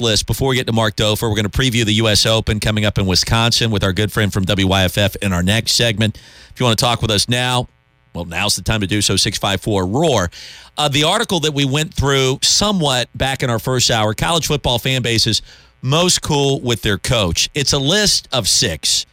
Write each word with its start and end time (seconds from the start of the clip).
list 0.00 0.26
before 0.26 0.48
we 0.48 0.56
get 0.56 0.66
to 0.66 0.72
Mark 0.72 0.96
Dofer. 0.96 1.28
We're 1.28 1.36
going 1.36 1.48
to 1.48 1.58
preview 1.58 1.84
the 1.84 1.94
U.S. 1.94 2.26
Open 2.26 2.60
coming 2.60 2.84
up 2.84 2.98
in 2.98 3.06
Wisconsin 3.06 3.70
with 3.70 3.84
our 3.84 3.92
good 3.92 4.12
friend 4.12 4.32
from 4.32 4.44
WYFF 4.44 5.16
in 5.22 5.32
our 5.32 5.42
next 5.42 5.72
segment. 5.72 6.18
If 6.50 6.58
you 6.58 6.66
want 6.66 6.78
to 6.78 6.84
talk 6.84 7.02
with 7.02 7.10
us 7.10 7.28
now, 7.28 7.68
well, 8.14 8.24
now's 8.24 8.56
the 8.56 8.62
time 8.62 8.80
to 8.80 8.86
do 8.86 9.02
so. 9.02 9.16
654 9.16 9.86
Roar. 9.86 10.30
Uh, 10.76 10.88
the 10.88 11.04
article 11.04 11.40
that 11.40 11.52
we 11.52 11.64
went 11.64 11.94
through 11.94 12.38
somewhat 12.42 13.08
back 13.14 13.42
in 13.42 13.50
our 13.50 13.58
first 13.58 13.90
hour 13.90 14.14
college 14.14 14.46
football 14.46 14.78
fan 14.78 15.02
bases 15.02 15.42
most 15.82 16.22
cool 16.22 16.60
with 16.60 16.82
their 16.82 16.98
coach. 16.98 17.48
It's 17.54 17.72
a 17.72 17.78
list 17.78 18.28
of 18.32 18.48
six. 18.48 19.06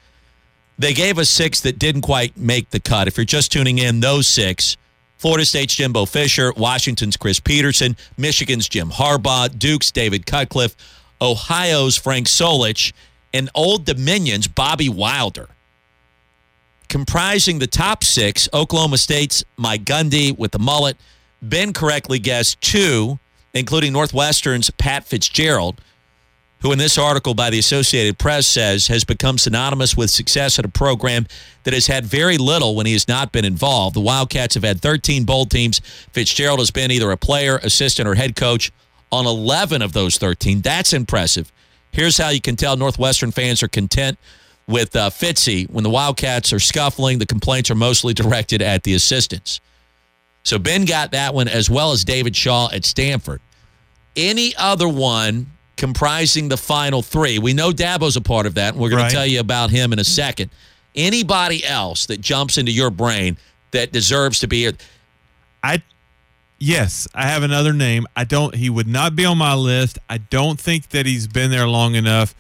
They 0.80 0.94
gave 0.94 1.18
us 1.18 1.30
six 1.30 1.62
that 1.62 1.80
didn't 1.80 2.02
quite 2.02 2.38
make 2.38 2.70
the 2.70 2.80
cut. 2.80 3.08
If 3.08 3.18
you're 3.18 3.26
just 3.26 3.52
tuning 3.52 3.78
in, 3.78 4.00
those 4.00 4.28
six 4.28 4.78
Florida 5.18 5.46
State's 5.46 5.76
Jimbo 5.76 6.06
Fisher, 6.06 6.54
Washington's 6.56 7.18
Chris 7.18 7.40
Petersen, 7.40 7.98
Michigan's 8.18 8.70
Jim 8.70 8.90
Harbaugh, 8.90 9.58
Duke's 9.58 9.92
David 9.92 10.26
Cutcliffe, 10.26 10.76
Ohio's 11.22 11.98
Frank 11.98 12.28
Solich, 12.28 12.94
and 13.34 13.50
Old 13.56 13.86
Dominion's 13.86 14.48
Bobby 14.48 14.90
Wilder. 14.90 15.50
Comprising 16.88 17.60
the 17.60 17.68
top 17.68 18.04
six, 18.04 18.48
Oklahoma 18.54 18.98
State's 18.98 19.44
Mike 19.58 19.84
Gundy 19.84 20.38
with 20.38 20.52
the 20.52 20.60
mullet. 20.60 20.98
Ben 21.42 21.74
correctly 21.74 22.20
guessed 22.20 22.62
two, 22.62 23.20
including 23.54 23.94
Northwestern's 23.94 24.70
Pat 24.70 25.04
Fitzgerald, 25.04 25.82
who 26.62 26.72
in 26.72 26.80
this 26.80 26.98
article 26.98 27.34
by 27.34 27.50
the 27.50 27.60
Associated 27.60 28.18
Press 28.18 28.48
says 28.48 28.88
has 28.88 29.04
become 29.04 29.38
synonymous 29.38 29.96
with 29.96 30.10
success 30.10 30.58
at 30.58 30.66
a 30.66 30.70
program 30.70 31.28
that 31.64 31.74
has 31.74 31.88
had 31.88 32.06
very 32.06 32.38
little 32.38 32.76
when 32.76 32.86
he 32.86 32.94
has 32.94 33.08
not 33.08 33.32
been 33.32 33.46
involved. 33.46 33.96
The 33.96 34.02
Wildcats 34.02 34.56
have 34.56 34.64
had 34.64 34.82
13 34.82 35.24
bowl 35.24 35.46
teams. 35.46 35.80
Fitzgerald 36.12 36.60
has 36.60 36.72
been 36.72 36.92
either 36.92 37.12
a 37.12 37.18
player, 37.18 37.58
assistant, 37.58 38.08
or 38.08 38.16
head 38.16 38.36
coach 38.36 38.72
on 39.12 39.26
11 39.26 39.82
of 39.82 39.94
those 39.94 40.18
13. 40.18 40.62
That's 40.62 40.94
impressive. 40.94 41.52
Here's 41.92 42.18
how 42.18 42.30
you 42.30 42.42
can 42.42 42.56
tell 42.56 42.76
Northwestern 42.76 43.32
fans 43.32 43.62
are 43.62 43.68
content 43.68 44.18
with 44.68 44.96
uh, 44.96 45.10
Fitzy. 45.10 45.70
When 45.70 45.84
the 45.84 45.90
Wildcats 45.90 46.52
are 46.54 46.60
scuffling, 46.60 47.20
the 47.20 47.26
complaints 47.26 47.72
are 47.72 47.76
mostly 47.76 48.14
directed 48.16 48.62
at 48.62 48.84
the 48.84 48.94
assistants. 48.94 49.62
So 50.44 50.58
Ben 50.58 50.86
got 50.86 51.12
that 51.12 51.34
one 51.34 51.48
as 51.48 51.70
well 51.70 51.92
as 51.92 52.04
David 52.04 52.36
Shaw 52.36 52.70
at 52.72 52.86
Stanford. 52.86 53.42
Any 54.16 54.56
other 54.56 54.88
one 54.88 55.48
comprising 55.78 56.50
the 56.50 56.58
final 56.58 57.02
three. 57.02 57.40
We 57.40 57.54
know 57.54 57.72
Dabo's 57.72 58.16
a 58.18 58.22
part 58.22 58.46
of 58.46 58.56
that, 58.56 58.74
and 58.74 58.82
we're 58.82 58.90
going 58.90 59.04
Right. 59.04 59.10
to 59.10 59.16
tell 59.16 59.26
you 59.26 59.40
about 59.40 59.70
him 59.70 59.94
in 59.94 60.00
a 60.00 60.04
second. 60.04 60.50
Anybody 60.96 61.64
else 61.66 62.08
that 62.08 62.20
jumps 62.22 62.58
into 62.58 62.72
your 62.72 62.90
brain 62.90 63.38
that 63.72 63.92
deserves 63.92 64.40
to 64.40 64.48
be 64.48 64.62
here? 64.62 64.74
I 65.64 65.82
yes, 66.60 67.08
I 67.14 67.28
have 67.28 67.44
another 67.44 67.72
name. 67.74 68.08
I 68.16 68.24
don't 68.24 68.56
he 68.56 68.70
would 68.70 68.88
not 68.88 69.16
be 69.16 69.24
on 69.26 69.38
my 69.38 69.54
list. 69.54 70.00
I 70.10 70.18
don't 70.18 70.60
think 70.60 70.90
that 70.90 71.06
he's 71.06 71.28
been 71.28 71.52
there 71.52 71.68
long 71.68 71.94
enough, 71.96 72.34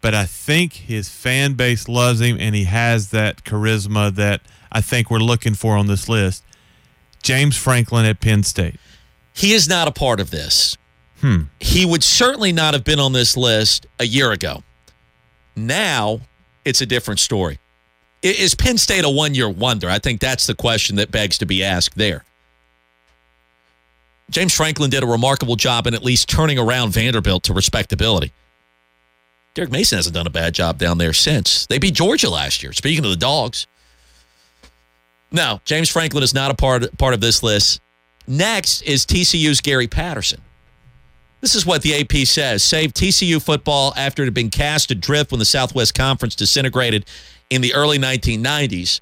but 0.00 0.14
I 0.14 0.24
think 0.24 0.72
his 0.72 1.08
fan 1.08 1.54
base 1.54 1.88
loves 1.88 2.20
him 2.20 2.36
and 2.40 2.54
he 2.54 2.64
has 2.64 3.10
that 3.10 3.44
charisma 3.44 4.12
that 4.16 4.40
I 4.72 4.80
think 4.80 5.10
we're 5.10 5.18
looking 5.18 5.54
for 5.54 5.76
on 5.76 5.86
this 5.86 6.08
list. 6.08 6.42
James 7.22 7.56
Franklin 7.56 8.06
at 8.06 8.20
Penn 8.20 8.42
State. 8.42 8.76
He 9.32 9.52
is 9.52 9.68
not 9.68 9.86
a 9.86 9.92
part 9.92 10.18
of 10.20 10.30
this. 10.30 10.76
Hmm. 11.20 11.42
He 11.58 11.84
would 11.84 12.02
certainly 12.02 12.52
not 12.52 12.74
have 12.74 12.84
been 12.84 12.98
on 13.00 13.12
this 13.12 13.36
list 13.36 13.86
a 13.98 14.04
year 14.04 14.32
ago. 14.32 14.62
Now 15.54 16.20
it's 16.64 16.80
a 16.80 16.86
different 16.86 17.20
story. 17.20 17.58
Is 18.22 18.54
Penn 18.54 18.78
State 18.78 19.04
a 19.04 19.10
one 19.10 19.34
year 19.34 19.48
wonder? 19.48 19.88
I 19.88 19.98
think 19.98 20.20
that's 20.20 20.46
the 20.46 20.54
question 20.54 20.96
that 20.96 21.10
begs 21.10 21.38
to 21.38 21.46
be 21.46 21.64
asked 21.64 21.96
there. 21.96 22.24
James 24.30 24.54
Franklin 24.54 24.90
did 24.90 25.02
a 25.02 25.06
remarkable 25.06 25.56
job 25.56 25.86
in 25.86 25.94
at 25.94 26.04
least 26.04 26.28
turning 26.28 26.58
around 26.58 26.92
Vanderbilt 26.92 27.42
to 27.44 27.54
respectability. 27.54 28.32
Derek 29.54 29.72
Mason 29.72 29.96
hasn't 29.96 30.14
done 30.14 30.26
a 30.26 30.30
bad 30.30 30.54
job 30.54 30.78
down 30.78 30.98
there 30.98 31.12
since. 31.12 31.66
They 31.66 31.78
beat 31.78 31.94
Georgia 31.94 32.30
last 32.30 32.62
year. 32.62 32.72
Speaking 32.72 33.04
of 33.04 33.10
the 33.10 33.16
dogs. 33.16 33.66
No, 35.32 35.60
James 35.64 35.88
Franklin 35.88 36.22
is 36.22 36.34
not 36.34 36.50
a 36.50 36.54
part, 36.54 36.96
part 36.98 37.14
of 37.14 37.20
this 37.20 37.42
list. 37.42 37.80
Next 38.28 38.82
is 38.82 39.04
TCU's 39.04 39.60
Gary 39.60 39.88
Patterson. 39.88 40.42
This 41.40 41.54
is 41.54 41.64
what 41.64 41.82
the 41.82 41.98
AP 41.98 42.26
says. 42.26 42.62
Saved 42.62 42.94
TCU 42.94 43.42
football 43.42 43.94
after 43.96 44.22
it 44.22 44.26
had 44.26 44.34
been 44.34 44.50
cast 44.50 44.90
adrift 44.90 45.32
when 45.32 45.38
the 45.38 45.44
Southwest 45.44 45.94
Conference 45.94 46.34
disintegrated 46.34 47.06
in 47.48 47.62
the 47.62 47.74
early 47.74 47.98
1990s. 47.98 49.00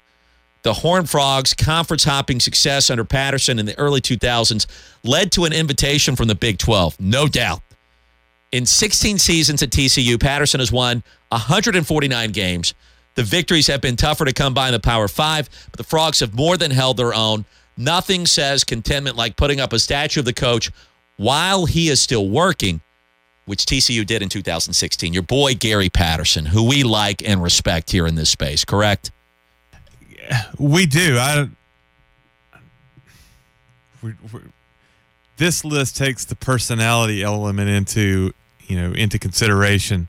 The 0.61 0.73
Horned 0.73 1.09
Frogs' 1.09 1.53
conference 1.53 2.03
hopping 2.03 2.39
success 2.41 2.89
under 2.89 3.05
Patterson 3.05 3.59
in 3.59 3.65
the 3.65 3.77
early 3.79 4.01
2000s 4.01 4.65
led 5.03 5.31
to 5.33 5.45
an 5.45 5.53
invitation 5.53 6.17
from 6.17 6.27
the 6.27 6.35
Big 6.35 6.57
12, 6.57 6.99
no 6.99 7.27
doubt. 7.27 7.61
In 8.51 8.65
16 8.65 9.19
seasons 9.19 9.63
at 9.63 9.69
TCU, 9.69 10.19
Patterson 10.19 10.59
has 10.59 10.71
won 10.71 11.03
149 11.29 12.31
games. 12.31 12.73
The 13.15 13.23
victories 13.23 13.67
have 13.67 13.79
been 13.79 13.95
tougher 13.95 14.25
to 14.25 14.33
come 14.33 14.53
by 14.53 14.67
in 14.67 14.73
the 14.73 14.79
Power 14.79 15.07
Five, 15.07 15.49
but 15.71 15.77
the 15.77 15.83
Frogs 15.83 16.19
have 16.19 16.33
more 16.33 16.57
than 16.57 16.71
held 16.71 16.97
their 16.97 17.13
own. 17.13 17.45
Nothing 17.77 18.25
says 18.25 18.63
contentment 18.65 19.15
like 19.15 19.37
putting 19.37 19.59
up 19.61 19.71
a 19.71 19.79
statue 19.79 20.19
of 20.19 20.25
the 20.25 20.33
coach 20.33 20.71
while 21.19 21.65
he 21.65 21.89
is 21.89 22.01
still 22.01 22.29
working, 22.29 22.79
which 23.45 23.65
TCU 23.65 24.05
did 24.05 24.21
in 24.21 24.29
2016. 24.29 25.11
Your 25.11 25.21
boy, 25.21 25.53
Gary 25.53 25.89
Patterson, 25.89 26.45
who 26.45 26.63
we 26.65 26.83
like 26.83 27.21
and 27.27 27.43
respect 27.43 27.91
here 27.91 28.07
in 28.07 28.15
this 28.15 28.29
space, 28.29 28.63
correct? 28.63 29.11
We 30.57 30.85
do. 30.85 31.17
I. 31.17 31.49
we 34.01 34.13
we 34.31 34.39
this 35.37 35.63
list 35.65 35.97
takes 35.97 36.25
the 36.25 36.35
personality 36.35 37.21
element 37.23 37.69
into 37.69 38.31
you 38.67 38.75
know 38.79 38.91
into 38.93 39.19
consideration. 39.19 40.07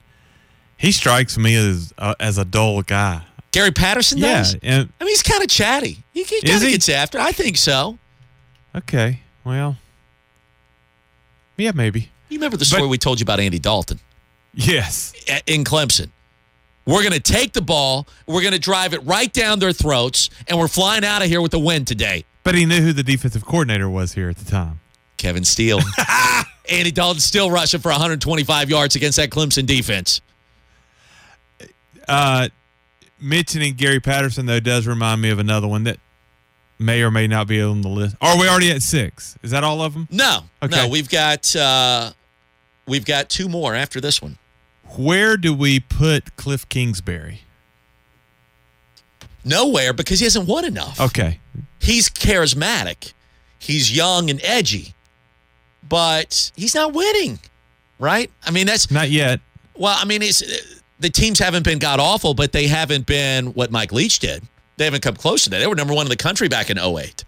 He 0.76 0.92
strikes 0.92 1.36
me 1.38 1.56
as 1.56 1.92
uh, 1.98 2.14
as 2.20 2.38
a 2.38 2.44
dull 2.44 2.82
guy. 2.82 3.22
Gary 3.52 3.72
Patterson 3.72 4.18
Yeah, 4.18 4.38
does? 4.38 4.54
and 4.62 4.92
I 5.00 5.04
mean, 5.04 5.08
he's 5.10 5.22
kind 5.24 5.42
of 5.42 5.48
chatty. 5.48 6.04
He, 6.12 6.22
he 6.22 6.40
kind 6.42 6.62
of 6.62 6.70
gets 6.70 6.88
after. 6.88 7.18
I 7.18 7.32
think 7.32 7.56
so. 7.56 7.98
okay, 8.76 9.20
well, 9.42 9.76
yeah, 11.60 11.72
maybe. 11.74 12.10
You 12.28 12.38
remember 12.38 12.56
the 12.56 12.64
story 12.64 12.82
But- 12.82 12.88
we 12.88 12.98
told 12.98 13.20
you 13.20 13.24
about 13.24 13.40
Andy 13.40 13.58
Dalton? 13.58 14.00
Yes, 14.54 15.12
in 15.46 15.62
Clemson. 15.64 16.10
We're 16.86 17.02
going 17.02 17.12
to 17.12 17.20
take 17.20 17.52
the 17.52 17.62
ball, 17.62 18.08
we're 18.26 18.40
going 18.40 18.52
to 18.54 18.58
drive 18.58 18.94
it 18.94 19.04
right 19.04 19.32
down 19.32 19.58
their 19.60 19.72
throats, 19.72 20.28
and 20.48 20.58
we're 20.58 20.66
flying 20.66 21.04
out 21.04 21.22
of 21.22 21.28
here 21.28 21.40
with 21.40 21.52
the 21.52 21.58
win 21.58 21.84
today. 21.84 22.24
but 22.42 22.54
he 22.56 22.64
knew 22.66 22.80
who 22.80 22.92
the 22.92 23.02
defensive 23.04 23.44
coordinator 23.44 23.88
was 23.88 24.14
here 24.14 24.28
at 24.28 24.36
the 24.38 24.50
time. 24.50 24.80
Kevin 25.18 25.44
Steele. 25.44 25.78
Andy 26.70 26.90
Dalton 26.90 27.20
still 27.20 27.50
rushing 27.50 27.78
for 27.80 27.90
125 27.90 28.70
yards 28.70 28.96
against 28.96 29.16
that 29.18 29.30
Clemson 29.30 29.66
defense. 29.66 30.20
Uh, 32.08 32.48
mentioning 33.20 33.74
Gary 33.74 34.00
Patterson 34.00 34.46
though 34.46 34.60
does 34.60 34.86
remind 34.86 35.20
me 35.20 35.30
of 35.30 35.38
another 35.38 35.68
one 35.68 35.84
that 35.84 35.98
may 36.80 37.02
or 37.02 37.10
may 37.10 37.26
not 37.26 37.46
be 37.46 37.60
on 37.62 37.82
the 37.82 37.88
list. 37.88 38.16
Are 38.20 38.38
we 38.38 38.48
already 38.48 38.70
at 38.72 38.82
six? 38.82 39.36
Is 39.42 39.50
that 39.52 39.62
all 39.62 39.82
of 39.82 39.92
them? 39.92 40.08
No, 40.10 40.40
Okay. 40.62 40.74
no, 40.76 40.88
we've 40.88 41.08
got 41.10 41.54
uh, 41.54 42.12
we've 42.86 43.04
got 43.04 43.28
two 43.28 43.48
more 43.48 43.74
after 43.74 44.00
this 44.00 44.20
one. 44.22 44.38
Where 44.96 45.36
do 45.36 45.54
we 45.54 45.78
put 45.78 46.36
Cliff 46.36 46.68
Kingsbury? 46.68 47.42
Nowhere 49.44 49.92
because 49.92 50.18
he 50.20 50.24
hasn't 50.24 50.46
won 50.48 50.64
enough. 50.64 51.00
Okay, 51.00 51.40
He's 51.78 52.10
charismatic, 52.10 53.12
he's 53.58 53.94
young 53.96 54.28
and 54.28 54.40
edgy, 54.44 54.94
but 55.88 56.50
he's 56.56 56.74
not 56.74 56.92
winning, 56.92 57.38
right? 57.98 58.30
I 58.44 58.50
mean, 58.50 58.66
that's 58.66 58.90
not 58.90 59.08
yet. 59.10 59.40
Well, 59.74 59.96
I 59.98 60.04
mean, 60.04 60.20
it's 60.20 60.42
the 60.98 61.08
teams 61.08 61.38
haven't 61.38 61.62
been 61.64 61.78
god 61.78 62.00
awful, 62.00 62.34
but 62.34 62.52
they 62.52 62.66
haven't 62.66 63.06
been 63.06 63.46
what 63.54 63.70
Mike 63.70 63.92
Leach 63.92 64.18
did. 64.18 64.42
They 64.80 64.86
haven't 64.86 65.02
come 65.02 65.14
close 65.14 65.44
to 65.44 65.50
that. 65.50 65.58
They 65.58 65.66
were 65.66 65.74
number 65.74 65.92
one 65.92 66.06
in 66.06 66.08
the 66.08 66.16
country 66.16 66.48
back 66.48 66.70
in 66.70 66.78
08. 66.78 67.22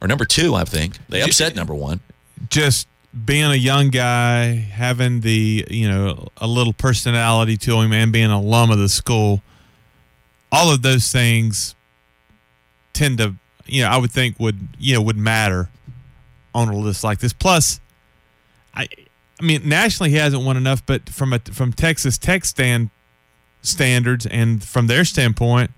Or 0.00 0.08
number 0.08 0.24
two, 0.24 0.54
I 0.54 0.64
think. 0.64 0.96
They 1.10 1.20
upset 1.20 1.54
number 1.54 1.74
one. 1.74 2.00
Just 2.48 2.88
being 3.22 3.44
a 3.44 3.54
young 3.54 3.90
guy, 3.90 4.54
having 4.54 5.20
the 5.20 5.66
you 5.68 5.86
know 5.86 6.28
a 6.38 6.46
little 6.46 6.72
personality 6.72 7.58
to 7.58 7.82
him, 7.82 7.92
and 7.92 8.10
being 8.10 8.24
an 8.24 8.30
alum 8.30 8.70
of 8.70 8.78
the 8.78 8.88
school, 8.88 9.42
all 10.50 10.72
of 10.72 10.80
those 10.80 11.12
things 11.12 11.74
tend 12.94 13.18
to 13.18 13.34
you 13.66 13.82
know 13.82 13.90
I 13.90 13.98
would 13.98 14.10
think 14.10 14.40
would 14.40 14.68
you 14.78 14.94
know 14.94 15.02
would 15.02 15.18
matter 15.18 15.68
on 16.54 16.70
a 16.70 16.76
list 16.78 17.04
like 17.04 17.18
this. 17.18 17.34
Plus, 17.34 17.78
I 18.74 18.88
I 19.38 19.44
mean 19.44 19.68
nationally 19.68 20.08
he 20.08 20.16
hasn't 20.16 20.42
won 20.42 20.56
enough, 20.56 20.84
but 20.86 21.10
from 21.10 21.34
a 21.34 21.40
from 21.40 21.74
Texas 21.74 22.16
Tech 22.16 22.46
stand 22.46 22.88
standards 23.60 24.24
and 24.24 24.64
from 24.64 24.86
their 24.86 25.04
standpoint, 25.04 25.70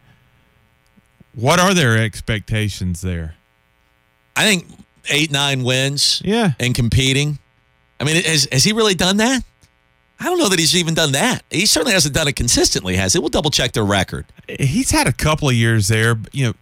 what 1.36 1.60
are 1.60 1.72
their 1.74 1.96
expectations 1.96 3.00
there? 3.02 3.36
I 4.34 4.44
think 4.44 4.66
eight, 5.08 5.30
nine 5.30 5.62
wins 5.62 6.20
Yeah. 6.24 6.52
and 6.58 6.74
competing. 6.74 7.38
I 8.00 8.04
mean, 8.04 8.22
has, 8.24 8.48
has 8.50 8.64
he 8.64 8.72
really 8.72 8.94
done 8.94 9.18
that? 9.18 9.42
I 10.18 10.24
don't 10.24 10.38
know 10.38 10.48
that 10.48 10.58
he's 10.58 10.74
even 10.74 10.94
done 10.94 11.12
that. 11.12 11.42
He 11.50 11.66
certainly 11.66 11.92
hasn't 11.92 12.14
done 12.14 12.26
it 12.26 12.36
consistently, 12.36 12.96
has 12.96 13.12
he? 13.12 13.18
We'll 13.18 13.28
double 13.28 13.50
check 13.50 13.72
their 13.72 13.84
record. 13.84 14.26
he's 14.58 14.90
had 14.90 15.06
a 15.06 15.12
couple 15.12 15.48
of 15.48 15.54
years 15.54 15.88
there. 15.88 16.14
but, 16.14 16.34
You 16.34 16.46
know, 16.46 16.54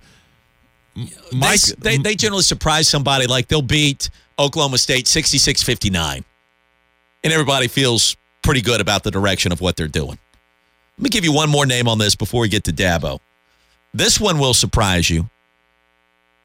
Mike. 1.33 1.61
they, 1.79 1.97
they, 1.97 2.03
they 2.03 2.15
generally 2.17 2.43
surprise 2.43 2.89
somebody 2.89 3.27
like 3.27 3.49
they'll 3.49 3.63
beat 3.63 4.11
Oklahoma 4.39 4.79
State 4.79 5.07
66 5.09 5.63
59. 5.63 6.25
And 7.23 7.33
everybody 7.33 7.69
feels 7.69 8.17
pretty 8.43 8.61
good 8.61 8.81
about 8.81 9.03
the 9.05 9.11
direction 9.11 9.51
of 9.53 9.61
what 9.61 9.77
they're 9.77 9.89
doing. 9.89 10.19
Let 10.99 11.03
me 11.03 11.09
give 11.11 11.25
you 11.25 11.33
one 11.33 11.49
more 11.49 11.65
name 11.67 11.89
on 11.89 11.99
this 11.99 12.15
before 12.15 12.43
we 12.43 12.49
get 12.49 12.65
to 12.65 12.73
Dabo. 12.73 13.19
This 13.95 14.19
one 14.19 14.41
will 14.41 14.55
surprise 14.55 15.09
you. 15.09 15.31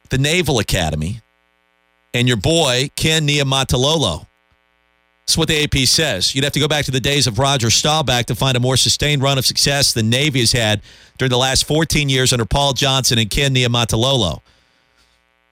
The 0.10 0.20
Naval 0.20 0.60
Academy 0.60 1.22
and 2.14 2.28
your 2.28 2.38
boy, 2.38 2.92
Ken 2.96 3.28
Niumatalolo. 3.28 4.28
That's 5.26 5.38
what 5.38 5.48
the 5.48 5.64
AP 5.64 5.88
says. 5.88 6.34
You'd 6.34 6.44
have 6.44 6.54
to 6.54 6.60
go 6.60 6.68
back 6.68 6.86
to 6.86 6.92
the 6.92 7.00
days 7.00 7.28
of 7.28 7.38
Roger 7.38 7.70
Staubach 7.70 8.26
to 8.28 8.36
find 8.36 8.58
a 8.58 8.60
more 8.60 8.78
sustained 8.78 9.22
run 9.22 9.38
of 9.38 9.46
success 9.46 9.94
than 9.94 10.10
Navy 10.10 10.40
has 10.40 10.52
had 10.52 10.82
during 11.18 11.30
the 11.30 11.38
last 11.38 11.66
14 11.66 12.10
years 12.10 12.32
under 12.34 12.46
Paul 12.46 12.74
Johnson 12.74 13.20
and 13.20 13.30
Ken 13.30 13.54
Niumatalolo. 13.54 14.42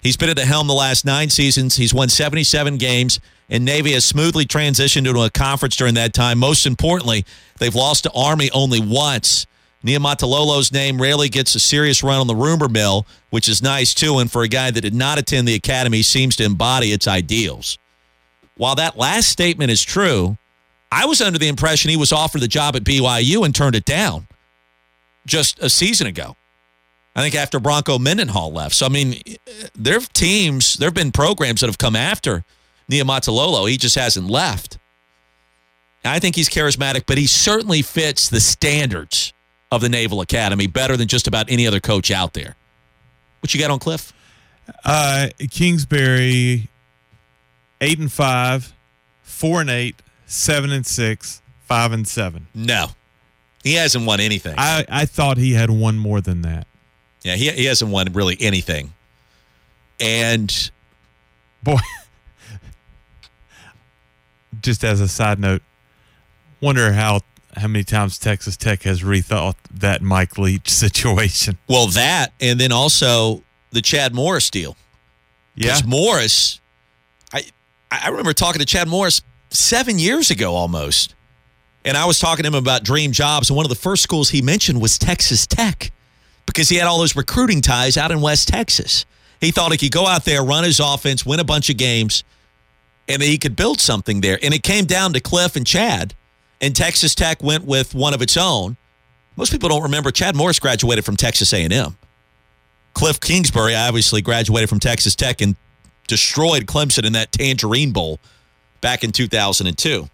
He's 0.01 0.17
been 0.17 0.29
at 0.29 0.35
the 0.35 0.45
helm 0.45 0.67
the 0.67 0.73
last 0.73 1.05
nine 1.05 1.29
seasons. 1.29 1.75
He's 1.75 1.93
won 1.93 2.09
77 2.09 2.77
games, 2.77 3.19
and 3.50 3.65
Navy 3.65 3.93
has 3.93 4.05
smoothly 4.05 4.45
transitioned 4.45 5.07
into 5.07 5.21
a 5.21 5.29
conference 5.29 5.75
during 5.75 5.95
that 5.95 6.13
time. 6.13 6.39
Most 6.39 6.65
importantly, 6.65 7.25
they've 7.59 7.75
lost 7.75 8.03
to 8.03 8.11
Army 8.13 8.50
only 8.51 8.79
once. 8.79 9.45
Niumatalolo's 9.83 10.71
name 10.71 11.01
rarely 11.01 11.29
gets 11.29 11.56
a 11.56 11.59
serious 11.59 12.03
run 12.03 12.19
on 12.19 12.27
the 12.27 12.35
rumor 12.35 12.68
mill, 12.68 13.06
which 13.29 13.47
is 13.47 13.62
nice 13.62 13.94
too. 13.94 14.18
And 14.18 14.31
for 14.31 14.44
a 14.44 14.47
guy 14.47 14.71
that 14.71 14.81
did 14.81 14.95
not 14.95 15.19
attend 15.19 15.47
the 15.47 15.53
academy, 15.53 16.01
seems 16.01 16.35
to 16.38 16.44
embody 16.44 16.91
its 16.91 17.07
ideals. 17.07 17.77
While 18.56 18.75
that 18.75 18.97
last 18.97 19.29
statement 19.29 19.69
is 19.71 19.83
true, 19.83 20.38
I 20.91 21.06
was 21.06 21.21
under 21.21 21.38
the 21.38 21.47
impression 21.47 21.91
he 21.91 21.97
was 21.97 22.12
offered 22.12 22.41
the 22.41 22.47
job 22.47 22.75
at 22.75 22.83
BYU 22.83 23.45
and 23.45 23.53
turned 23.53 23.75
it 23.75 23.85
down 23.85 24.27
just 25.25 25.62
a 25.62 25.69
season 25.69 26.07
ago. 26.07 26.35
I 27.15 27.21
think 27.21 27.35
after 27.35 27.59
Bronco 27.59 28.00
Mendenhall 28.00 28.53
left. 28.53 28.75
So, 28.75 28.85
I 28.85 28.89
mean, 28.89 29.21
there 29.75 29.95
have 29.95 30.12
teams, 30.13 30.75
there 30.75 30.88
have 30.88 30.94
been 30.94 31.12
programs 31.12 31.62
that 31.62 31.68
have 31.68 31.77
come 31.77 31.95
after 31.95 32.44
Niumatalolo. 32.89 33.69
He 33.69 33.77
just 33.77 33.95
hasn't 33.95 34.29
left. 34.29 34.77
I 36.06 36.19
think 36.19 36.35
he's 36.35 36.47
charismatic, 36.47 37.03
but 37.06 37.18
he 37.18 37.27
certainly 37.27 37.81
fits 37.81 38.29
the 38.29 38.39
standards 38.39 39.33
of 39.71 39.81
the 39.81 39.89
Naval 39.89 40.21
Academy 40.21 40.67
better 40.67 40.95
than 40.95 41.07
just 41.07 41.27
about 41.27 41.49
any 41.49 41.67
other 41.67 41.79
coach 41.79 42.11
out 42.11 42.33
there. 42.33 42.55
What 43.41 43.53
you 43.53 43.59
got 43.59 43.71
on 43.71 43.79
Cliff? 43.79 44.13
Uh, 44.83 45.27
Kingsbury 45.51 46.69
eight 47.81 47.99
and 47.99 48.11
five, 48.11 48.73
four 49.23 49.61
and 49.61 49.69
eight, 49.69 49.95
seven 50.25 50.71
and 50.71 50.85
six, 50.85 51.41
five 51.65 51.91
and 51.91 52.07
seven. 52.07 52.47
No, 52.53 52.87
he 53.63 53.73
hasn't 53.73 54.05
won 54.05 54.19
anything. 54.19 54.55
I, 54.57 54.85
I 54.89 55.05
thought 55.05 55.37
he 55.37 55.53
had 55.53 55.69
won 55.69 55.97
more 55.97 56.21
than 56.21 56.41
that. 56.41 56.67
Yeah, 57.23 57.35
he 57.35 57.49
he 57.51 57.65
hasn't 57.65 57.91
won 57.91 58.11
really 58.13 58.37
anything. 58.39 58.93
And 59.99 60.71
boy, 61.63 61.79
just 64.61 64.83
as 64.83 65.01
a 65.01 65.07
side 65.07 65.39
note, 65.39 65.61
wonder 66.61 66.93
how 66.93 67.21
how 67.57 67.68
many 67.68 67.83
times 67.83 68.18
Texas 68.18 68.57
Tech 68.57 68.83
has 68.83 69.01
rethought 69.01 69.56
that 69.71 70.01
Mike 70.01 70.38
Leach 70.38 70.69
situation. 70.71 71.57
Well, 71.68 71.88
that 71.88 72.33
and 72.39 72.59
then 72.59 72.71
also 72.71 73.44
the 73.71 73.81
Chad 73.81 74.13
Morris 74.13 74.50
deal. 74.50 74.75
Yeah, 75.56 75.80
Morris 75.86 76.62
I 77.33 77.44
I 77.92 78.09
remember 78.09 78.33
talking 78.33 78.59
to 78.59 78.65
Chad 78.65 78.88
Morris 78.88 79.21
seven 79.50 80.00
years 80.00 80.31
ago 80.31 80.54
almost. 80.54 81.15
And 81.86 81.95
I 81.95 82.06
was 82.06 82.19
talking 82.19 82.44
to 82.44 82.48
him 82.48 82.56
about 82.56 82.83
dream 82.83 83.13
jobs. 83.13 83.50
And 83.50 83.56
one 83.56 83.65
of 83.65 83.69
the 83.69 83.75
first 83.75 84.03
schools 84.03 84.30
he 84.30 84.42
mentioned 84.42 84.81
was 84.81 84.98
Texas 84.98 85.48
Tech 85.48 85.92
because 86.45 86.68
he 86.68 86.75
had 86.75 86.86
all 86.86 87.00
those 87.00 87.15
recruiting 87.15 87.62
ties 87.62 87.95
out 87.95 88.12
in 88.12 88.19
West 88.19 88.50
Texas. 88.50 89.06
He 89.39 89.51
thought 89.51 89.71
he 89.71 89.77
could 89.77 89.92
go 89.92 90.06
out 90.06 90.25
there, 90.25 90.44
run 90.44 90.65
his 90.65 90.81
offense, 90.81 91.25
win 91.25 91.39
a 91.39 91.45
bunch 91.45 91.69
of 91.69 91.77
games, 91.77 92.25
and 93.07 93.21
that 93.21 93.27
he 93.27 93.38
could 93.38 93.56
build 93.56 93.80
something 93.80 94.19
there. 94.19 94.38
And 94.42 94.53
it 94.53 94.63
came 94.63 94.86
down 94.86 95.13
to 95.13 95.21
Cliff 95.21 95.56
and 95.56 95.65
Chad, 95.65 96.13
and 96.62 96.75
Texas 96.75 97.15
Tech 97.15 97.44
went 97.44 97.65
with 97.65 97.94
one 97.94 98.13
of 98.13 98.21
its 98.21 98.38
own. 98.38 98.77
Most 99.36 99.51
people 99.51 99.69
don't 99.69 99.83
remember 99.83 100.12
Chad 100.12 100.36
Morris 100.36 100.59
graduated 100.59 101.06
from 101.06 101.15
Texas 101.15 101.54
A&M. 101.54 101.98
Cliff 102.94 103.19
Kingsbury 103.19 103.75
obviously 103.75 104.21
graduated 104.21 104.69
from 104.69 104.80
Texas 104.80 105.15
Tech 105.15 105.42
and 105.42 105.56
destroyed 106.07 106.65
Clemson 106.65 107.06
in 107.06 107.13
that 107.13 107.31
Tangerine 107.31 107.92
Bowl 107.92 108.19
back 108.81 109.04
in 109.04 109.12
2002. 109.12 110.09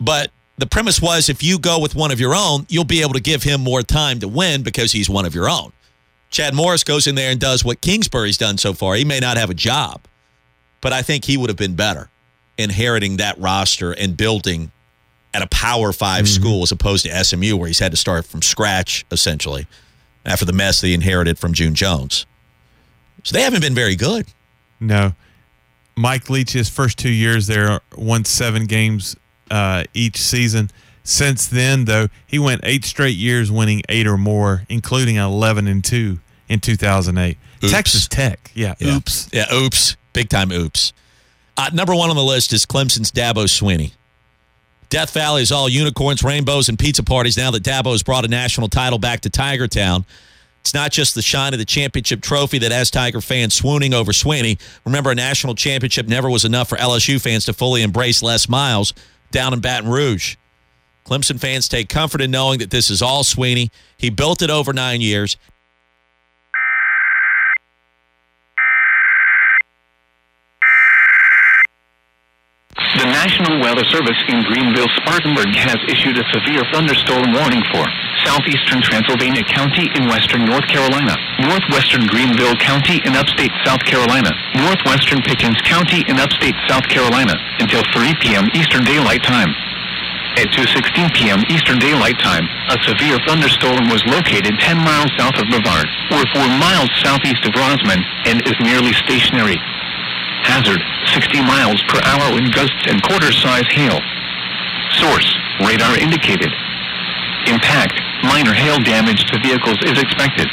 But 0.00 0.30
the 0.58 0.66
premise 0.66 1.02
was 1.02 1.28
if 1.28 1.42
you 1.42 1.58
go 1.58 1.80
with 1.80 1.96
one 1.96 2.12
of 2.12 2.20
your 2.20 2.34
own, 2.34 2.66
you'll 2.68 2.84
be 2.84 3.02
able 3.02 3.14
to 3.14 3.20
give 3.20 3.42
him 3.42 3.60
more 3.60 3.82
time 3.82 4.20
to 4.20 4.28
win 4.28 4.62
because 4.62 4.92
he's 4.92 5.10
one 5.10 5.24
of 5.24 5.34
your 5.34 5.48
own. 5.48 5.72
Chad 6.30 6.54
Morris 6.54 6.84
goes 6.84 7.06
in 7.06 7.14
there 7.14 7.30
and 7.30 7.40
does 7.40 7.64
what 7.64 7.80
Kingsbury's 7.80 8.36
done 8.36 8.58
so 8.58 8.72
far. 8.72 8.94
He 8.94 9.04
may 9.04 9.18
not 9.18 9.36
have 9.36 9.50
a 9.50 9.54
job, 9.54 10.02
but 10.80 10.92
I 10.92 11.02
think 11.02 11.24
he 11.24 11.36
would 11.36 11.50
have 11.50 11.56
been 11.56 11.74
better 11.74 12.10
inheriting 12.58 13.16
that 13.16 13.38
roster 13.38 13.92
and 13.92 14.16
building 14.16 14.70
at 15.32 15.42
a 15.42 15.46
Power 15.48 15.92
5 15.92 16.24
mm-hmm. 16.24 16.26
school 16.26 16.62
as 16.62 16.72
opposed 16.72 17.04
to 17.04 17.24
SMU, 17.24 17.56
where 17.56 17.66
he's 17.66 17.80
had 17.80 17.90
to 17.90 17.96
start 17.96 18.24
from 18.24 18.42
scratch 18.42 19.04
essentially 19.10 19.66
after 20.24 20.44
the 20.44 20.52
mess 20.52 20.80
that 20.80 20.86
he 20.86 20.94
inherited 20.94 21.38
from 21.38 21.52
June 21.52 21.74
Jones. 21.74 22.26
So 23.24 23.36
they 23.36 23.42
haven't 23.42 23.60
been 23.60 23.74
very 23.74 23.96
good. 23.96 24.26
No. 24.80 25.12
Mike 25.96 26.28
Leach, 26.28 26.52
his 26.52 26.68
first 26.68 26.98
two 26.98 27.10
years 27.10 27.46
there, 27.46 27.80
won 27.96 28.24
seven 28.24 28.66
games 28.66 29.16
uh, 29.50 29.84
each 29.94 30.18
season. 30.18 30.70
Since 31.02 31.46
then, 31.46 31.84
though, 31.84 32.08
he 32.26 32.38
went 32.38 32.62
eight 32.64 32.84
straight 32.84 33.16
years 33.16 33.52
winning 33.52 33.82
eight 33.88 34.06
or 34.06 34.16
more, 34.16 34.64
including 34.68 35.16
11 35.16 35.66
and 35.66 35.84
2 35.84 36.18
in 36.48 36.60
2008. 36.60 37.36
Oops. 37.62 37.72
Texas 37.72 38.08
Tech. 38.08 38.50
Yeah, 38.54 38.74
yeah. 38.78 38.96
Oops. 38.96 39.28
Yeah, 39.32 39.52
oops. 39.52 39.96
Big 40.12 40.28
time 40.28 40.50
oops. 40.50 40.92
Uh, 41.56 41.70
number 41.72 41.94
one 41.94 42.10
on 42.10 42.16
the 42.16 42.22
list 42.22 42.52
is 42.52 42.66
Clemson's 42.66 43.12
Dabo 43.12 43.44
Swinney. 43.44 43.92
Death 44.90 45.12
Valley 45.12 45.42
is 45.42 45.52
all 45.52 45.68
unicorns, 45.68 46.22
rainbows, 46.22 46.68
and 46.68 46.78
pizza 46.78 47.02
parties 47.02 47.36
now 47.36 47.50
that 47.50 47.62
Dabo 47.62 47.92
has 47.92 48.02
brought 48.02 48.24
a 48.24 48.28
national 48.28 48.68
title 48.68 48.98
back 48.98 49.20
to 49.20 49.30
Tiger 49.30 49.66
Town. 49.66 50.04
It's 50.60 50.74
not 50.74 50.92
just 50.92 51.14
the 51.14 51.22
shine 51.22 51.52
of 51.52 51.58
the 51.58 51.64
championship 51.64 52.22
trophy 52.22 52.58
that 52.58 52.72
has 52.72 52.90
Tiger 52.90 53.20
fans 53.20 53.54
swooning 53.54 53.92
over 53.92 54.12
Swinney. 54.12 54.58
Remember, 54.84 55.10
a 55.10 55.14
national 55.14 55.54
championship 55.54 56.06
never 56.06 56.30
was 56.30 56.44
enough 56.44 56.68
for 56.68 56.76
LSU 56.76 57.20
fans 57.20 57.44
to 57.44 57.52
fully 57.52 57.82
embrace 57.82 58.22
Les 58.22 58.48
Miles 58.48 58.94
down 59.30 59.52
in 59.52 59.60
Baton 59.60 59.90
Rouge. 59.90 60.36
Clemson 61.04 61.38
fans 61.38 61.68
take 61.68 61.90
comfort 61.90 62.22
in 62.22 62.30
knowing 62.30 62.60
that 62.60 62.70
this 62.70 62.88
is 62.88 63.02
all 63.02 63.24
Swinney. 63.24 63.70
He 63.98 64.08
built 64.08 64.40
it 64.40 64.48
over 64.48 64.72
nine 64.72 65.02
years. 65.02 65.36
The 72.84 73.08
National 73.08 73.64
Weather 73.64 73.84
Service 73.88 74.20
in 74.28 74.44
Greenville, 74.44 74.88
Spartanburg 75.00 75.56
has 75.56 75.80
issued 75.88 76.20
a 76.20 76.26
severe 76.36 76.60
thunderstorm 76.68 77.32
warning 77.32 77.64
for 77.72 77.82
southeastern 78.28 78.84
Transylvania 78.84 79.42
County 79.48 79.88
in 79.96 80.04
western 80.06 80.44
North 80.44 80.68
Carolina, 80.68 81.16
northwestern 81.40 82.04
Greenville 82.06 82.54
County 82.60 83.00
in 83.08 83.16
upstate 83.16 83.52
South 83.64 83.80
Carolina, 83.88 84.30
northwestern 84.60 85.24
Pickens 85.24 85.58
County 85.64 86.04
in 86.12 86.20
upstate 86.20 86.54
South 86.68 86.84
Carolina 86.86 87.34
until 87.58 87.82
3 87.96 88.14
p.m. 88.20 88.52
Eastern 88.52 88.84
Daylight 88.84 89.24
Time. 89.24 89.50
At 90.36 90.52
2.16 90.52 91.14
p.m. 91.14 91.40
Eastern 91.48 91.78
Daylight 91.78 92.18
Time, 92.18 92.44
a 92.68 92.76
severe 92.84 93.16
thunderstorm 93.24 93.88
was 93.88 94.04
located 94.04 94.58
10 94.60 94.76
miles 94.76 95.10
south 95.16 95.38
of 95.40 95.48
Brevard, 95.48 95.88
or 96.12 96.22
4 96.36 96.46
miles 96.60 96.90
southeast 97.00 97.46
of 97.48 97.54
Rosman, 97.56 98.02
and 98.28 98.44
is 98.44 98.58
nearly 98.60 98.92
stationary. 98.92 99.56
Hazard, 100.44 100.80
60 101.12 101.40
miles 101.42 101.80
per 101.88 102.00
hour 102.04 102.36
in 102.36 102.46
gusts 102.52 102.86
and 102.86 103.02
quarter-size 103.02 103.66
hail. 103.72 103.98
Source, 105.00 105.28
radar 105.64 105.96
indicated. 105.98 106.52
Impact, 107.48 107.96
minor 108.24 108.52
hail 108.52 108.78
damage 108.80 109.24
to 109.28 109.40
vehicles 109.40 109.80
is 109.84 109.98
expected. 110.00 110.48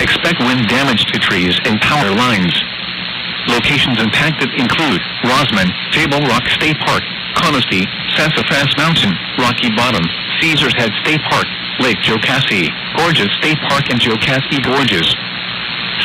Expect 0.00 0.40
wind 0.40 0.66
damage 0.66 1.04
to 1.12 1.18
trees 1.18 1.54
and 1.66 1.80
power 1.82 2.10
lines. 2.14 2.54
Locations 3.48 4.00
impacted 4.00 4.48
include 4.56 5.00
Rosman, 5.24 5.68
Table 5.92 6.20
Rock 6.28 6.48
State 6.56 6.78
Park, 6.80 7.02
Conestee, 7.36 7.86
Sassafras 8.16 8.76
Mountain, 8.76 9.12
Rocky 9.38 9.70
Bottom, 9.74 10.04
Caesars 10.40 10.74
Head 10.76 10.92
State 11.02 11.20
Park, 11.28 11.46
Lake 11.80 11.98
Jocassee, 12.04 12.68
Gorges 12.96 13.30
State 13.38 13.58
Park 13.68 13.88
and 13.90 14.00
Jocassee 14.00 14.62
Gorges. 14.62 15.08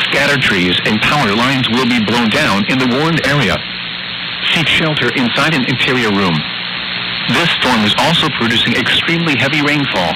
Scattered 0.04 0.44
trees 0.44 0.76
and 0.84 1.00
power 1.00 1.32
lines 1.32 1.68
will 1.72 1.88
be 1.88 2.04
blown 2.04 2.28
down 2.28 2.68
in 2.68 2.76
the 2.76 2.90
warned 3.00 3.24
area. 3.24 3.56
Seek 4.52 4.68
shelter 4.68 5.08
inside 5.16 5.56
an 5.56 5.64
interior 5.64 6.12
room. 6.12 6.36
This 7.32 7.50
storm 7.56 7.80
is 7.82 7.96
also 7.98 8.28
producing 8.36 8.76
extremely 8.76 9.36
heavy 9.36 9.64
rainfall. 9.64 10.12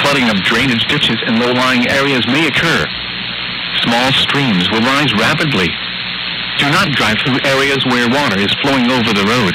Flooding 0.00 0.32
of 0.32 0.40
drainage 0.40 0.84
ditches 0.88 1.20
and 1.26 1.38
low-lying 1.38 1.88
areas 1.88 2.24
may 2.28 2.48
occur. 2.48 2.86
Small 3.84 4.10
streams 4.12 4.70
will 4.72 4.80
rise 4.80 5.12
rapidly. 5.14 5.68
Do 6.56 6.66
not 6.72 6.96
drive 6.96 7.20
through 7.22 7.44
areas 7.44 7.84
where 7.86 8.08
water 8.08 8.40
is 8.40 8.52
flowing 8.64 8.90
over 8.90 9.12
the 9.12 9.28
road. 9.28 9.54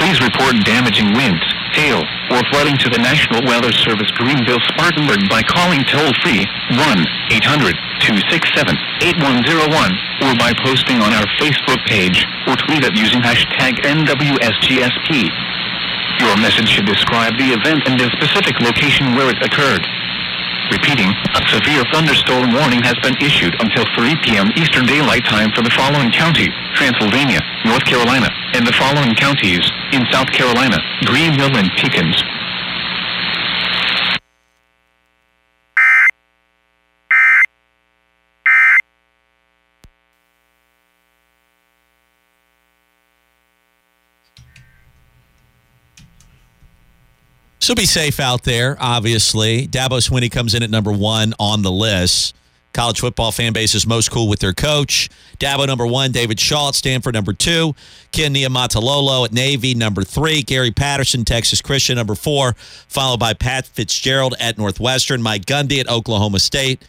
Please 0.00 0.18
report 0.24 0.56
damaging 0.64 1.12
winds, 1.12 1.44
hail, 1.76 2.02
or 2.32 2.40
flooding 2.50 2.76
to 2.78 2.88
the 2.88 2.98
National 3.04 3.44
Weather 3.44 3.70
Service 3.70 4.10
Greenville 4.16 4.64
Spartanburg 4.72 5.28
by 5.28 5.42
calling 5.44 5.84
toll-free 5.84 6.48
1-800 6.72 7.89
267-8101 8.00 9.92
or 10.24 10.32
by 10.36 10.52
posting 10.64 11.00
on 11.00 11.12
our 11.12 11.26
Facebook 11.40 11.80
page 11.86 12.26
or 12.48 12.56
tweet 12.66 12.84
it 12.84 12.96
using 12.96 13.20
hashtag 13.20 13.80
NWSGSP. 13.84 15.28
Your 16.20 16.36
message 16.36 16.68
should 16.68 16.84
describe 16.84 17.36
the 17.36 17.52
event 17.56 17.88
and 17.88 17.98
the 18.00 18.10
specific 18.16 18.60
location 18.60 19.14
where 19.16 19.30
it 19.30 19.40
occurred. 19.40 19.86
Repeating, 20.70 21.10
a 21.34 21.42
severe 21.50 21.82
thunderstorm 21.90 22.54
warning 22.54 22.78
has 22.86 22.94
been 23.02 23.18
issued 23.18 23.58
until 23.58 23.82
3 23.98 24.14
p.m. 24.22 24.46
Eastern 24.54 24.86
Daylight 24.86 25.26
Time 25.26 25.50
for 25.50 25.62
the 25.62 25.74
following 25.74 26.10
counties, 26.12 26.54
Transylvania, 26.78 27.42
North 27.66 27.84
Carolina, 27.84 28.30
and 28.54 28.66
the 28.66 28.76
following 28.78 29.14
counties 29.18 29.66
in 29.90 30.06
South 30.14 30.30
Carolina, 30.30 30.78
Greenville 31.04 31.56
and 31.58 31.70
Pickens. 31.74 32.14
So 47.70 47.76
be 47.76 47.86
safe 47.86 48.18
out 48.18 48.42
there, 48.42 48.76
obviously. 48.80 49.68
Dabo 49.68 50.00
Swinney 50.00 50.28
comes 50.28 50.56
in 50.56 50.64
at 50.64 50.70
number 50.70 50.90
one 50.90 51.34
on 51.38 51.62
the 51.62 51.70
list. 51.70 52.34
College 52.72 52.98
football 52.98 53.30
fan 53.30 53.52
base 53.52 53.76
is 53.76 53.86
most 53.86 54.10
cool 54.10 54.28
with 54.28 54.40
their 54.40 54.52
coach. 54.52 55.08
Dabo 55.38 55.68
number 55.68 55.86
one, 55.86 56.10
David 56.10 56.40
Shaw 56.40 56.70
at 56.70 56.74
Stanford 56.74 57.14
number 57.14 57.32
two, 57.32 57.76
Ken 58.10 58.34
Niumatalolo 58.34 59.24
at 59.24 59.32
Navy 59.32 59.76
number 59.76 60.02
three, 60.02 60.42
Gary 60.42 60.72
Patterson, 60.72 61.24
Texas 61.24 61.62
Christian 61.62 61.94
number 61.94 62.16
four, 62.16 62.54
followed 62.88 63.20
by 63.20 63.34
Pat 63.34 63.68
Fitzgerald 63.68 64.34
at 64.40 64.58
Northwestern, 64.58 65.22
Mike 65.22 65.46
Gundy 65.46 65.78
at 65.78 65.88
Oklahoma 65.88 66.40
State, 66.40 66.82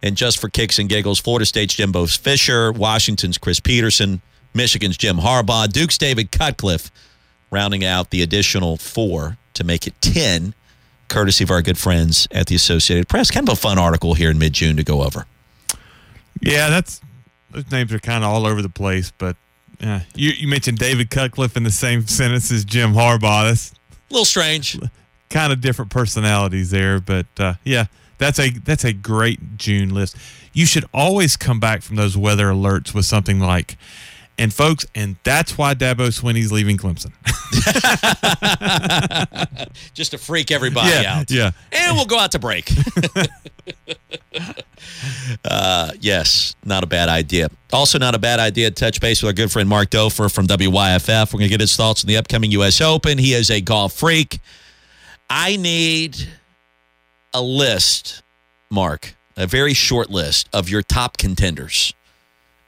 and 0.00 0.16
just 0.16 0.38
for 0.38 0.48
kicks 0.48 0.78
and 0.78 0.88
giggles, 0.88 1.18
Florida 1.18 1.44
State's 1.44 1.74
Jimbo 1.74 2.06
Fisher, 2.06 2.70
Washington's 2.70 3.36
Chris 3.36 3.58
Petersen, 3.58 4.22
Michigan's 4.54 4.96
Jim 4.96 5.16
Harbaugh, 5.16 5.68
Duke's 5.68 5.98
David 5.98 6.30
Cutcliffe, 6.30 6.92
rounding 7.50 7.84
out 7.84 8.10
the 8.10 8.22
additional 8.22 8.76
four 8.76 9.36
to 9.54 9.64
make 9.64 9.86
it 9.86 9.94
10, 10.00 10.54
courtesy 11.08 11.44
of 11.44 11.50
our 11.50 11.62
good 11.62 11.78
friends 11.78 12.28
at 12.30 12.46
the 12.46 12.54
Associated 12.54 13.08
Press. 13.08 13.30
Kind 13.30 13.48
of 13.48 13.52
a 13.54 13.56
fun 13.60 13.78
article 13.78 14.14
here 14.14 14.30
in 14.30 14.38
mid 14.38 14.52
June 14.52 14.76
to 14.76 14.84
go 14.84 15.02
over. 15.02 15.26
Yeah, 16.40 16.70
that's 16.70 17.00
those 17.50 17.70
names 17.70 17.92
are 17.92 17.98
kind 17.98 18.24
of 18.24 18.30
all 18.30 18.46
over 18.46 18.62
the 18.62 18.68
place, 18.68 19.12
but 19.18 19.36
uh, 19.82 20.00
you, 20.14 20.30
you 20.30 20.46
mentioned 20.48 20.78
David 20.78 21.10
Cutcliffe 21.10 21.56
in 21.56 21.64
the 21.64 21.70
same 21.70 22.06
sentence 22.06 22.50
as 22.52 22.64
Jim 22.64 22.92
Harbaugh. 22.94 23.48
That's 23.48 23.72
A 23.72 24.12
little 24.12 24.24
strange. 24.24 24.78
kind 25.30 25.52
of 25.52 25.60
different 25.60 25.90
personalities 25.90 26.70
there, 26.70 27.00
but 27.00 27.26
uh, 27.38 27.54
yeah, 27.64 27.86
that's 28.18 28.38
a 28.38 28.50
that's 28.50 28.84
a 28.84 28.92
great 28.92 29.56
June 29.56 29.92
list. 29.92 30.16
You 30.52 30.66
should 30.66 30.84
always 30.94 31.36
come 31.36 31.60
back 31.60 31.82
from 31.82 31.96
those 31.96 32.16
weather 32.16 32.46
alerts 32.50 32.92
with 32.94 33.04
something 33.04 33.38
like, 33.40 33.76
and 34.40 34.52
folks, 34.54 34.86
and 34.94 35.16
that's 35.22 35.58
why 35.58 35.74
Dabo 35.74 36.08
Swinney's 36.08 36.50
leaving 36.50 36.78
Clemson. 36.78 37.12
Just 39.94 40.12
to 40.12 40.18
freak 40.18 40.50
everybody 40.50 40.88
yeah, 40.88 41.18
out. 41.18 41.30
yeah. 41.30 41.50
And 41.70 41.94
we'll 41.94 42.06
go 42.06 42.18
out 42.18 42.32
to 42.32 42.38
break. 42.38 42.72
uh, 45.44 45.90
yes, 46.00 46.56
not 46.64 46.82
a 46.82 46.86
bad 46.86 47.10
idea. 47.10 47.50
Also, 47.70 47.98
not 47.98 48.14
a 48.14 48.18
bad 48.18 48.40
idea 48.40 48.70
to 48.70 48.74
touch 48.74 48.98
base 48.98 49.22
with 49.22 49.28
our 49.28 49.34
good 49.34 49.52
friend 49.52 49.68
Mark 49.68 49.90
Dofer 49.90 50.32
from 50.32 50.46
WYFF. 50.46 51.34
We're 51.34 51.38
going 51.38 51.50
to 51.50 51.52
get 51.52 51.60
his 51.60 51.76
thoughts 51.76 52.02
on 52.02 52.08
the 52.08 52.16
upcoming 52.16 52.50
U.S. 52.52 52.80
Open. 52.80 53.18
He 53.18 53.34
is 53.34 53.50
a 53.50 53.60
golf 53.60 53.92
freak. 53.92 54.40
I 55.28 55.56
need 55.56 56.16
a 57.34 57.42
list, 57.42 58.22
Mark, 58.70 59.14
a 59.36 59.46
very 59.46 59.74
short 59.74 60.08
list 60.08 60.48
of 60.54 60.70
your 60.70 60.80
top 60.80 61.18
contenders. 61.18 61.92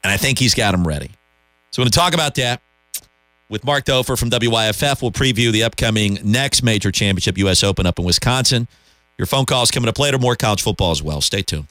And 0.05 0.13
I 0.13 0.19
think 0.19 0.39
he's 0.39 0.55
got 0.55 0.73
them 0.73 0.87
ready. 0.87 1.13
So 1.73 1.81
we're 1.81 1.85
going 1.85 1.93
to 1.93 1.99
talk 1.99 2.15
about 2.15 2.35
that 2.35 2.61
with 3.49 3.65
Mark 3.65 3.87
Dofer 3.87 4.19
from 4.19 4.29
WYFF. 4.29 5.01
We'll 5.01 5.11
preview 5.11 5.51
the 5.51 5.63
upcoming 5.63 6.19
next 6.23 6.63
major 6.63 6.93
championship, 6.93 7.39
U.S. 7.39 7.65
Open 7.65 7.87
up 7.87 7.99
in 7.99 8.05
Wisconsin. 8.05 8.69
Your 9.17 9.25
phone 9.25 9.47
calls 9.47 9.71
coming 9.71 9.89
up 9.89 9.99
later. 9.99 10.19
More 10.19 10.37
college 10.37 10.61
football 10.61 10.91
as 10.91 11.03
well. 11.03 11.23
Stay 11.23 11.41
tuned. 11.41 11.69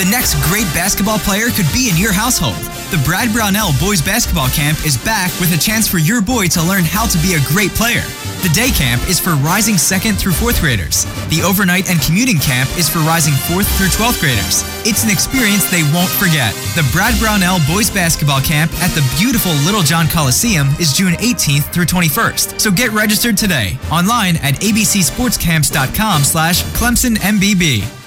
The 0.00 0.08
next 0.08 0.40
great 0.48 0.64
basketball 0.72 1.18
player 1.18 1.52
could 1.52 1.68
be 1.76 1.90
in 1.90 1.96
your 2.00 2.10
household. 2.10 2.56
The 2.88 2.96
Brad 3.04 3.34
Brownell 3.36 3.76
Boys 3.76 4.00
Basketball 4.00 4.48
Camp 4.48 4.80
is 4.86 4.96
back 4.96 5.28
with 5.36 5.52
a 5.52 5.60
chance 5.60 5.86
for 5.86 5.98
your 5.98 6.22
boy 6.22 6.48
to 6.56 6.62
learn 6.64 6.88
how 6.88 7.04
to 7.04 7.18
be 7.20 7.36
a 7.36 7.44
great 7.44 7.68
player. 7.76 8.00
The 8.40 8.48
day 8.56 8.72
camp 8.72 9.04
is 9.12 9.20
for 9.20 9.36
rising 9.44 9.76
second 9.76 10.16
through 10.16 10.32
fourth 10.32 10.58
graders. 10.64 11.04
The 11.28 11.44
overnight 11.44 11.90
and 11.92 12.00
commuting 12.00 12.38
camp 12.40 12.72
is 12.80 12.88
for 12.88 13.00
rising 13.04 13.36
fourth 13.44 13.68
through 13.76 13.92
12th 13.92 14.24
graders. 14.24 14.64
It's 14.88 15.04
an 15.04 15.12
experience 15.12 15.68
they 15.68 15.84
won't 15.92 16.08
forget. 16.16 16.56
The 16.80 16.88
Brad 16.96 17.12
Brownell 17.20 17.60
Boys 17.68 17.92
Basketball 17.92 18.40
Camp 18.40 18.72
at 18.80 18.96
the 18.96 19.04
beautiful 19.20 19.52
Littlejohn 19.68 20.08
Coliseum 20.08 20.68
is 20.80 20.96
June 20.96 21.12
18th 21.20 21.68
through 21.76 21.92
21st. 21.92 22.56
So 22.56 22.72
get 22.72 22.88
registered 22.96 23.36
today 23.36 23.76
online 23.92 24.40
at 24.40 24.64
abcsportscamps.com 24.64 26.24
slash 26.24 26.64
Clemson 26.72 27.20
MBB. 27.20 27.99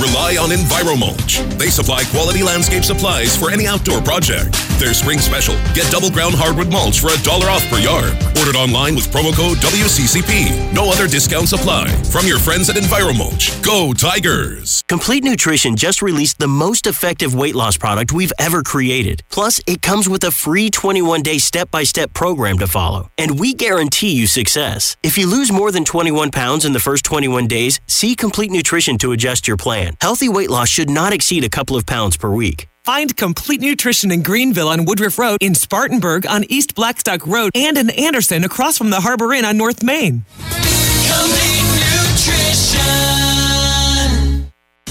Rely 0.00 0.38
on 0.40 0.48
EnviroMulch. 0.48 1.58
They 1.58 1.68
supply 1.68 2.04
quality 2.04 2.42
landscape 2.42 2.84
supplies 2.84 3.36
for 3.36 3.50
any 3.50 3.66
outdoor 3.66 4.00
project. 4.00 4.56
Their 4.80 4.94
spring 4.94 5.18
special, 5.18 5.54
get 5.74 5.90
double 5.92 6.10
ground 6.10 6.34
hardwood 6.34 6.72
mulch 6.72 7.00
for 7.00 7.08
a 7.12 7.22
dollar 7.22 7.50
off 7.50 7.68
per 7.68 7.78
yard. 7.78 8.16
Ordered 8.38 8.56
online 8.56 8.94
with 8.96 9.12
promo 9.12 9.36
code 9.36 9.58
WCCP. 9.58 10.72
No 10.72 10.90
other 10.90 11.06
discounts 11.06 11.52
apply. 11.52 11.88
From 12.04 12.26
your 12.26 12.38
friends 12.38 12.70
at 12.70 12.76
EnviroMulch. 12.76 13.62
Go 13.62 13.92
Tigers! 13.92 14.82
Complete 14.88 15.22
Nutrition 15.22 15.76
just 15.76 16.00
released 16.00 16.38
the 16.38 16.48
most 16.48 16.86
effective 16.86 17.34
weight 17.34 17.54
loss 17.54 17.76
product 17.76 18.10
we've 18.10 18.32
ever 18.38 18.62
created. 18.62 19.22
Plus, 19.28 19.60
it 19.66 19.82
comes 19.82 20.08
with 20.08 20.24
a 20.24 20.30
free 20.30 20.70
21 20.70 21.20
day 21.20 21.36
step 21.36 21.70
by 21.70 21.82
step 21.82 22.14
program 22.14 22.58
to 22.58 22.66
follow. 22.66 23.10
And 23.18 23.38
we 23.38 23.52
guarantee 23.52 24.12
you 24.12 24.26
success. 24.26 24.96
If 25.02 25.18
you 25.18 25.26
lose 25.26 25.52
more 25.52 25.70
than 25.70 25.84
21 25.84 26.30
pounds 26.30 26.64
in 26.64 26.72
the 26.72 26.80
first 26.80 27.04
21 27.04 27.46
days, 27.48 27.80
see 27.86 28.14
Complete 28.16 28.50
Nutrition 28.50 28.96
to 28.98 29.12
adjust 29.12 29.46
your 29.46 29.58
plan. 29.58 29.89
Healthy 30.00 30.28
weight 30.28 30.50
loss 30.50 30.68
should 30.68 30.90
not 30.90 31.12
exceed 31.12 31.44
a 31.44 31.48
couple 31.48 31.76
of 31.76 31.86
pounds 31.86 32.16
per 32.16 32.30
week. 32.30 32.68
Find 32.84 33.16
Complete 33.16 33.60
Nutrition 33.60 34.10
in 34.10 34.22
Greenville 34.22 34.68
on 34.68 34.84
Woodruff 34.84 35.18
Road, 35.18 35.38
in 35.40 35.54
Spartanburg 35.54 36.26
on 36.26 36.44
East 36.44 36.74
Blackstock 36.74 37.26
Road, 37.26 37.52
and 37.54 37.76
in 37.76 37.90
Anderson 37.90 38.42
across 38.44 38.78
from 38.78 38.90
the 38.90 39.00
Harbor 39.00 39.32
Inn 39.32 39.44
on 39.44 39.56
North 39.56 39.82
Main. 39.82 40.24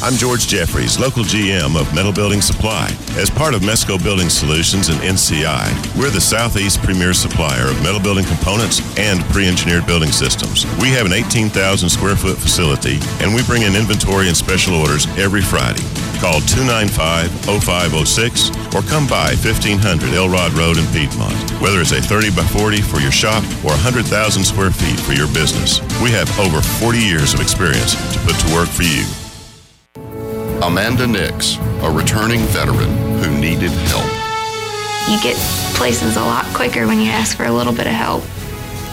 I'm 0.01 0.15
George 0.15 0.47
Jeffries, 0.47 0.97
local 0.97 1.25
GM 1.25 1.75
of 1.75 1.93
Metal 1.93 2.13
Building 2.13 2.39
Supply. 2.39 2.87
As 3.19 3.29
part 3.29 3.53
of 3.53 3.63
Mesco 3.63 4.01
Building 4.01 4.29
Solutions 4.29 4.87
and 4.87 4.97
NCI, 4.99 5.67
we're 5.99 6.09
the 6.09 6.21
Southeast 6.21 6.81
premier 6.81 7.13
supplier 7.13 7.67
of 7.67 7.83
metal 7.83 7.99
building 7.99 8.23
components 8.23 8.79
and 8.97 9.25
pre-engineered 9.25 9.85
building 9.85 10.13
systems. 10.13 10.65
We 10.79 10.87
have 10.95 11.05
an 11.05 11.11
18,000 11.11 11.89
square 11.89 12.15
foot 12.15 12.37
facility, 12.37 12.97
and 13.19 13.35
we 13.35 13.43
bring 13.43 13.63
in 13.63 13.75
inventory 13.75 14.29
and 14.29 14.37
special 14.37 14.75
orders 14.75 15.05
every 15.19 15.41
Friday. 15.41 15.83
Call 16.23 16.39
295-0506 16.47 18.55
or 18.71 18.79
come 18.87 19.05
by 19.05 19.35
1500 19.35 19.83
Elrod 20.15 20.55
Road 20.55 20.77
in 20.79 20.87
Piedmont. 20.95 21.35
Whether 21.59 21.83
it's 21.83 21.91
a 21.91 21.99
30 21.99 22.31
by 22.39 22.47
40 22.55 22.79
for 22.81 23.01
your 23.03 23.11
shop 23.11 23.43
or 23.67 23.75
100,000 23.75 24.07
square 24.47 24.71
feet 24.71 24.95
for 25.03 25.11
your 25.11 25.27
business, 25.35 25.83
we 25.99 26.07
have 26.15 26.31
over 26.39 26.63
40 26.79 26.99
years 26.99 27.33
of 27.35 27.41
experience 27.41 27.99
to 28.15 28.19
put 28.23 28.39
to 28.39 28.47
work 28.55 28.71
for 28.71 28.83
you. 28.87 29.03
Amanda 30.61 31.07
Nix, 31.07 31.57
a 31.81 31.89
returning 31.91 32.41
veteran 32.47 32.89
who 33.19 33.31
needed 33.39 33.71
help. 33.87 34.05
You 35.09 35.17
get 35.23 35.37
places 35.75 36.17
a 36.17 36.21
lot 36.21 36.45
quicker 36.53 36.85
when 36.85 36.99
you 36.99 37.09
ask 37.09 37.37
for 37.37 37.45
a 37.45 37.51
little 37.51 37.73
bit 37.73 37.87
of 37.87 37.93
help. 37.93 38.23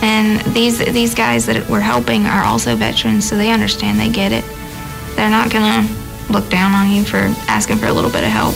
And 0.03 0.41
these 0.55 0.79
these 0.79 1.15
guys 1.15 1.47
that 1.47 1.69
we're 1.69 1.81
helping 1.81 2.27
are 2.27 2.45
also 2.45 2.77
veterans, 2.77 3.29
so 3.29 3.37
they 3.37 3.51
understand, 3.51 3.99
they 3.99 4.11
get 4.11 4.31
it. 4.33 4.45
They're 5.17 5.31
not 5.31 5.51
gonna 5.51 5.89
look 6.31 6.49
down 6.49 6.73
on 6.73 6.91
you 6.91 7.05
for 7.05 7.19
asking 7.49 7.79
for 7.79 7.87
a 7.87 7.93
little 7.93 8.11
bit 8.11 8.25
of 8.25 8.31
help. 8.31 8.55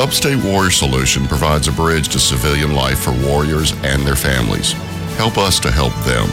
Upstate 0.00 0.42
Warrior 0.42 0.70
Solution 0.70 1.26
provides 1.26 1.68
a 1.68 1.72
bridge 1.72 2.08
to 2.10 2.18
civilian 2.18 2.74
life 2.74 3.00
for 3.00 3.12
warriors 3.26 3.72
and 3.82 4.06
their 4.06 4.16
families. 4.16 4.72
Help 5.16 5.36
us 5.36 5.60
to 5.60 5.70
help 5.70 5.92
them. 6.04 6.28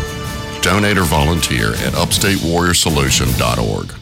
Donate 0.62 0.98
or 0.98 1.04
volunteer 1.04 1.74
at 1.74 1.94
upstatewarriorsolution.org. 1.94 3.97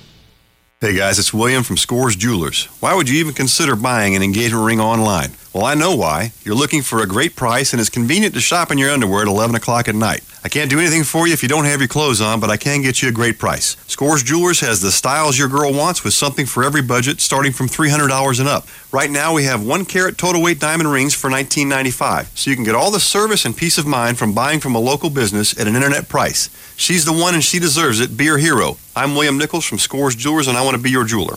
Hey 0.82 0.94
guys, 0.94 1.18
it's 1.20 1.34
William 1.34 1.64
from 1.64 1.78
Scores 1.78 2.18
Jewelers. 2.18 2.66
Why 2.82 2.94
would 2.94 3.08
you 3.08 3.18
even 3.22 3.34
consider 3.34 3.78
buying 3.78 4.14
an 4.14 4.22
engagement 4.22 4.66
ring 4.66 4.82
online? 4.82 5.32
Well, 5.54 5.64
I 5.64 5.74
know 5.74 5.96
why. 5.96 6.34
You're 6.44 6.54
looking 6.54 6.82
for 6.82 7.02
a 7.02 7.08
great 7.08 7.38
price 7.38 7.72
and 7.72 7.80
it's 7.80 7.90
convenient 7.90 8.34
to 8.34 8.42
shop 8.42 8.72
in 8.72 8.78
your 8.78 8.92
underwear 8.92 9.22
at 9.22 9.30
11 9.30 9.56
o'clock 9.56 9.88
at 9.88 9.96
night. 9.96 10.20
I 10.44 10.50
can't 10.50 10.70
do 10.70 10.78
anything 10.78 11.06
for 11.06 11.28
you 11.28 11.34
if 11.34 11.42
you 11.42 11.48
don't 11.48 11.64
have 11.64 11.80
your 11.80 11.88
clothes 11.88 12.20
on, 12.20 12.42
but 12.42 12.50
I 12.50 12.58
can 12.58 12.82
get 12.82 13.02
you 13.02 13.08
a 13.08 13.14
great 13.14 13.40
price. 13.40 13.78
Scores 13.88 14.22
Jewelers 14.22 14.60
has 14.60 14.82
the 14.82 14.92
styles 14.92 15.40
your 15.40 15.48
girl 15.48 15.74
wants 15.74 16.04
with 16.04 16.14
something 16.14 16.46
for 16.46 16.62
every 16.62 16.82
budget 16.82 17.22
starting 17.22 17.54
from 17.54 17.70
$300 17.70 18.40
and 18.42 18.50
up. 18.50 18.68
Right 18.92 19.10
now, 19.10 19.34
we 19.34 19.46
have 19.46 19.66
one 19.66 19.86
carat 19.86 20.18
total 20.18 20.44
weight 20.44 20.60
diamond 20.60 20.92
rings 20.92 21.14
for 21.14 21.30
$19.95, 21.30 22.38
so 22.38 22.50
you 22.50 22.56
can 22.58 22.66
get 22.66 22.76
all 22.76 22.92
the 22.92 23.00
service 23.00 23.46
and 23.46 23.56
peace 23.56 23.78
of 23.78 23.88
mind 23.88 24.18
from 24.18 24.34
buying 24.34 24.60
from 24.60 24.76
a 24.76 24.80
local 24.80 25.10
business 25.10 25.58
at 25.58 25.68
an 25.68 25.76
internet 25.76 26.10
price. 26.10 26.50
She's 26.76 27.06
the 27.06 27.14
one 27.14 27.34
and 27.34 27.44
she 27.44 27.60
deserves 27.60 28.02
it. 28.02 28.18
Be 28.18 28.28
her 28.28 28.38
hero. 28.38 28.78
I'm 28.98 29.14
William 29.14 29.38
Nichols 29.38 29.66
from 29.66 29.78
Scores 29.78 30.16
Jewelers 30.16 30.48
and 30.48 30.58
I 30.58 30.64
want 30.64 30.78
to 30.78 30.82
be 30.82 30.90
your 30.90 31.04
jeweler. 31.04 31.36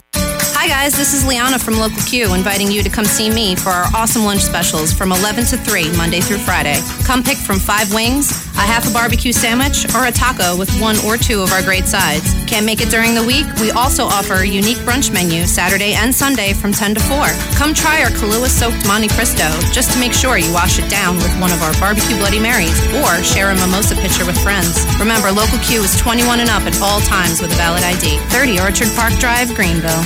Guys. 0.68 0.92
This 0.94 1.14
is 1.14 1.24
Liana 1.24 1.58
from 1.58 1.78
Local 1.78 1.96
Q 2.02 2.34
inviting 2.34 2.70
you 2.70 2.82
to 2.82 2.90
come 2.90 3.06
see 3.06 3.30
me 3.30 3.56
for 3.56 3.70
our 3.70 3.88
awesome 3.96 4.24
lunch 4.24 4.42
specials 4.42 4.92
from 4.92 5.12
11 5.12 5.46
to 5.46 5.56
3, 5.56 5.96
Monday 5.96 6.20
through 6.20 6.44
Friday. 6.44 6.76
Come 7.04 7.22
pick 7.22 7.38
from 7.38 7.58
five 7.58 7.88
wings, 7.94 8.30
a 8.52 8.68
half 8.68 8.84
a 8.84 8.92
barbecue 8.92 9.32
sandwich, 9.32 9.88
or 9.94 10.04
a 10.04 10.12
taco 10.12 10.58
with 10.58 10.68
one 10.78 10.96
or 11.08 11.16
two 11.16 11.40
of 11.40 11.52
our 11.52 11.62
great 11.62 11.86
sides. 11.86 12.34
Can't 12.44 12.66
make 12.66 12.82
it 12.82 12.90
during 12.90 13.14
the 13.14 13.24
week? 13.24 13.46
We 13.64 13.70
also 13.70 14.04
offer 14.04 14.44
a 14.44 14.46
unique 14.46 14.76
brunch 14.84 15.10
menu 15.10 15.46
Saturday 15.46 15.94
and 15.94 16.14
Sunday 16.14 16.52
from 16.52 16.72
10 16.72 16.96
to 16.96 17.00
4. 17.00 17.16
Come 17.56 17.72
try 17.72 18.02
our 18.04 18.12
Kahlua 18.12 18.48
soaked 18.48 18.86
Monte 18.86 19.08
Cristo 19.08 19.48
just 19.72 19.92
to 19.92 19.98
make 19.98 20.12
sure 20.12 20.36
you 20.36 20.52
wash 20.52 20.78
it 20.78 20.88
down 20.90 21.16
with 21.16 21.32
one 21.40 21.50
of 21.50 21.62
our 21.62 21.72
barbecue 21.80 22.16
Bloody 22.20 22.40
Marys 22.40 22.76
or 23.00 23.24
share 23.24 23.50
a 23.50 23.54
mimosa 23.56 23.96
pitcher 23.96 24.26
with 24.26 24.36
friends. 24.44 24.84
Remember, 25.00 25.32
Local 25.32 25.58
Q 25.64 25.80
is 25.80 25.96
21 25.96 26.40
and 26.40 26.50
up 26.50 26.68
at 26.68 26.76
all 26.82 27.00
times 27.00 27.40
with 27.40 27.52
a 27.52 27.56
valid 27.56 27.84
ID. 27.84 28.18
30 28.28 28.60
Orchard 28.60 28.92
Park 28.92 29.16
Drive, 29.16 29.48
Greenville. 29.54 30.04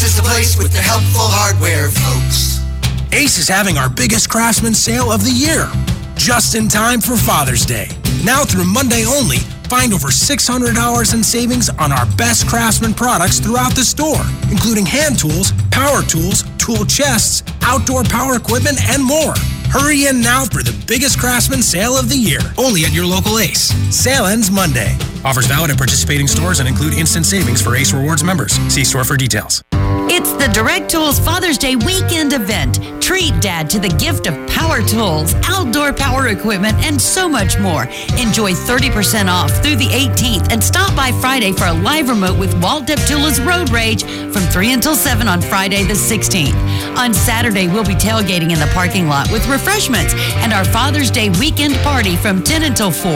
Ace 0.00 0.16
is 0.16 0.16
the 0.16 0.22
place 0.22 0.56
with 0.56 0.72
the 0.72 0.80
helpful 0.80 1.28
hardware, 1.28 1.90
folks. 1.92 2.64
Ace 3.12 3.36
is 3.36 3.46
having 3.46 3.76
our 3.76 3.90
biggest 3.90 4.30
craftsman 4.30 4.72
sale 4.72 5.12
of 5.12 5.22
the 5.22 5.30
year, 5.30 5.68
just 6.16 6.54
in 6.54 6.68
time 6.68 7.02
for 7.02 7.18
Father's 7.18 7.66
Day. 7.66 7.86
Now 8.24 8.44
through 8.44 8.64
Monday 8.64 9.04
only, 9.04 9.44
find 9.68 9.92
over 9.92 10.08
$600 10.08 11.12
in 11.12 11.22
savings 11.22 11.68
on 11.68 11.92
our 11.92 12.06
best 12.16 12.48
craftsman 12.48 12.94
products 12.94 13.40
throughout 13.40 13.74
the 13.74 13.84
store, 13.84 14.24
including 14.50 14.86
hand 14.86 15.18
tools, 15.18 15.52
power 15.70 16.00
tools, 16.00 16.44
tool 16.56 16.86
chests, 16.86 17.44
outdoor 17.60 18.02
power 18.02 18.36
equipment, 18.36 18.80
and 18.88 19.04
more. 19.04 19.34
Hurry 19.68 20.06
in 20.06 20.22
now 20.22 20.46
for 20.46 20.62
the 20.64 20.72
biggest 20.88 21.20
craftsman 21.20 21.60
sale 21.60 21.92
of 21.92 22.08
the 22.08 22.16
year, 22.16 22.40
only 22.56 22.86
at 22.86 22.94
your 22.94 23.04
local 23.04 23.38
Ace. 23.38 23.68
Sale 23.94 24.32
ends 24.32 24.50
Monday. 24.50 24.96
Offers 25.26 25.44
valid 25.44 25.70
at 25.70 25.76
participating 25.76 26.26
stores 26.26 26.58
and 26.58 26.66
include 26.66 26.94
instant 26.94 27.26
savings 27.26 27.60
for 27.60 27.76
Ace 27.76 27.92
Rewards 27.92 28.24
members. 28.24 28.54
See 28.72 28.82
store 28.82 29.04
for 29.04 29.18
details. 29.18 29.62
It's 30.12 30.32
the 30.32 30.52
Direct 30.52 30.90
Tools 30.90 31.20
Father's 31.20 31.56
Day 31.56 31.76
weekend 31.76 32.32
event. 32.32 32.80
Treat 33.00 33.32
dad 33.40 33.70
to 33.70 33.78
the 33.78 33.90
gift 33.90 34.26
of 34.26 34.34
power 34.48 34.82
tools, 34.82 35.34
outdoor 35.44 35.92
power 35.92 36.26
equipment, 36.26 36.74
and 36.84 37.00
so 37.00 37.28
much 37.28 37.60
more. 37.60 37.84
Enjoy 38.18 38.50
30% 38.50 39.28
off 39.28 39.52
through 39.62 39.76
the 39.76 39.86
18th 39.86 40.52
and 40.52 40.60
stop 40.62 40.96
by 40.96 41.12
Friday 41.12 41.52
for 41.52 41.66
a 41.66 41.72
live 41.72 42.08
remote 42.08 42.36
with 42.36 42.60
Walt 42.60 42.88
Deptula's 42.88 43.40
Road 43.40 43.70
Rage 43.70 44.02
from 44.02 44.42
3 44.50 44.72
until 44.72 44.96
7 44.96 45.28
on 45.28 45.40
Friday 45.40 45.84
the 45.84 45.94
16th. 45.94 46.58
On 46.98 47.14
Saturday, 47.14 47.68
we'll 47.68 47.84
be 47.84 47.94
tailgating 47.94 48.50
in 48.50 48.58
the 48.58 48.70
parking 48.74 49.06
lot 49.06 49.30
with 49.30 49.46
refreshments 49.46 50.12
and 50.42 50.52
our 50.52 50.64
Father's 50.64 51.12
Day 51.12 51.30
weekend 51.38 51.76
party 51.84 52.16
from 52.16 52.42
10 52.42 52.64
until 52.64 52.90
4. 52.90 53.14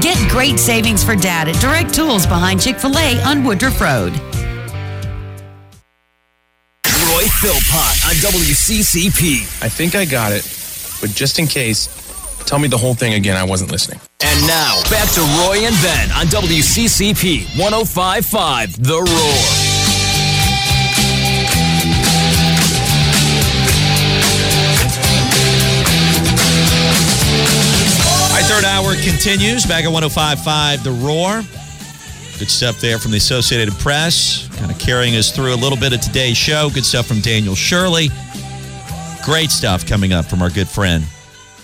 Get 0.00 0.16
great 0.30 0.60
savings 0.60 1.02
for 1.02 1.16
dad 1.16 1.48
at 1.48 1.60
Direct 1.60 1.92
Tools 1.92 2.26
behind 2.26 2.60
Chick 2.60 2.78
fil 2.78 2.96
A 2.96 3.20
on 3.24 3.42
Woodruff 3.42 3.80
Road. 3.80 4.27
Roy 7.42 7.50
Philpott 7.50 8.06
on 8.06 8.14
WCCP. 8.32 9.62
I 9.62 9.68
think 9.68 9.94
I 9.94 10.04
got 10.04 10.32
it, 10.32 10.42
but 11.00 11.10
just 11.10 11.38
in 11.38 11.46
case, 11.46 11.88
tell 12.46 12.58
me 12.58 12.68
the 12.68 12.76
whole 12.76 12.94
thing 12.94 13.14
again. 13.14 13.36
I 13.36 13.44
wasn't 13.44 13.70
listening. 13.70 14.00
And 14.20 14.46
now, 14.46 14.80
back 14.90 15.08
to 15.12 15.20
Roy 15.20 15.64
and 15.64 15.76
Ben 15.82 16.10
on 16.12 16.26
WCCP 16.26 17.58
1055 17.58 18.82
The 18.82 18.94
Roar. 18.94 19.04
Our 28.34 28.42
third 28.44 28.64
hour 28.64 28.94
continues 29.04 29.64
back 29.66 29.84
at 29.84 29.92
1055 29.92 30.84
The 30.84 30.90
Roar. 30.90 31.42
Good 32.38 32.50
stuff 32.50 32.80
there 32.80 32.98
from 32.98 33.10
the 33.10 33.16
Associated 33.16 33.74
Press, 33.74 34.47
kind 34.58 34.70
of 34.70 34.78
carrying 34.78 35.14
us 35.16 35.30
through 35.34 35.54
a 35.54 35.56
little 35.56 35.78
bit 35.78 35.92
of 35.92 36.00
today's 36.00 36.36
show. 36.36 36.68
Good 36.70 36.84
stuff 36.84 37.06
from 37.06 37.20
Daniel 37.20 37.54
Shirley. 37.54 38.08
Great 39.24 39.50
stuff 39.50 39.86
coming 39.86 40.12
up 40.12 40.24
from 40.24 40.42
our 40.42 40.50
good 40.50 40.68
friend, 40.68 41.04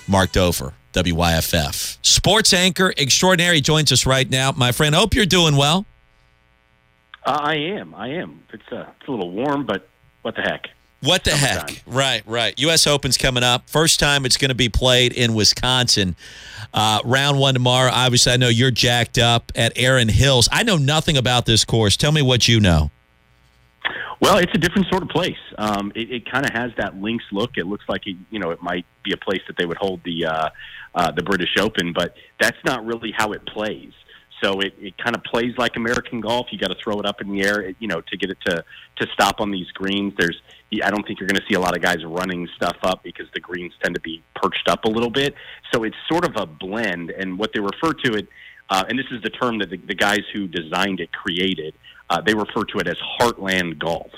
Mark 0.06 0.32
Dofer, 0.32 0.72
WYFF. 0.92 1.98
Sports 2.02 2.52
anchor 2.52 2.94
extraordinary 2.96 3.60
joins 3.60 3.90
us 3.90 4.06
right 4.06 4.28
now. 4.28 4.52
My 4.52 4.70
friend, 4.72 4.94
hope 4.94 5.14
you're 5.14 5.26
doing 5.26 5.56
well. 5.56 5.86
Uh, 7.24 7.38
I 7.42 7.54
am. 7.54 7.94
I 7.94 8.08
am. 8.08 8.42
It's, 8.52 8.62
uh, 8.70 8.86
it's 9.00 9.08
a 9.08 9.10
little 9.10 9.30
warm, 9.30 9.66
but 9.66 9.88
what 10.22 10.36
the 10.36 10.42
heck? 10.42 10.68
What 11.04 11.24
the 11.24 11.32
heck? 11.32 11.82
Right, 11.86 12.22
right. 12.26 12.58
U.S. 12.60 12.86
Open's 12.86 13.18
coming 13.18 13.42
up. 13.42 13.68
First 13.68 14.00
time 14.00 14.24
it's 14.24 14.38
going 14.38 14.48
to 14.48 14.54
be 14.54 14.70
played 14.70 15.12
in 15.12 15.34
Wisconsin. 15.34 16.16
Uh, 16.72 17.00
round 17.04 17.38
one 17.38 17.52
tomorrow. 17.54 17.90
Obviously, 17.92 18.32
I 18.32 18.36
know 18.38 18.48
you're 18.48 18.70
jacked 18.70 19.18
up 19.18 19.52
at 19.54 19.72
Erin 19.76 20.08
Hills. 20.08 20.48
I 20.50 20.62
know 20.62 20.76
nothing 20.76 21.16
about 21.16 21.44
this 21.44 21.64
course. 21.64 21.96
Tell 21.96 22.10
me 22.10 22.22
what 22.22 22.48
you 22.48 22.58
know. 22.58 22.90
Well, 24.20 24.38
it's 24.38 24.52
a 24.54 24.58
different 24.58 24.88
sort 24.88 25.02
of 25.02 25.10
place. 25.10 25.36
Um, 25.58 25.92
it 25.94 26.10
it 26.10 26.30
kind 26.30 26.46
of 26.46 26.52
has 26.54 26.72
that 26.78 26.96
links 26.96 27.24
look. 27.30 27.58
It 27.58 27.66
looks 27.66 27.84
like 27.88 28.06
it, 28.06 28.16
you 28.30 28.38
know 28.38 28.50
it 28.50 28.62
might 28.62 28.86
be 29.02 29.12
a 29.12 29.18
place 29.18 29.42
that 29.48 29.58
they 29.58 29.66
would 29.66 29.76
hold 29.76 30.00
the 30.04 30.24
uh, 30.24 30.48
uh, 30.94 31.10
the 31.10 31.22
British 31.22 31.56
Open, 31.58 31.92
but 31.92 32.16
that's 32.40 32.56
not 32.64 32.86
really 32.86 33.12
how 33.14 33.32
it 33.32 33.44
plays. 33.44 33.92
So 34.44 34.60
it, 34.60 34.74
it 34.78 34.98
kind 34.98 35.16
of 35.16 35.24
plays 35.24 35.56
like 35.56 35.76
American 35.76 36.20
golf. 36.20 36.48
You 36.50 36.58
got 36.58 36.70
to 36.70 36.76
throw 36.76 37.00
it 37.00 37.06
up 37.06 37.22
in 37.22 37.32
the 37.32 37.42
air, 37.42 37.74
you 37.78 37.88
know, 37.88 38.02
to 38.02 38.16
get 38.16 38.30
it 38.30 38.36
to 38.46 38.62
to 38.96 39.06
stop 39.14 39.40
on 39.40 39.50
these 39.50 39.70
greens. 39.72 40.12
There's 40.18 40.38
I 40.82 40.90
don't 40.90 41.06
think 41.06 41.18
you're 41.18 41.28
going 41.28 41.40
to 41.40 41.46
see 41.48 41.54
a 41.54 41.60
lot 41.60 41.74
of 41.74 41.82
guys 41.82 42.04
running 42.04 42.46
stuff 42.54 42.76
up 42.82 43.02
because 43.02 43.26
the 43.32 43.40
greens 43.40 43.72
tend 43.82 43.94
to 43.94 44.00
be 44.02 44.22
perched 44.36 44.68
up 44.68 44.84
a 44.84 44.88
little 44.88 45.08
bit. 45.08 45.34
So 45.72 45.84
it's 45.84 45.96
sort 46.10 46.26
of 46.26 46.36
a 46.36 46.44
blend, 46.44 47.10
and 47.10 47.38
what 47.38 47.52
they 47.54 47.60
refer 47.60 47.94
to 48.04 48.14
it, 48.14 48.28
uh, 48.68 48.84
and 48.86 48.98
this 48.98 49.06
is 49.10 49.22
the 49.22 49.30
term 49.30 49.58
that 49.60 49.70
the, 49.70 49.78
the 49.78 49.94
guys 49.94 50.22
who 50.34 50.46
designed 50.46 51.00
it 51.00 51.10
created. 51.12 51.74
Uh, 52.10 52.20
they 52.20 52.34
refer 52.34 52.64
to 52.64 52.78
it 52.80 52.86
as 52.86 52.98
heartland 53.18 53.78
golf. 53.78 54.12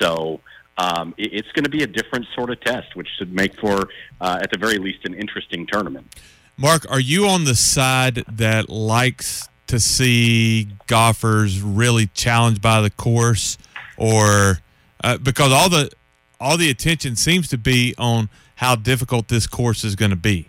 So 0.00 0.40
um, 0.76 1.14
it, 1.16 1.32
it's 1.32 1.52
going 1.52 1.64
to 1.64 1.70
be 1.70 1.82
a 1.82 1.86
different 1.88 2.26
sort 2.36 2.50
of 2.50 2.60
test, 2.60 2.94
which 2.94 3.08
should 3.18 3.34
make 3.34 3.58
for, 3.58 3.88
uh, 4.20 4.38
at 4.40 4.52
the 4.52 4.58
very 4.58 4.78
least, 4.78 5.04
an 5.04 5.14
interesting 5.14 5.66
tournament. 5.66 6.14
Mark, 6.60 6.90
are 6.90 6.98
you 6.98 7.28
on 7.28 7.44
the 7.44 7.54
side 7.54 8.24
that 8.26 8.68
likes 8.68 9.48
to 9.68 9.78
see 9.78 10.66
golfers 10.88 11.62
really 11.62 12.08
challenged 12.08 12.60
by 12.60 12.80
the 12.80 12.90
course, 12.90 13.56
or 13.96 14.58
uh, 15.04 15.18
because 15.18 15.52
all 15.52 15.68
the 15.68 15.88
all 16.40 16.56
the 16.56 16.68
attention 16.68 17.14
seems 17.14 17.46
to 17.48 17.58
be 17.58 17.94
on 17.96 18.28
how 18.56 18.74
difficult 18.74 19.28
this 19.28 19.46
course 19.46 19.84
is 19.84 19.94
going 19.94 20.10
to 20.10 20.16
be? 20.16 20.48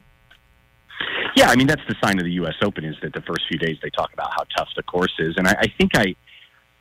Yeah, 1.36 1.50
I 1.50 1.56
mean 1.56 1.68
that's 1.68 1.86
the 1.88 1.96
sign 2.04 2.18
of 2.18 2.26
the 2.26 2.34
U.S. 2.34 2.56
Open 2.64 2.86
is 2.86 2.96
that 3.04 3.14
the 3.14 3.22
first 3.22 3.44
few 3.48 3.60
days 3.60 3.78
they 3.84 3.92
talk 3.92 4.12
about 4.12 4.32
how 4.32 4.46
tough 4.58 4.70
the 4.76 4.82
course 4.82 5.14
is, 5.20 5.36
and 5.38 5.48
I, 5.48 5.58
I 5.60 5.68
think 5.78 5.96
I, 5.96 6.16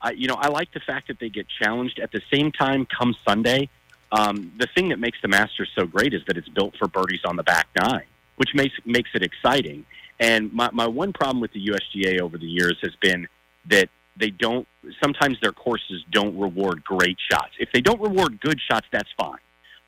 I, 0.00 0.12
you 0.12 0.26
know, 0.26 0.36
I 0.36 0.48
like 0.48 0.72
the 0.72 0.80
fact 0.80 1.08
that 1.08 1.20
they 1.20 1.28
get 1.28 1.46
challenged. 1.62 1.98
At 1.98 2.12
the 2.12 2.22
same 2.32 2.50
time, 2.50 2.86
come 2.86 3.14
Sunday, 3.28 3.68
um, 4.10 4.52
the 4.58 4.68
thing 4.74 4.88
that 4.88 4.98
makes 4.98 5.18
the 5.20 5.28
Masters 5.28 5.68
so 5.78 5.84
great 5.84 6.14
is 6.14 6.22
that 6.28 6.38
it's 6.38 6.48
built 6.48 6.76
for 6.78 6.88
birdies 6.88 7.20
on 7.26 7.36
the 7.36 7.42
back 7.42 7.68
nine, 7.78 8.06
which 8.38 8.50
makes 8.54 8.74
makes 8.84 9.10
it 9.14 9.22
exciting. 9.22 9.84
And 10.18 10.52
my 10.52 10.70
my 10.72 10.86
one 10.86 11.12
problem 11.12 11.40
with 11.40 11.52
the 11.52 11.64
USGA 11.68 12.20
over 12.20 12.38
the 12.38 12.46
years 12.46 12.76
has 12.82 12.92
been 13.00 13.28
that 13.70 13.88
they 14.16 14.30
don't 14.30 14.66
sometimes 15.02 15.38
their 15.40 15.52
courses 15.52 16.02
don't 16.10 16.36
reward 16.38 16.82
great 16.84 17.18
shots. 17.30 17.52
If 17.58 17.68
they 17.72 17.80
don't 17.80 18.00
reward 18.00 18.40
good 18.40 18.58
shots, 18.70 18.86
that's 18.90 19.10
fine. 19.16 19.38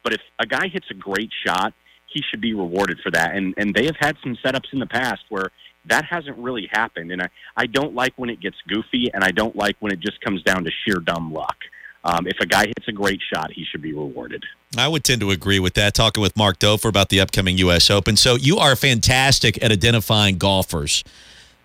But 0.04 0.12
if 0.14 0.20
a 0.38 0.46
guy 0.46 0.68
hits 0.68 0.86
a 0.90 0.94
great 0.94 1.30
shot, 1.46 1.74
he 2.06 2.22
should 2.30 2.40
be 2.40 2.54
rewarded 2.54 3.00
for 3.02 3.10
that. 3.12 3.34
And 3.34 3.54
and 3.56 3.74
they 3.74 3.86
have 3.86 3.96
had 3.98 4.16
some 4.22 4.36
setups 4.44 4.72
in 4.72 4.78
the 4.78 4.86
past 4.86 5.22
where 5.28 5.50
that 5.86 6.04
hasn't 6.04 6.36
really 6.36 6.68
happened. 6.70 7.10
And 7.10 7.22
I, 7.22 7.28
I 7.56 7.66
don't 7.66 7.94
like 7.94 8.12
when 8.16 8.30
it 8.30 8.40
gets 8.40 8.56
goofy, 8.68 9.10
and 9.12 9.24
I 9.24 9.30
don't 9.30 9.56
like 9.56 9.76
when 9.80 9.92
it 9.92 10.00
just 10.00 10.20
comes 10.20 10.42
down 10.42 10.64
to 10.64 10.70
sheer 10.84 10.96
dumb 10.96 11.32
luck. 11.32 11.56
Um, 12.04 12.26
if 12.26 12.38
a 12.40 12.46
guy 12.46 12.66
hits 12.66 12.88
a 12.88 12.92
great 12.92 13.20
shot, 13.32 13.52
he 13.52 13.64
should 13.64 13.82
be 13.82 13.92
rewarded. 13.92 14.44
I 14.76 14.88
would 14.88 15.04
tend 15.04 15.20
to 15.20 15.30
agree 15.30 15.58
with 15.58 15.74
that. 15.74 15.94
Talking 15.94 16.22
with 16.22 16.36
Mark 16.36 16.58
Dofer 16.58 16.88
about 16.88 17.08
the 17.08 17.20
upcoming 17.20 17.58
U.S. 17.58 17.90
Open. 17.90 18.16
So 18.16 18.36
you 18.36 18.58
are 18.58 18.76
fantastic 18.76 19.62
at 19.62 19.70
identifying 19.72 20.38
golfers 20.38 21.04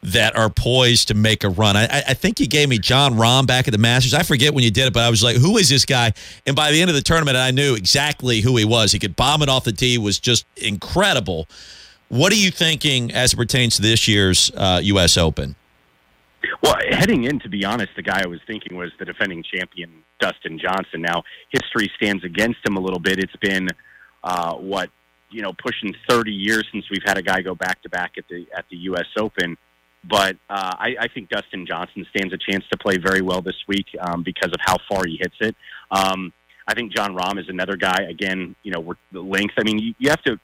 that 0.06 0.36
are 0.38 0.50
poised 0.50 1.08
to 1.08 1.14
make 1.14 1.44
a 1.44 1.50
run. 1.50 1.76
I, 1.76 2.04
I 2.08 2.14
think 2.14 2.40
you 2.40 2.48
gave 2.48 2.70
me 2.70 2.78
Jon 2.78 3.16
Rahm 3.16 3.48
back 3.48 3.68
at 3.68 3.72
the 3.72 3.80
Masters. 3.80 4.14
I 4.14 4.22
forget 4.22 4.54
when 4.54 4.64
you 4.64 4.70
did 4.70 4.88
it, 4.88 4.94
but 4.94 5.02
I 5.02 5.10
was 5.10 5.24
like, 5.24 5.36
who 5.36 5.58
is 5.58 5.68
this 5.70 5.84
guy? 5.84 6.14
And 6.46 6.56
by 6.56 6.72
the 6.72 6.80
end 6.80 6.90
of 6.92 6.96
the 6.96 7.02
tournament, 7.02 7.38
I 7.38 7.52
knew 7.52 7.74
exactly 7.74 8.42
who 8.42 8.56
he 8.56 8.66
was. 8.66 8.92
He 8.92 9.00
could 9.00 9.16
bomb 9.16 9.42
it 9.42 9.50
off 9.50 9.64
the 9.64 9.72
tee, 9.72 9.98
was 9.98 10.20
just 10.20 10.46
incredible. 10.58 11.48
What 12.10 12.32
are 12.32 12.38
you 12.38 12.52
thinking 12.52 13.12
as 13.12 13.34
it 13.34 13.38
pertains 13.38 13.78
to 13.78 13.82
this 13.82 14.08
year's 14.08 14.52
uh, 14.56 14.80
U.S. 14.84 15.18
Open? 15.18 15.56
Well, 16.62 16.76
heading 16.90 17.26
in, 17.26 17.40
to 17.40 17.50
be 17.50 17.66
honest, 17.66 17.90
the 17.96 18.02
guy 18.02 18.22
I 18.24 18.28
was 18.28 18.40
thinking 18.48 18.76
was 18.78 18.92
the 19.00 19.06
defending 19.06 19.44
champion, 19.44 20.04
Dustin 20.20 20.60
Johnson. 20.60 21.02
Now, 21.02 21.24
history 21.50 21.92
stands 21.96 22.24
against 22.24 22.60
him 22.68 22.78
a 22.78 22.80
little 22.80 23.00
bit. 23.00 23.20
It's 23.20 23.36
been, 23.42 23.68
uh, 24.24 24.56
what, 24.56 24.90
you 25.30 25.42
know, 25.42 25.54
pushing 25.54 25.94
30 26.08 26.32
years 26.32 26.66
since 26.72 26.86
we've 26.90 27.04
had 27.06 27.18
a 27.18 27.22
guy 27.22 27.42
go 27.42 27.56
back 27.56 27.82
to 27.84 27.90
back 27.90 28.14
at 28.18 28.26
the 28.30 28.46
at 28.56 28.66
the 28.70 28.78
U.S. 28.78 29.08
Open. 29.18 29.58
But 30.08 30.38
uh, 30.50 30.76
I, 30.78 30.96
I 31.02 31.08
think 31.08 31.30
Dustin 31.30 31.66
Johnson 31.66 32.06
stands 32.16 32.34
a 32.34 32.38
chance 32.38 32.64
to 32.72 32.78
play 32.78 32.98
very 32.98 33.22
well 33.22 33.42
this 33.42 33.56
week 33.68 33.88
um, 34.00 34.24
because 34.24 34.52
of 34.52 34.60
how 34.60 34.78
far 34.88 35.04
he 35.06 35.18
hits 35.20 35.36
it. 35.42 35.56
Um, 35.90 36.32
I 36.68 36.74
think 36.74 36.96
Jon 36.96 37.16
Rahm 37.16 37.40
is 37.40 37.50
another 37.50 37.76
guy. 37.76 38.06
Again, 38.10 38.56
you 38.64 38.72
know, 38.72 38.80
we're, 38.80 38.96
the 39.12 39.22
length. 39.22 39.56
I 39.58 39.64
mean, 39.64 39.80
you, 39.80 39.94
you 39.98 40.10
have 40.10 40.22
to 40.24 40.40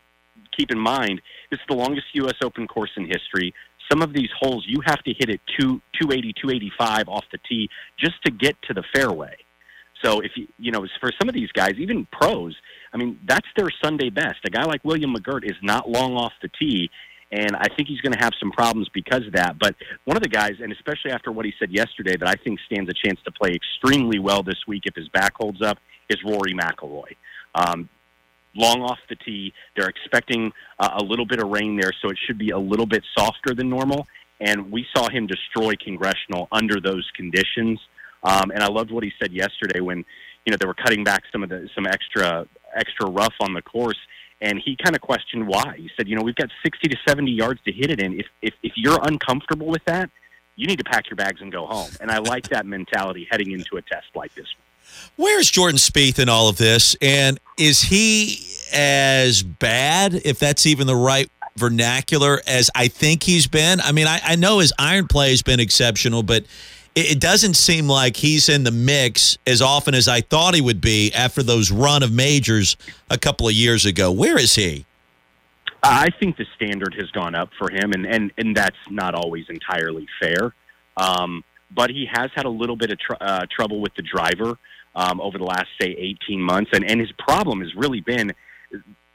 keep 0.57 0.71
in 0.71 0.79
mind 0.79 1.21
this 1.49 1.59
is 1.59 1.65
the 1.69 1.75
longest 1.75 2.07
U.S. 2.13 2.35
Open 2.43 2.67
course 2.67 2.91
in 2.97 3.05
history. 3.05 3.53
Some 3.91 4.01
of 4.01 4.13
these 4.13 4.29
holes 4.39 4.63
you 4.67 4.79
have 4.85 5.03
to 5.03 5.13
hit 5.13 5.29
it 5.29 5.41
two, 5.59 5.81
280, 5.99 6.33
285 6.41 7.09
off 7.09 7.25
the 7.31 7.39
tee 7.49 7.69
just 7.99 8.15
to 8.23 8.31
get 8.31 8.55
to 8.63 8.73
the 8.73 8.83
fairway. 8.95 9.35
So 10.03 10.21
if 10.21 10.31
you 10.35 10.47
you 10.57 10.71
know 10.71 10.85
for 10.99 11.11
some 11.19 11.29
of 11.29 11.35
these 11.35 11.51
guys, 11.51 11.73
even 11.77 12.07
pros, 12.11 12.55
I 12.93 12.97
mean 12.97 13.19
that's 13.27 13.47
their 13.57 13.69
Sunday 13.83 14.09
best. 14.09 14.37
A 14.45 14.49
guy 14.49 14.63
like 14.63 14.83
William 14.83 15.13
McGirt 15.13 15.43
is 15.43 15.57
not 15.61 15.89
long 15.89 16.15
off 16.15 16.33
the 16.41 16.49
tee, 16.59 16.89
and 17.31 17.55
I 17.55 17.67
think 17.75 17.87
he's 17.87 18.01
going 18.01 18.13
to 18.13 18.19
have 18.19 18.33
some 18.39 18.51
problems 18.51 18.89
because 18.93 19.25
of 19.27 19.33
that. 19.33 19.57
But 19.59 19.75
one 20.05 20.17
of 20.17 20.23
the 20.23 20.29
guys, 20.29 20.53
and 20.61 20.71
especially 20.71 21.11
after 21.11 21.31
what 21.31 21.45
he 21.45 21.53
said 21.59 21.71
yesterday, 21.71 22.15
that 22.17 22.27
I 22.27 22.35
think 22.43 22.59
stands 22.65 22.89
a 22.89 23.07
chance 23.07 23.19
to 23.25 23.31
play 23.31 23.51
extremely 23.53 24.19
well 24.19 24.43
this 24.43 24.67
week 24.67 24.83
if 24.85 24.95
his 24.95 25.07
back 25.09 25.33
holds 25.39 25.61
up, 25.61 25.77
is 26.09 26.17
Rory 26.25 26.53
McIlroy. 26.53 27.15
Um, 27.55 27.89
long 28.55 28.81
off 28.81 28.99
the 29.09 29.15
tee, 29.15 29.53
they're 29.75 29.89
expecting 29.89 30.51
uh, 30.79 30.97
a 30.97 31.03
little 31.03 31.25
bit 31.25 31.41
of 31.41 31.49
rain 31.49 31.77
there, 31.79 31.91
so 32.01 32.09
it 32.09 32.17
should 32.25 32.37
be 32.37 32.49
a 32.49 32.57
little 32.59 32.85
bit 32.85 33.03
softer 33.17 33.53
than 33.53 33.69
normal. 33.69 34.07
And 34.39 34.71
we 34.71 34.85
saw 34.95 35.09
him 35.09 35.27
destroy 35.27 35.73
Congressional 35.83 36.47
under 36.51 36.79
those 36.79 37.07
conditions. 37.15 37.79
Um, 38.23 38.51
and 38.51 38.63
I 38.63 38.67
loved 38.67 38.91
what 38.91 39.03
he 39.03 39.11
said 39.21 39.31
yesterday 39.31 39.79
when, 39.79 40.03
you 40.45 40.51
know, 40.51 40.57
they 40.59 40.65
were 40.65 40.73
cutting 40.73 41.03
back 41.03 41.23
some 41.31 41.43
of 41.43 41.49
the 41.49 41.69
some 41.75 41.85
extra 41.85 42.47
extra 42.75 43.09
rough 43.09 43.33
on 43.39 43.53
the 43.53 43.61
course, 43.61 43.97
and 44.41 44.59
he 44.63 44.75
kind 44.75 44.95
of 44.95 45.01
questioned 45.01 45.47
why. 45.47 45.75
He 45.77 45.89
said, 45.95 46.07
you 46.07 46.15
know, 46.15 46.23
we've 46.23 46.35
got 46.35 46.49
60 46.63 46.87
to 46.89 46.97
70 47.07 47.31
yards 47.31 47.59
to 47.65 47.71
hit 47.71 47.91
it 47.91 48.01
in. 48.01 48.19
If 48.19 48.27
if 48.41 48.53
if 48.63 48.73
you're 48.75 48.99
uncomfortable 49.03 49.67
with 49.67 49.83
that, 49.85 50.09
you 50.55 50.67
need 50.67 50.77
to 50.79 50.83
pack 50.83 51.09
your 51.09 51.17
bags 51.17 51.41
and 51.41 51.51
go 51.51 51.65
home. 51.65 51.89
And 51.99 52.11
I 52.11 52.19
like 52.19 52.49
that 52.49 52.65
mentality 52.65 53.27
heading 53.29 53.51
into 53.51 53.77
a 53.77 53.81
test 53.81 54.07
like 54.15 54.33
this. 54.35 54.47
Where's 55.15 55.49
Jordan 55.49 55.77
Spieth 55.77 56.19
in 56.19 56.29
all 56.29 56.49
of 56.49 56.57
this? 56.57 56.95
And 57.01 57.39
is 57.57 57.81
he 57.81 58.45
as 58.73 59.43
bad, 59.43 60.13
if 60.25 60.39
that's 60.39 60.65
even 60.65 60.87
the 60.87 60.95
right 60.95 61.29
vernacular, 61.57 62.41
as 62.47 62.71
I 62.75 62.87
think 62.87 63.23
he's 63.23 63.47
been? 63.47 63.81
I 63.81 63.91
mean, 63.91 64.07
I, 64.07 64.19
I 64.23 64.35
know 64.35 64.59
his 64.59 64.73
iron 64.79 65.07
play 65.07 65.31
has 65.31 65.43
been 65.43 65.59
exceptional, 65.59 66.23
but 66.23 66.45
it, 66.95 67.11
it 67.11 67.19
doesn't 67.19 67.55
seem 67.55 67.87
like 67.87 68.15
he's 68.15 68.49
in 68.49 68.63
the 68.63 68.71
mix 68.71 69.37
as 69.45 69.61
often 69.61 69.93
as 69.93 70.07
I 70.07 70.21
thought 70.21 70.55
he 70.55 70.61
would 70.61 70.81
be 70.81 71.13
after 71.13 71.43
those 71.43 71.71
run 71.71 72.03
of 72.03 72.11
majors 72.11 72.77
a 73.09 73.17
couple 73.17 73.47
of 73.47 73.53
years 73.53 73.85
ago. 73.85 74.11
Where 74.11 74.39
is 74.39 74.55
he? 74.55 74.85
I 75.83 76.09
think 76.19 76.37
the 76.37 76.45
standard 76.55 76.95
has 76.99 77.09
gone 77.11 77.33
up 77.33 77.49
for 77.57 77.71
him, 77.71 77.91
and 77.91 78.05
and 78.05 78.31
and 78.37 78.55
that's 78.55 78.77
not 78.89 79.15
always 79.15 79.45
entirely 79.49 80.07
fair. 80.21 80.53
Um, 80.95 81.43
but 81.73 81.89
he 81.89 82.07
has 82.11 82.29
had 82.35 82.45
a 82.45 82.49
little 82.49 82.75
bit 82.75 82.91
of 82.91 82.99
tr- 82.99 83.21
uh, 83.21 83.45
trouble 83.55 83.81
with 83.81 83.93
the 83.95 84.01
driver 84.01 84.57
um, 84.95 85.21
over 85.21 85.37
the 85.37 85.43
last 85.43 85.67
say 85.79 85.95
18 86.27 86.41
months, 86.41 86.71
and 86.73 86.89
and 86.89 86.99
his 86.99 87.11
problem 87.17 87.61
has 87.61 87.73
really 87.75 88.01
been, 88.01 88.33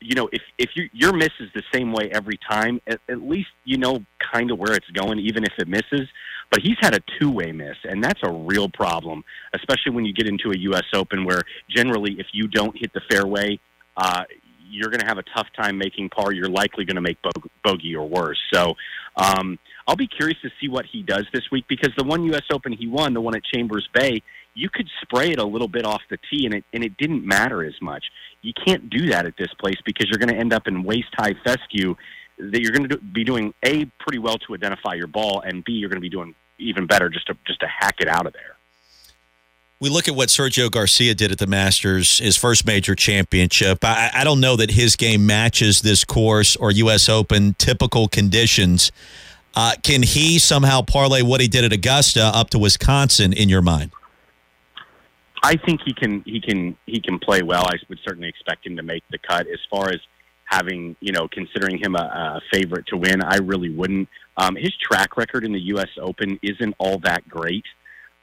you 0.01 0.15
know, 0.15 0.29
if 0.33 0.43
if 0.59 0.71
you, 0.75 0.89
your 0.93 1.13
miss 1.13 1.31
is 1.41 1.51
the 1.55 1.63
same 1.73 1.93
way 1.93 2.11
every 2.13 2.39
time, 2.49 2.81
at, 2.87 3.01
at 3.09 3.23
least 3.23 3.49
you 3.65 3.77
know 3.77 4.05
kind 4.33 4.51
of 4.51 4.59
where 4.59 4.73
it's 4.73 4.89
going, 4.91 5.19
even 5.19 5.45
if 5.45 5.53
it 5.59 5.69
misses. 5.69 6.09
But 6.51 6.61
he's 6.63 6.77
had 6.81 6.95
a 6.95 7.01
two 7.21 7.31
way 7.31 7.53
miss, 7.53 7.77
and 7.85 8.03
that's 8.03 8.21
a 8.23 8.31
real 8.31 8.69
problem, 8.69 9.25
especially 9.55 9.93
when 9.93 10.05
you 10.05 10.13
get 10.13 10.29
into 10.29 10.51
a 10.51 10.59
U.S. 10.59 10.85
Open 10.95 11.25
where 11.25 11.43
generally 11.69 12.17
if 12.19 12.27
you 12.33 12.49
don't 12.49 12.77
hit 12.77 12.93
the 12.93 13.03
fairway. 13.11 13.59
Uh, 13.99 14.25
you're 14.71 14.91
going 14.91 15.01
to 15.01 15.07
have 15.07 15.19
a 15.19 15.25
tough 15.35 15.47
time 15.59 15.79
making 15.79 16.11
par. 16.11 16.33
You're 16.33 16.49
likely 16.49 16.85
going 16.85 16.97
to 16.97 17.03
make 17.03 17.21
bo- 17.23 17.31
bogey 17.65 17.95
or 17.95 18.09
worse. 18.09 18.39
So 18.53 18.75
um, 19.17 19.59
I'll 19.87 19.97
be 19.97 20.09
curious 20.09 20.39
to 20.43 20.51
see 20.61 20.69
what 20.69 20.85
he 20.87 21.03
does 21.03 21.27
this 21.33 21.45
week 21.51 21.65
because 21.69 21.91
the 21.97 22.05
one 22.05 22.25
U.S. 22.25 22.43
Open 22.53 22.73
he 22.73 22.87
won, 22.87 23.15
the 23.15 23.21
one 23.21 23.37
at 23.37 23.43
Chambers 23.45 23.89
Bay, 23.95 24.23
you 24.55 24.69
could 24.71 24.89
spray 25.03 25.31
it 25.31 25.39
a 25.39 25.45
little 25.45 25.69
bit 25.69 25.85
off 25.85 26.03
the 26.11 26.19
tee 26.31 26.47
and 26.47 26.55
it 26.55 26.65
and 26.73 26.83
it 26.83 26.97
didn't 26.97 27.25
matter 27.25 27.65
as 27.65 27.75
much. 27.81 28.05
You 28.43 28.53
can't 28.67 28.89
do 28.91 29.11
that 29.11 29.27
at 29.27 29.37
this 29.37 29.53
place 29.61 29.77
because 29.85 30.09
you're 30.09 30.19
going 30.19 30.35
to 30.35 30.41
end 30.41 30.53
up 30.53 30.67
in 30.67 30.83
waist 30.83 31.09
high 31.17 31.35
fescue 31.45 31.95
that 32.39 32.61
you're 32.61 32.73
going 32.73 32.89
to 32.89 32.97
do, 32.97 33.03
be 33.13 33.25
doing 33.25 33.55
a 33.65 33.87
pretty 34.01 34.19
well 34.19 34.37
to 34.39 34.55
identify 34.55 34.95
your 34.95 35.07
ball 35.07 35.43
and 35.45 35.65
b 35.65 35.73
you're 35.73 35.89
going 35.89 35.97
to 35.97 36.03
be 36.03 36.11
doing 36.11 36.35
even 36.59 36.87
better 36.87 37.09
just 37.09 37.27
to 37.27 37.37
just 37.47 37.61
to 37.61 37.67
hack 37.67 37.97
it 38.01 38.09
out 38.09 38.27
of 38.27 38.33
there. 38.33 38.56
We 39.79 39.91
look 39.91 40.09
at 40.09 40.15
what 40.15 40.31
Sergio 40.31 40.71
Garcia 40.71 41.15
did 41.15 41.33
at 41.33 41.39
the 41.39 41.47
Masters, 41.47 42.19
his 42.19 42.35
first 42.35 42.67
major 42.67 42.95
championship. 42.95 43.85
I, 43.85 44.11
I 44.15 44.25
don't 44.25 44.41
know 44.41 44.57
that 44.57 44.71
his 44.71 44.97
game 44.97 45.27
matches 45.27 45.83
this 45.83 46.03
course 46.03 46.57
or 46.57 46.71
U.S. 46.71 47.11
Open 47.11 47.55
typical 47.59 48.09
conditions. 48.09 48.91
Uh, 49.55 49.75
can 49.83 50.03
he 50.03 50.39
somehow 50.39 50.81
parlay 50.81 51.21
what 51.21 51.43
he 51.43 51.49
did 51.49 51.65
at 51.65 51.75
Augusta 51.75 52.23
up 52.23 52.49
to 52.51 52.59
Wisconsin 52.59 53.35
in 53.35 53.51
your 53.51 53.61
mind? 53.61 53.91
I 55.43 55.57
think 55.57 55.83
he 55.85 55.93
can 55.93 56.23
he 56.23 56.41
can 56.41 56.77
he 56.87 57.01
can 57.01 57.19
play 57.19 57.43
well. 57.43 57.65
I 57.67 57.77
would 57.91 57.99
certainly 58.03 58.29
expect 58.29 58.67
him 58.67 58.77
to 58.77 58.83
make 58.83 59.05
the 59.11 59.19
cut. 59.19 59.47
As 59.47 59.61
far 59.71 59.91
as 59.91 60.01
having 60.45 60.97
you 61.01 61.13
know 61.13 61.29
considering 61.29 61.79
him 61.79 61.95
a, 61.97 61.99
a 61.99 62.41
favorite 62.51 62.87
to 62.89 62.97
win, 62.97 63.23
I 63.23 63.37
really 63.37 63.71
wouldn't. 63.71 64.09
Um, 64.39 64.57
his 64.57 64.75
track 64.77 65.19
record 65.19 65.45
in 65.45 65.53
the 65.53 65.61
U.S. 65.61 65.91
Open 66.01 66.39
isn't 66.43 66.75
all 66.79 66.99
that 67.01 67.29
great. 67.29 67.65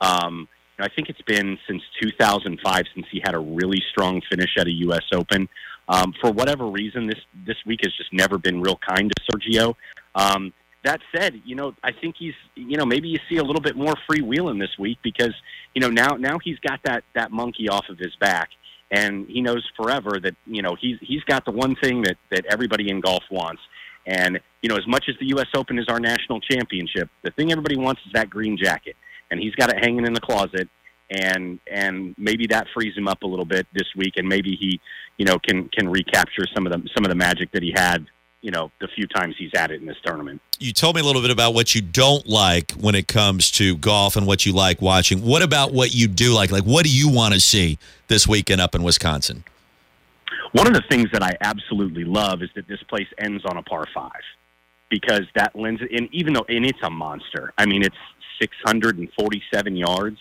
Um, 0.01 0.47
I 0.79 0.89
think 0.89 1.09
it's 1.09 1.21
been 1.21 1.57
since 1.67 1.81
2005 2.01 2.83
since 2.95 3.05
he 3.11 3.21
had 3.23 3.35
a 3.35 3.39
really 3.39 3.81
strong 3.91 4.21
finish 4.29 4.49
at 4.57 4.67
a 4.67 4.71
U.S. 4.71 5.03
Open. 5.13 5.47
Um, 5.87 6.13
for 6.21 6.31
whatever 6.31 6.67
reason, 6.67 7.07
this 7.07 7.19
this 7.45 7.57
week 7.65 7.81
has 7.83 7.93
just 7.95 8.11
never 8.13 8.37
been 8.37 8.61
real 8.61 8.79
kind 8.87 9.11
to 9.11 9.23
Sergio. 9.31 9.75
Um, 10.15 10.53
that 10.83 10.99
said, 11.15 11.41
you 11.45 11.55
know, 11.55 11.73
I 11.83 11.91
think 11.91 12.15
he's, 12.17 12.33
you 12.55 12.77
know, 12.77 12.85
maybe 12.85 13.07
you 13.07 13.17
see 13.29 13.37
a 13.37 13.43
little 13.43 13.61
bit 13.61 13.75
more 13.75 13.93
freewheeling 14.09 14.59
this 14.59 14.77
week 14.77 14.97
because, 15.01 15.33
you 15.73 15.81
know, 15.81 15.89
now 15.89 16.15
now 16.15 16.39
he's 16.43 16.59
got 16.59 16.79
that 16.83 17.03
that 17.15 17.31
monkey 17.31 17.69
off 17.69 17.85
of 17.89 17.97
his 17.97 18.15
back, 18.19 18.49
and 18.91 19.27
he 19.27 19.41
knows 19.41 19.67
forever 19.77 20.19
that 20.21 20.35
you 20.45 20.61
know 20.61 20.75
he's 20.79 20.97
he's 21.01 21.23
got 21.23 21.45
the 21.45 21.51
one 21.51 21.75
thing 21.75 22.01
that 22.03 22.17
that 22.31 22.45
everybody 22.49 22.89
in 22.89 22.99
golf 23.01 23.23
wants. 23.31 23.61
And 24.05 24.39
you 24.61 24.69
know, 24.69 24.75
as 24.75 24.85
much 24.87 25.05
as 25.07 25.15
the 25.19 25.27
U.S. 25.27 25.47
Open 25.55 25.79
is 25.79 25.85
our 25.87 25.99
national 25.99 26.41
championship, 26.41 27.09
the 27.23 27.31
thing 27.31 27.51
everybody 27.51 27.77
wants 27.77 28.01
is 28.05 28.11
that 28.13 28.29
green 28.29 28.57
jacket, 28.61 28.97
and 29.31 29.39
he's 29.39 29.55
got 29.55 29.71
it 29.73 29.83
hanging 29.83 30.05
in 30.05 30.13
the 30.13 30.21
closet. 30.21 30.69
And 31.09 31.59
and 31.71 32.15
maybe 32.17 32.47
that 32.47 32.67
frees 32.73 32.97
him 32.97 33.07
up 33.07 33.23
a 33.23 33.27
little 33.27 33.45
bit 33.45 33.67
this 33.73 33.87
week, 33.95 34.13
and 34.17 34.27
maybe 34.27 34.55
he, 34.55 34.79
you 35.17 35.25
know, 35.25 35.37
can 35.37 35.69
can 35.69 35.89
recapture 35.89 36.45
some 36.53 36.65
of 36.65 36.71
the 36.71 36.89
some 36.95 37.05
of 37.05 37.09
the 37.09 37.15
magic 37.15 37.51
that 37.51 37.61
he 37.61 37.71
had 37.75 38.07
you 38.43 38.51
know 38.51 38.69
the 38.79 38.87
few 38.89 39.07
times 39.07 39.35
he's 39.39 39.51
at 39.55 39.71
it 39.71 39.81
in 39.81 39.87
this 39.87 39.97
tournament. 40.05 40.39
You 40.59 40.73
told 40.73 40.95
me 40.95 41.01
a 41.01 41.05
little 41.05 41.21
bit 41.21 41.31
about 41.31 41.55
what 41.55 41.73
you 41.73 41.81
don't 41.81 42.27
like 42.27 42.73
when 42.73 42.93
it 42.93 43.07
comes 43.07 43.49
to 43.51 43.75
golf 43.77 44.15
and 44.15 44.27
what 44.27 44.45
you 44.45 44.53
like 44.53 44.81
watching. 44.81 45.23
What 45.23 45.41
about 45.41 45.73
what 45.73 45.95
you 45.95 46.07
do 46.07 46.33
like? 46.33 46.51
Like, 46.51 46.63
what 46.63 46.85
do 46.85 46.95
you 46.95 47.09
want 47.09 47.33
to 47.33 47.39
see 47.39 47.79
this 48.09 48.27
weekend 48.27 48.61
up 48.61 48.75
in 48.75 48.83
Wisconsin? 48.83 49.45
One 50.51 50.67
of 50.67 50.73
the 50.73 50.83
things 50.89 51.07
that 51.13 51.23
I 51.23 51.35
absolutely 51.41 52.03
love 52.03 52.43
is 52.43 52.49
that 52.55 52.67
this 52.67 52.83
place 52.83 53.07
ends 53.17 53.43
on 53.45 53.57
a 53.57 53.63
par 53.63 53.87
five 53.93 54.11
because 54.89 55.23
that 55.35 55.55
lends. 55.55 55.81
And 55.81 56.07
even 56.11 56.33
though 56.33 56.45
and 56.47 56.65
it's 56.65 56.83
a 56.83 56.89
monster, 56.89 57.53
I 57.57 57.65
mean 57.65 57.81
it's 57.81 57.95
647 58.59 59.75
yards. 59.75 60.17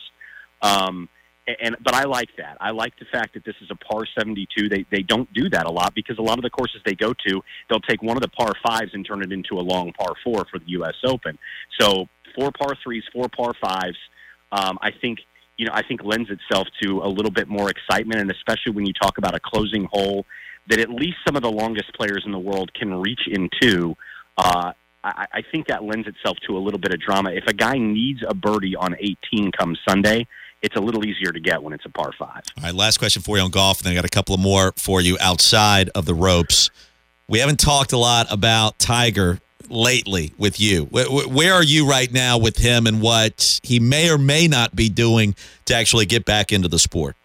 Um, 0.63 1.09
and 1.47 1.77
but 1.83 1.95
I 1.95 2.05
like 2.05 2.29
that. 2.39 2.57
I 2.61 2.71
like 2.71 2.97
the 2.99 3.05
fact 3.11 3.35
that 3.35 3.45
this 3.45 3.57
is 3.61 3.69
a 3.71 3.75
par 3.75 4.07
72. 4.17 4.69
They 4.69 4.85
they 4.91 5.03
don't 5.03 5.33
do 5.33 5.51
that 5.51 5.67
a 5.67 5.71
lot 5.71 5.93
because 5.95 6.19
a 6.19 6.23
lot 6.23 6.39
of 6.39 6.43
the 6.43 6.51
courses 6.51 6.81
they 6.87 6.95
go 6.95 7.13
to, 7.13 7.43
they'll 7.69 7.81
take 7.81 8.01
one 8.03 8.17
of 8.17 8.23
the 8.23 8.29
par 8.29 8.53
fives 8.65 8.93
and 8.95 9.05
turn 9.05 9.23
it 9.23 9.33
into 9.33 9.59
a 9.59 9.61
long 9.61 9.93
par 9.93 10.15
four 10.23 10.45
for 10.51 10.59
the 10.59 10.69
U.S. 10.69 10.95
Open. 11.05 11.37
So 11.81 12.07
four 12.37 12.53
par 12.53 12.77
threes, 12.83 13.03
four 13.13 13.29
par 13.29 13.55
fives. 13.61 13.99
Um, 14.53 14.79
I 14.81 14.91
think 15.01 15.19
you 15.57 15.67
know 15.67 15.73
I 15.75 15.83
think 15.83 16.05
lends 16.05 16.31
itself 16.31 16.69
to 16.83 17.01
a 17.03 17.09
little 17.09 17.33
bit 17.33 17.49
more 17.49 17.71
excitement, 17.71 18.21
and 18.21 18.31
especially 18.31 18.73
when 18.73 18.87
you 18.87 18.93
talk 18.93 19.19
about 19.19 19.35
a 19.35 19.41
closing 19.41 19.89
hole 19.91 20.25
that 20.69 20.79
at 20.79 20.91
least 20.91 21.17
some 21.27 21.35
of 21.35 21.43
the 21.43 21.51
longest 21.51 21.93
players 21.95 22.23
in 22.25 22.31
the 22.31 22.39
world 22.39 22.73
can 22.75 22.95
reach 22.95 23.27
into. 23.27 23.97
Uh, 24.39 24.73
I, 25.05 25.27
I 25.33 25.43
think 25.43 25.67
that 25.67 25.85
lends 25.85 26.07
itself 26.07 26.39
to 26.47 26.57
a 26.57 26.61
little 26.61 26.79
bit 26.79 26.93
of 26.93 27.01
drama. 27.01 27.31
If 27.33 27.45
a 27.47 27.53
guy 27.53 27.79
needs 27.79 28.23
a 28.27 28.35
birdie 28.35 28.77
on 28.77 28.95
18 28.99 29.53
come 29.53 29.77
Sunday, 29.89 30.27
it's 30.63 30.77
a 30.77 30.81
little 30.81 31.05
easier 31.05 31.33
to 31.33 31.41
get 31.41 31.63
when 31.63 31.73
it's 31.73 31.85
a 31.85 31.89
par 31.89 32.13
five. 32.17 32.43
All 32.57 32.65
right, 32.65 32.75
last 32.75 32.99
question 32.99 33.21
for 33.21 33.37
you 33.37 33.43
on 33.43 33.51
golf, 33.51 33.79
and 33.79 33.87
then 33.87 33.93
I 33.93 33.97
got 33.97 34.05
a 34.05 34.09
couple 34.09 34.35
of 34.35 34.41
more 34.41 34.73
for 34.77 35.01
you 35.01 35.19
outside 35.21 35.91
of 35.95 36.07
the 36.07 36.15
ropes. 36.15 36.71
We 37.29 37.41
haven't 37.41 37.59
talked 37.59 37.93
a 37.93 37.99
lot 37.99 38.27
about 38.31 38.79
Tiger 38.79 39.41
lately 39.69 40.33
with 40.39 40.61
you. 40.61 40.85
Where 40.85 41.55
are 41.55 41.65
you 41.65 41.89
right 41.89 42.13
now 42.13 42.39
with 42.39 42.59
him 42.59 42.87
and 42.87 43.01
what 43.01 43.61
he 43.63 43.81
may 43.81 44.11
or 44.11 44.19
may 44.19 44.47
not 44.47 44.77
be 44.77 44.89
doing 44.89 45.35
to 45.65 45.75
actually 45.75 46.07
get 46.07 46.25
back 46.25 46.53
into 46.53 46.69
the 46.69 46.79
sport? 46.79 47.17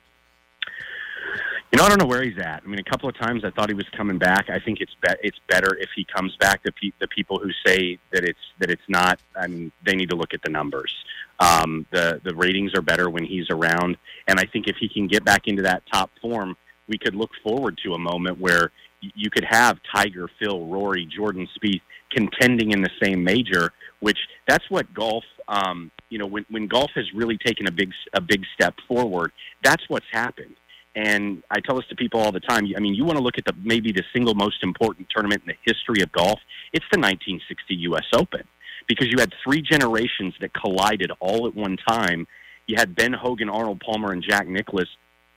You 1.71 1.77
know, 1.79 1.83
I 1.83 1.89
don't 1.89 1.99
know 1.99 2.07
where 2.07 2.23
he's 2.23 2.37
at. 2.37 2.61
I 2.63 2.67
mean, 2.67 2.79
a 2.79 2.89
couple 2.89 3.09
of 3.09 3.17
times 3.17 3.43
I 3.43 3.51
thought 3.51 3.67
he 3.67 3.75
was 3.75 3.87
coming 3.95 4.17
back. 4.17 4.49
I 4.49 4.57
think 4.57 4.79
it's 4.79 4.95
be- 5.01 5.17
it's 5.21 5.39
better 5.49 5.75
if 5.77 5.89
he 5.95 6.05
comes 6.05 6.33
back. 6.37 6.63
The, 6.63 6.71
pe- 6.71 6.93
the 7.01 7.09
people 7.09 7.39
who 7.39 7.49
say 7.65 7.99
that 8.13 8.23
it's 8.23 8.39
that 8.59 8.71
it's 8.71 8.87
not, 8.87 9.19
I 9.35 9.47
mean, 9.47 9.71
they 9.85 9.93
need 9.93 10.09
to 10.11 10.15
look 10.15 10.33
at 10.33 10.41
the 10.43 10.49
numbers. 10.49 10.93
Um, 11.41 11.85
the 11.91 12.21
the 12.23 12.33
ratings 12.35 12.71
are 12.73 12.81
better 12.81 13.09
when 13.09 13.25
he's 13.25 13.49
around, 13.49 13.97
and 14.27 14.39
I 14.39 14.45
think 14.45 14.67
if 14.67 14.77
he 14.79 14.87
can 14.87 15.07
get 15.07 15.25
back 15.25 15.41
into 15.47 15.61
that 15.63 15.83
top 15.91 16.09
form, 16.21 16.55
we 16.87 16.97
could 16.97 17.15
look 17.15 17.31
forward 17.43 17.77
to 17.83 17.95
a 17.95 17.99
moment 17.99 18.39
where 18.39 18.71
you 19.01 19.29
could 19.29 19.45
have 19.49 19.77
Tiger, 19.93 20.29
Phil, 20.39 20.67
Rory, 20.67 21.05
Jordan 21.05 21.49
Spieth 21.59 21.81
contending 22.11 22.71
in 22.71 22.81
the 22.81 22.89
same 23.03 23.23
major. 23.25 23.73
Which 23.99 24.17
that's 24.47 24.63
what 24.69 24.93
golf. 24.93 25.25
Um, 25.49 25.91
you 26.09 26.17
know, 26.17 26.27
when 26.27 26.45
when 26.49 26.67
golf 26.67 26.91
has 26.95 27.05
really 27.13 27.37
taken 27.37 27.67
a 27.67 27.71
big 27.71 27.91
a 28.13 28.21
big 28.21 28.45
step 28.53 28.73
forward, 28.87 29.33
that's 29.63 29.83
what's 29.89 30.05
happened 30.13 30.55
and 30.97 31.43
I 31.51 31.59
tell 31.59 31.75
this 31.75 31.85
to 31.89 31.95
people 31.95 32.19
all 32.19 32.31
the 32.31 32.39
time. 32.39 32.65
I 32.75 32.79
mean, 32.79 32.95
you 32.95 33.05
want 33.05 33.19
to 33.19 33.23
look 33.23 33.37
at 33.37 33.45
the 33.45 33.53
maybe 33.63 33.91
the 33.91 34.03
single 34.11 34.33
most 34.33 34.63
important 34.63 35.07
tournament 35.13 35.43
in 35.45 35.53
the 35.53 35.71
history 35.71 36.01
of 36.01 36.11
golf. 36.11 36.39
It's 36.73 36.85
the 36.91 36.97
1960 36.97 37.75
U.S. 37.75 38.05
Open 38.15 38.41
because 38.87 39.07
you 39.07 39.19
had 39.19 39.31
three 39.43 39.61
generations 39.61 40.33
that 40.41 40.55
collided 40.55 41.11
all 41.19 41.45
at 41.45 41.53
one 41.53 41.77
time. 41.87 42.25
You 42.65 42.77
had 42.77 42.95
Ben 42.95 43.13
Hogan, 43.13 43.47
Arnold 43.47 43.79
Palmer, 43.79 44.11
and 44.11 44.25
Jack 44.27 44.47
Nicklaus 44.47 44.87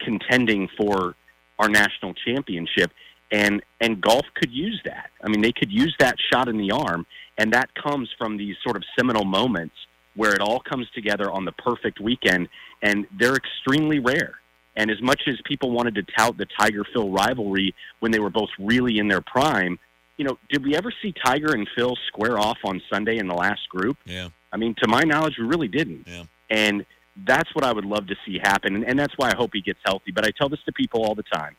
contending 0.01 0.67
for 0.79 1.15
our 1.59 1.69
national 1.69 2.15
championship. 2.15 2.91
And 3.31 3.63
and 3.83 4.01
golf 4.01 4.25
could 4.35 4.51
use 4.51 4.81
that. 4.87 5.11
I 5.23 5.29
mean, 5.29 5.43
they 5.43 5.53
could 5.53 5.71
use 5.71 5.95
that 5.99 6.17
shot 6.33 6.49
in 6.49 6.57
the 6.57 6.71
arm, 6.71 7.05
and 7.37 7.53
that 7.53 7.69
comes 7.75 8.09
from 8.17 8.39
these 8.39 8.57
sort 8.65 8.77
of 8.77 8.83
seminal 8.99 9.27
moments 9.27 9.75
where 10.17 10.33
it 10.33 10.41
all 10.41 10.61
comes 10.61 10.87
together 10.95 11.31
on 11.31 11.45
the 11.45 11.53
perfect 11.53 12.01
weekend, 12.01 12.49
and 12.83 13.07
they're 13.19 13.37
extremely 13.37 13.99
rare. 13.99 14.41
And 14.81 14.91
as 14.91 15.03
much 15.03 15.21
as 15.27 15.35
people 15.45 15.73
wanted 15.73 15.95
to 15.97 16.03
tout 16.17 16.39
the 16.39 16.47
Tiger 16.59 16.85
Phil 16.91 17.11
rivalry 17.11 17.75
when 17.99 18.13
they 18.13 18.19
were 18.19 18.31
both 18.31 18.49
really 18.59 18.99
in 18.99 19.09
their 19.09 19.21
prime, 19.21 19.79
you 20.17 20.25
know, 20.25 20.39
did 20.49 20.65
we 20.65 20.75
ever 20.75 20.91
see 21.03 21.13
Tiger 21.23 21.53
and 21.53 21.69
Phil 21.77 21.95
square 22.09 22.39
off 22.39 22.57
on 22.65 22.81
Sunday 22.91 23.19
in 23.19 23.29
the 23.29 23.35
last 23.35 23.69
group? 23.69 23.99
Yeah. 24.07 24.29
I 24.51 24.57
mean, 24.57 24.75
to 24.83 24.89
my 24.89 25.03
knowledge, 25.03 25.35
we 25.39 25.45
really 25.45 25.69
didn't. 25.69 26.09
Yeah. 26.09 26.23
And 26.49 26.87
that's 27.27 27.55
what 27.55 27.63
I 27.63 27.75
would 27.75 27.85
love 27.85 28.07
to 28.07 28.17
see 28.25 28.39
happen. 28.43 28.75
And, 28.75 28.85
and 28.85 28.99
that's 28.99 29.13
why 29.19 29.31
I 29.31 29.37
hope 29.37 29.51
he 29.53 29.61
gets 29.61 29.81
healthy. 29.85 30.13
But 30.13 30.27
I 30.27 30.31
tell 30.31 30.49
this 30.49 30.61
to 30.65 30.73
people 30.73 31.05
all 31.05 31.15
the 31.15 31.25
time. 31.25 31.57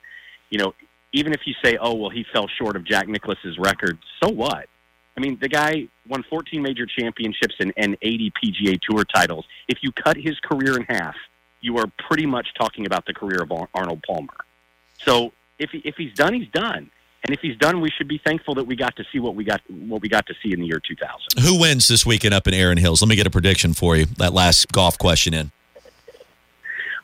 You 0.49 0.57
know, 0.57 0.73
even 1.13 1.31
if 1.31 1.41
you 1.45 1.53
say, 1.63 1.77
oh, 1.79 1.93
well, 1.93 2.09
he 2.09 2.25
fell 2.33 2.47
short 2.59 2.75
of 2.75 2.83
Jack 2.87 3.07
Nicklaus's 3.07 3.59
record, 3.59 3.99
so 4.23 4.31
what? 4.31 4.65
I 5.15 5.19
mean, 5.19 5.37
the 5.39 5.49
guy 5.49 5.87
won 6.07 6.23
14 6.27 6.59
major 6.59 6.87
championships 6.87 7.53
and, 7.59 7.71
and 7.77 7.97
80 8.01 8.31
PGA 8.43 8.79
Tour 8.81 9.03
titles. 9.13 9.45
If 9.67 9.79
you 9.83 9.91
cut 9.91 10.17
his 10.17 10.39
career 10.39 10.77
in 10.77 10.85
half, 10.89 11.15
you 11.61 11.77
are 11.77 11.85
pretty 12.07 12.25
much 12.25 12.47
talking 12.57 12.85
about 12.85 13.05
the 13.05 13.13
career 13.13 13.41
of 13.41 13.51
Arnold 13.73 14.03
Palmer. 14.03 14.33
So 14.97 15.31
if 15.59 15.69
he, 15.71 15.79
if 15.79 15.95
he's 15.95 16.13
done, 16.13 16.33
he's 16.33 16.49
done. 16.49 16.91
And 17.23 17.35
if 17.35 17.39
he's 17.39 17.55
done, 17.57 17.81
we 17.81 17.91
should 17.91 18.07
be 18.07 18.17
thankful 18.17 18.55
that 18.55 18.63
we 18.65 18.75
got 18.75 18.95
to 18.95 19.05
see 19.11 19.19
what 19.19 19.35
we 19.35 19.43
got 19.43 19.61
what 19.69 20.01
we 20.01 20.09
got 20.09 20.25
to 20.25 20.33
see 20.41 20.53
in 20.53 20.59
the 20.59 20.65
year 20.65 20.79
2000. 20.79 21.43
Who 21.43 21.59
wins 21.59 21.87
this 21.87 22.03
weekend 22.03 22.33
up 22.33 22.47
in 22.47 22.55
Erin 22.55 22.79
Hills? 22.79 23.01
Let 23.01 23.09
me 23.09 23.15
get 23.15 23.27
a 23.27 23.31
prediction 23.31 23.73
for 23.73 23.95
you. 23.95 24.05
That 24.17 24.33
last 24.33 24.71
golf 24.71 24.97
question 24.97 25.35
in. 25.35 25.51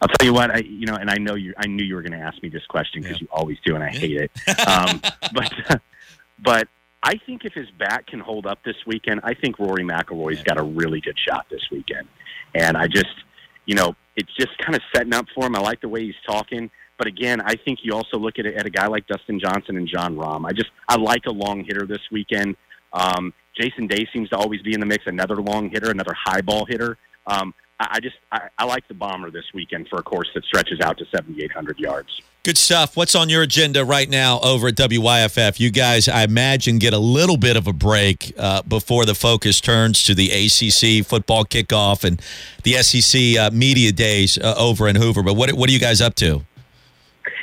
I'll 0.01 0.07
tell 0.07 0.27
you 0.27 0.33
what, 0.33 0.51
I, 0.51 0.59
you 0.59 0.85
know, 0.85 0.95
and 0.95 1.09
I 1.09 1.17
know 1.17 1.35
you. 1.35 1.53
I 1.57 1.67
knew 1.67 1.83
you 1.83 1.95
were 1.95 2.01
going 2.01 2.19
to 2.19 2.25
ask 2.25 2.41
me 2.41 2.49
this 2.49 2.65
question 2.65 3.01
because 3.01 3.19
you 3.19 3.27
always 3.31 3.57
do, 3.65 3.75
and 3.75 3.83
I 3.83 3.89
hate 3.89 4.17
it. 4.17 4.31
Um, 4.67 5.01
but, 5.33 5.81
but 6.39 6.67
I 7.03 7.15
think 7.25 7.45
if 7.45 7.53
his 7.53 7.69
bat 7.71 8.05
can 8.05 8.19
hold 8.19 8.45
up 8.45 8.59
this 8.63 8.75
weekend, 8.85 9.21
I 9.23 9.33
think 9.33 9.59
Rory 9.59 9.83
McIlroy's 9.83 10.43
got 10.43 10.57
a 10.57 10.63
really 10.63 10.99
good 11.01 11.17
shot 11.17 11.45
this 11.49 11.61
weekend. 11.71 12.07
And 12.53 12.75
I 12.77 12.87
just, 12.87 13.13
you 13.67 13.75
know, 13.75 13.95
it's 14.15 14.33
just 14.39 14.57
kind 14.57 14.75
of 14.75 14.81
setting 14.95 15.13
up 15.13 15.27
for 15.35 15.45
him. 15.45 15.55
I 15.55 15.59
like 15.59 15.81
the 15.81 15.89
way 15.89 16.03
he's 16.03 16.15
talking. 16.27 16.71
But 16.97 17.05
again, 17.05 17.39
I 17.41 17.53
think 17.55 17.79
you 17.83 17.93
also 17.93 18.17
look 18.17 18.39
at 18.39 18.47
it 18.47 18.55
at 18.55 18.65
a 18.65 18.71
guy 18.71 18.87
like 18.87 19.05
Dustin 19.05 19.39
Johnson 19.39 19.77
and 19.77 19.87
Jon 19.87 20.15
Rahm. 20.15 20.47
I 20.47 20.51
just 20.51 20.71
I 20.89 20.95
like 20.97 21.27
a 21.27 21.31
long 21.31 21.63
hitter 21.63 21.85
this 21.85 22.01
weekend. 22.11 22.55
Um, 22.93 23.33
Jason 23.55 23.85
Day 23.85 24.07
seems 24.11 24.29
to 24.29 24.37
always 24.37 24.63
be 24.63 24.73
in 24.73 24.79
the 24.79 24.85
mix. 24.87 25.05
Another 25.05 25.35
long 25.35 25.69
hitter, 25.69 25.91
another 25.91 26.15
high 26.17 26.41
ball 26.41 26.65
hitter. 26.65 26.97
Um, 27.27 27.53
I, 27.79 27.87
I 27.91 27.99
just 27.99 28.15
I, 28.31 28.49
I 28.57 28.65
like 28.65 28.87
the 28.87 28.95
bomber 28.95 29.29
this 29.29 29.45
weekend 29.53 29.89
for 29.89 29.99
a 29.99 30.03
course 30.03 30.29
that 30.33 30.43
stretches 30.45 30.79
out 30.81 30.97
to 30.97 31.05
7,800 31.13 31.77
yards. 31.77 32.21
Good 32.47 32.57
stuff. 32.57 32.95
What's 32.95 33.13
on 33.13 33.27
your 33.27 33.41
agenda 33.41 33.83
right 33.83 34.09
now 34.09 34.39
over 34.39 34.69
at 34.69 34.75
WYFF? 34.75 35.59
You 35.59 35.69
guys, 35.69 36.07
I 36.07 36.23
imagine, 36.23 36.79
get 36.79 36.93
a 36.93 36.97
little 36.97 37.35
bit 37.35 37.57
of 37.57 37.67
a 37.67 37.73
break 37.73 38.31
uh, 38.37 38.61
before 38.61 39.03
the 39.03 39.15
focus 39.15 39.59
turns 39.59 40.01
to 40.03 40.15
the 40.15 40.31
ACC 40.31 41.05
football 41.05 41.43
kickoff 41.43 42.05
and 42.05 42.21
the 42.63 42.81
SEC 42.81 43.37
uh, 43.37 43.51
media 43.51 43.91
days 43.91 44.37
uh, 44.37 44.55
over 44.57 44.87
in 44.87 44.95
Hoover. 44.95 45.23
But 45.23 45.33
what 45.33 45.51
what 45.55 45.69
are 45.69 45.73
you 45.73 45.79
guys 45.79 45.99
up 45.99 46.15
to? 46.15 46.45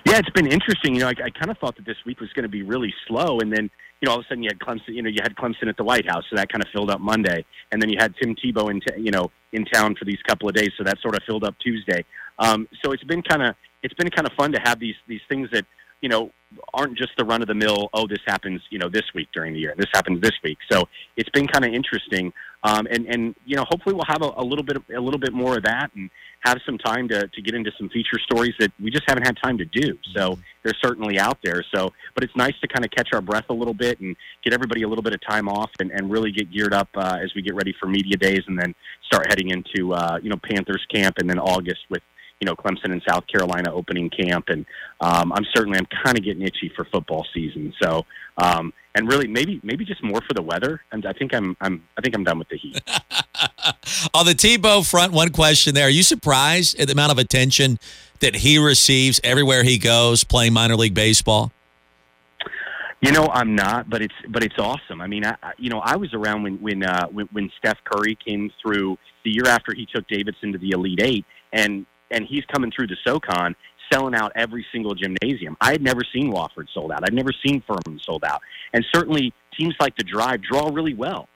Yeah, 0.07 0.21
it's 0.21 0.31
been 0.31 0.47
interesting. 0.47 0.95
You 0.95 1.01
know, 1.01 1.09
I, 1.09 1.25
I 1.25 1.29
kind 1.29 1.51
of 1.51 1.59
thought 1.59 1.77
that 1.77 1.85
this 1.85 1.99
week 2.07 2.21
was 2.21 2.33
going 2.33 2.45
to 2.45 2.49
be 2.49 2.63
really 2.63 2.95
slow, 3.07 3.41
and 3.41 3.53
then 3.53 3.69
you 4.01 4.07
know, 4.07 4.13
all 4.13 4.21
of 4.21 4.25
a 4.25 4.29
sudden 4.29 4.43
you 4.43 4.49
had 4.49 4.59
Clemson. 4.59 4.95
You 4.95 5.03
know, 5.03 5.11
you 5.11 5.21
had 5.23 5.35
Clemson 5.35 5.69
at 5.69 5.77
the 5.77 5.85
White 5.85 6.09
House, 6.09 6.25
so 6.31 6.37
that 6.37 6.49
kind 6.49 6.65
of 6.65 6.71
filled 6.73 6.91
up 6.91 7.03
Monday, 7.03 7.45
and 7.73 7.83
then 7.83 7.91
you 7.91 7.99
had 8.01 8.15
Tim 8.17 8.35
Tebow 8.35 8.71
in, 8.71 8.81
t- 8.81 9.03
you 9.03 9.11
know, 9.11 9.31
in 9.53 9.67
town 9.67 9.97
for 9.97 10.07
these 10.07 10.23
couple 10.27 10.49
of 10.49 10.55
days, 10.55 10.71
so 10.79 10.85
that 10.85 10.97
sort 11.03 11.15
of 11.15 11.23
filled 11.27 11.45
up 11.45 11.57
Tuesday. 11.59 12.07
Um, 12.39 12.67
so 12.83 12.93
it's 12.93 13.05
been 13.05 13.21
kind 13.21 13.43
of 13.43 13.55
it's 13.85 13.95
been 13.95 14.11
kind 14.11 14.27
of 14.27 14.33
fun 14.33 14.51
to 14.53 14.61
have 14.65 14.81
these 14.81 14.97
these 15.07 15.21
things 15.29 15.49
that 15.53 15.65
you 16.01 16.09
know 16.09 16.33
aren't 16.73 16.97
just 16.97 17.11
the 17.17 17.25
run 17.25 17.43
of 17.43 17.49
the 17.49 17.55
mill. 17.55 17.89
Oh, 17.93 18.07
this 18.07 18.21
happens, 18.27 18.61
you 18.71 18.79
know, 18.79 18.89
this 18.89 19.03
week 19.15 19.29
during 19.33 19.53
the 19.53 19.61
year. 19.61 19.75
This 19.77 19.91
happens 19.93 20.21
this 20.21 20.33
week. 20.43 20.59
So 20.71 20.85
it's 21.17 21.29
been 21.31 21.47
kind 21.47 21.65
of 21.65 21.73
interesting, 21.73 22.33
um, 22.63 22.87
and 22.91 23.07
and 23.07 23.35
you 23.45 23.57
know, 23.57 23.65
hopefully 23.69 23.95
we'll 23.95 24.09
have 24.09 24.23
a, 24.23 24.33
a 24.37 24.45
little 24.45 24.65
bit 24.65 24.79
a 24.97 25.01
little 25.01 25.21
bit 25.21 25.33
more 25.33 25.57
of 25.57 25.63
that 25.65 25.91
and 25.95 26.11
have 26.41 26.59
some 26.67 26.77
time 26.79 27.09
to, 27.09 27.27
to 27.27 27.43
get 27.43 27.55
into 27.55 27.73
some 27.79 27.89
feature 27.89 28.19
stories 28.19 28.53
that 28.59 28.71
we 28.79 28.91
just 28.91 29.05
haven't 29.09 29.27
had 29.27 29.37
time 29.43 29.57
to 29.57 29.65
do. 29.65 29.99
So 30.15 30.39
they're 30.63 30.75
certainly 30.83 31.19
out 31.19 31.39
there. 31.43 31.65
So, 31.75 31.91
but 32.15 32.23
it's 32.23 32.37
nice 32.37 32.53
to 32.61 32.69
kind 32.69 32.85
of 32.85 32.91
catch 32.91 33.09
our 33.15 33.23
breath 33.23 33.47
a 33.49 33.55
little 33.55 33.73
bit 33.73 33.99
and 34.01 34.15
get 34.43 34.53
everybody 34.53 34.83
a 34.83 34.89
little 34.89 35.03
bit 35.03 35.15
of 35.15 35.21
time 35.27 35.49
off 35.49 35.71
and, 35.81 35.91
and 35.91 36.11
really 36.11 36.33
get 36.33 36.53
geared 36.53 36.75
up 36.75 36.89
uh, 36.97 37.19
as 37.23 37.35
we 37.35 37.41
get 37.41 37.55
ready 37.55 37.75
for 37.81 37.87
media 37.87 38.17
days 38.19 38.43
and 38.47 38.59
then 38.59 38.75
start 39.07 39.27
heading 39.31 39.51
into, 39.51 39.95
uh, 39.95 40.19
you 40.23 40.29
know, 40.29 40.37
Panthers 40.37 40.85
camp 40.93 41.17
and 41.19 41.31
then 41.31 41.39
August 41.39 41.81
with, 41.89 42.03
you 42.41 42.47
know, 42.47 42.55
Clemson 42.55 42.93
and 42.93 43.03
South 43.09 43.25
Carolina 43.27 43.73
opening 43.73 44.11
camp. 44.11 44.47
And 44.49 44.67
um, 45.01 45.33
I'm 45.33 45.45
certainly, 45.55 45.79
I'm 45.79 45.87
kind 46.05 46.19
of 46.19 46.25
getting 46.25 46.43
itchy 46.43 46.71
for 46.75 46.85
football 46.85 47.27
season. 47.33 47.73
So, 47.83 48.05
um, 48.39 48.73
and 48.95 49.09
really 49.09 49.27
maybe, 49.27 49.61
maybe 49.63 49.85
just 49.85 50.03
more 50.03 50.21
for 50.27 50.35
the 50.35 50.43
weather. 50.43 50.83
And 50.93 51.07
I 51.07 51.13
think 51.13 51.35
I'm, 51.35 51.57
I'm, 51.61 51.83
I 51.97 52.01
think 52.01 52.15
I'm 52.15 52.25
done 52.25 52.39
with 52.39 52.49
the 52.49 52.59
heat. 52.59 52.81
On 54.15 54.27
the 54.27 54.35
Tebow 54.35 54.89
front, 54.89 55.13
one 55.13 55.31
question 55.31 55.75
there. 55.75 55.87
Are 55.87 55.91
you 55.91 56.03
surprised 56.03 56.79
at 56.79 56.87
the 56.89 56.93
amount 56.93 57.13
of 57.13 57.19
attention 57.19 57.79
that 58.21 58.37
he 58.37 58.59
receives 58.59 59.21
everywhere 59.25 59.63
he 59.63 59.79
goes 59.79 60.25
playing 60.25 60.53
minor 60.53 60.77
league 60.77 60.95
baseball? 60.95 61.53
You 63.01 63.13
know, 63.13 63.29
I'm 63.33 63.55
not, 63.55 63.91
but 63.91 64.01
it's 64.01 64.15
but 64.31 64.43
it's 64.43 64.59
awesome. 64.59 65.03
I 65.03 65.07
mean, 65.07 65.27
I, 65.27 65.37
you 65.59 65.69
know, 65.69 65.81
I 65.81 65.97
was 65.97 66.15
around 66.15 66.43
when 66.43 66.55
when, 66.63 66.83
uh, 66.83 67.07
when 67.09 67.27
when 67.33 67.51
Steph 67.59 67.77
Curry 67.85 68.17
came 68.27 68.51
through 68.63 68.97
the 69.27 69.31
year 69.31 69.47
after 69.47 69.75
he 69.75 69.87
took 69.95 70.09
Davidson 70.09 70.53
to 70.53 70.59
the 70.59 70.71
Elite 70.71 71.03
Eight, 71.03 71.27
and 71.53 71.85
and 72.11 72.27
he's 72.27 72.45
coming 72.47 72.71
through 72.71 72.89
the 72.89 72.97
SoCon 73.07 73.55
selling 73.93 74.15
out 74.15 74.33
every 74.35 74.65
single 74.73 74.95
gymnasium. 74.95 75.57
I 75.61 75.73
had 75.73 75.83
never 75.83 76.01
seen 76.13 76.33
Wofford 76.33 76.69
sold 76.73 76.91
out. 76.93 77.01
I'd 77.05 77.13
never 77.13 77.33
seen 77.45 77.63
Furman 77.67 78.01
sold 78.03 78.25
out, 78.25 78.41
and 78.73 78.85
certainly 78.95 79.33
teams 79.57 79.75
like 79.81 79.97
the 79.97 80.05
Drive 80.05 80.43
draw 80.43 80.71
really 80.73 80.95
well. 80.95 81.29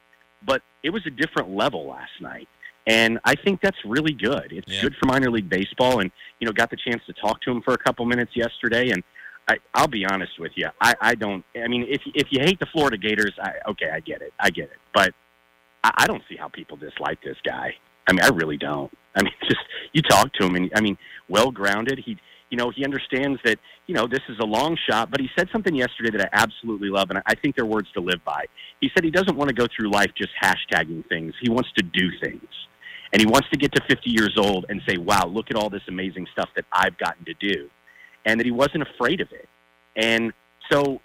But 0.46 0.62
it 0.83 0.90
was 0.90 1.04
a 1.07 1.11
different 1.11 1.50
level 1.50 1.87
last 1.87 2.12
night. 2.20 2.48
And 2.87 3.18
I 3.24 3.35
think 3.35 3.61
that's 3.61 3.76
really 3.85 4.12
good. 4.14 4.50
It's 4.50 4.72
Yeah. 4.72 4.83
good 4.83 4.96
for 4.96 5.07
minor 5.07 5.31
league 5.31 5.48
baseball. 5.50 6.00
And, 6.00 6.11
you 6.40 6.46
know, 6.46 6.52
got 6.52 6.70
the 6.70 6.76
chance 6.76 7.02
to 7.07 7.12
talk 7.12 7.42
to 7.42 7.50
him 7.50 7.61
for 7.61 7.74
a 7.74 7.78
couple 7.78 8.07
minutes 8.07 8.35
yesterday. 8.35 8.90
And 8.90 9.02
I, 9.46 9.59
I'll 9.74 9.88
be 9.88 10.07
honest 10.07 10.38
with 10.38 10.52
you. 10.54 10.68
I, 10.81 10.94
I 11.00 11.14
don't, 11.14 11.44
I 11.62 11.68
mean, 11.68 11.85
if, 11.88 12.00
if 12.14 12.28
you 12.31 12.40
hate 12.40 12.59
the 12.61 12.66
Florida 12.66 12.96
Gators, 12.96 13.35
I, 13.42 13.54
okay, 13.68 13.90
I 13.92 14.00
get 14.00 14.22
it. 14.22 14.33
I 14.40 14.48
get 14.48 14.70
it. 14.70 14.78
But 14.94 15.12
I, 15.85 15.90
I 15.98 16.07
don't 16.07 16.22
see 16.31 16.37
how 16.37 16.48
people 16.48 16.78
dislike 16.78 17.20
this 17.22 17.37
guy. 17.44 17.74
I 18.09 18.12
mean, 18.12 18.23
I 18.23 18.29
really 18.29 18.57
don't. 18.57 18.90
I 19.14 19.23
mean, 19.23 19.33
just 19.49 19.61
you 19.92 20.03
talk 20.03 20.33
to 20.35 20.47
him, 20.47 20.57
and 20.57 20.71
I 20.75 20.81
mean, 20.81 20.97
well 21.29 21.51
grounded. 21.51 22.01
He, 22.05 22.16
you 22.51 22.57
know, 22.57 22.71
he 22.75 22.85
understands 22.85 23.38
that 23.44 23.59
you 23.87 23.94
know 23.94 24.07
this 24.07 24.23
is 24.29 24.37
a 24.40 24.47
long 24.47 24.77
shot. 24.90 25.11
But 25.11 25.21
he 25.21 25.29
said 25.38 25.49
something 25.53 25.75
yesterday 25.75 26.16
that 26.16 26.31
I 26.33 26.42
absolutely 26.42 26.88
love, 26.88 27.11
and 27.11 27.21
I 27.27 27.35
think 27.35 27.55
they're 27.55 27.66
words 27.66 27.88
to 27.94 28.01
live 28.01 28.25
by. 28.25 28.44
He 28.81 28.90
said 28.94 29.05
he 29.05 29.11
doesn't 29.11 29.37
want 29.37 29.49
to 29.49 29.55
go 29.55 29.66
through 29.77 29.90
life 29.90 30.11
just 30.16 30.31
hashtagging 30.42 31.07
things. 31.09 31.35
He 31.42 31.51
wants 31.51 31.68
to 31.77 31.83
do 31.83 32.09
things, 32.23 32.49
and 33.12 33.21
he 33.21 33.27
wants 33.27 33.49
to 33.53 33.59
get 33.59 33.73
to 33.75 33.83
50 33.88 34.11
years 34.11 34.35
old 34.38 34.66
and 34.68 34.81
say, 34.88 34.97
"Wow, 34.97 35.27
look 35.27 35.51
at 35.51 35.57
all 35.57 35.68
this 35.68 35.83
amazing 35.88 36.27
stuff 36.33 36.49
that 36.57 36.64
I've 36.73 36.97
gotten 36.99 37.25
to 37.27 37.35
do," 37.35 37.68
and 38.25 38.40
that 38.40 38.47
he 38.47 38.53
wasn't 38.53 38.83
afraid 38.83 39.21
of 39.21 39.29
it. 39.33 39.49
And 39.97 40.33
so 40.71 41.01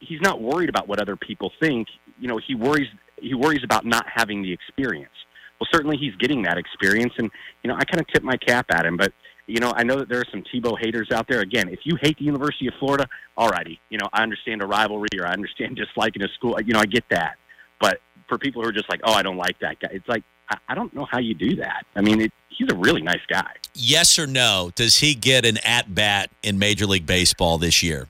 he's 0.00 0.20
not 0.22 0.40
worried 0.40 0.68
about 0.68 0.88
what 0.88 1.00
other 1.00 1.16
people 1.16 1.52
think. 1.60 1.88
You 2.18 2.28
know, 2.28 2.38
he 2.38 2.54
worries 2.54 2.88
he 3.20 3.34
worries 3.34 3.64
about 3.64 3.84
not 3.84 4.06
having 4.12 4.42
the 4.42 4.52
experience. 4.52 5.10
Well, 5.60 5.68
certainly 5.72 5.96
he's 5.96 6.14
getting 6.16 6.42
that 6.42 6.56
experience, 6.58 7.12
and 7.18 7.30
you 7.62 7.68
know, 7.68 7.76
I 7.76 7.84
kind 7.84 8.00
of 8.00 8.06
tip 8.08 8.22
my 8.22 8.36
cap 8.36 8.66
at 8.70 8.86
him. 8.86 8.96
But 8.96 9.12
you 9.46 9.60
know, 9.60 9.72
I 9.74 9.82
know 9.82 9.96
that 9.96 10.08
there 10.08 10.20
are 10.20 10.26
some 10.30 10.42
Tebow 10.42 10.78
haters 10.78 11.10
out 11.12 11.26
there. 11.28 11.40
Again, 11.40 11.68
if 11.68 11.80
you 11.84 11.96
hate 12.00 12.18
the 12.18 12.24
University 12.24 12.68
of 12.68 12.74
Florida, 12.78 13.08
alrighty, 13.36 13.78
you 13.88 13.98
know, 13.98 14.08
I 14.12 14.22
understand 14.22 14.62
a 14.62 14.66
rivalry 14.66 15.08
or 15.18 15.26
I 15.26 15.32
understand 15.32 15.76
disliking 15.96 16.22
a 16.22 16.28
school. 16.28 16.56
You 16.64 16.74
know, 16.74 16.80
I 16.80 16.86
get 16.86 17.04
that. 17.10 17.36
But 17.80 18.00
for 18.28 18.38
people 18.38 18.62
who 18.62 18.68
are 18.68 18.72
just 18.72 18.88
like, 18.90 19.00
oh, 19.04 19.12
I 19.12 19.22
don't 19.22 19.36
like 19.36 19.58
that 19.60 19.80
guy, 19.80 19.88
it's 19.92 20.08
like 20.08 20.22
I, 20.50 20.56
I 20.68 20.74
don't 20.74 20.94
know 20.94 21.06
how 21.10 21.18
you 21.18 21.34
do 21.34 21.56
that. 21.56 21.84
I 21.96 22.02
mean, 22.02 22.20
it, 22.20 22.32
he's 22.50 22.68
a 22.70 22.76
really 22.76 23.02
nice 23.02 23.24
guy. 23.28 23.50
Yes 23.74 24.18
or 24.18 24.26
no? 24.26 24.70
Does 24.74 24.98
he 24.98 25.14
get 25.14 25.44
an 25.44 25.58
at 25.64 25.94
bat 25.94 26.30
in 26.42 26.58
Major 26.58 26.86
League 26.86 27.06
Baseball 27.06 27.58
this 27.58 27.82
year? 27.82 28.08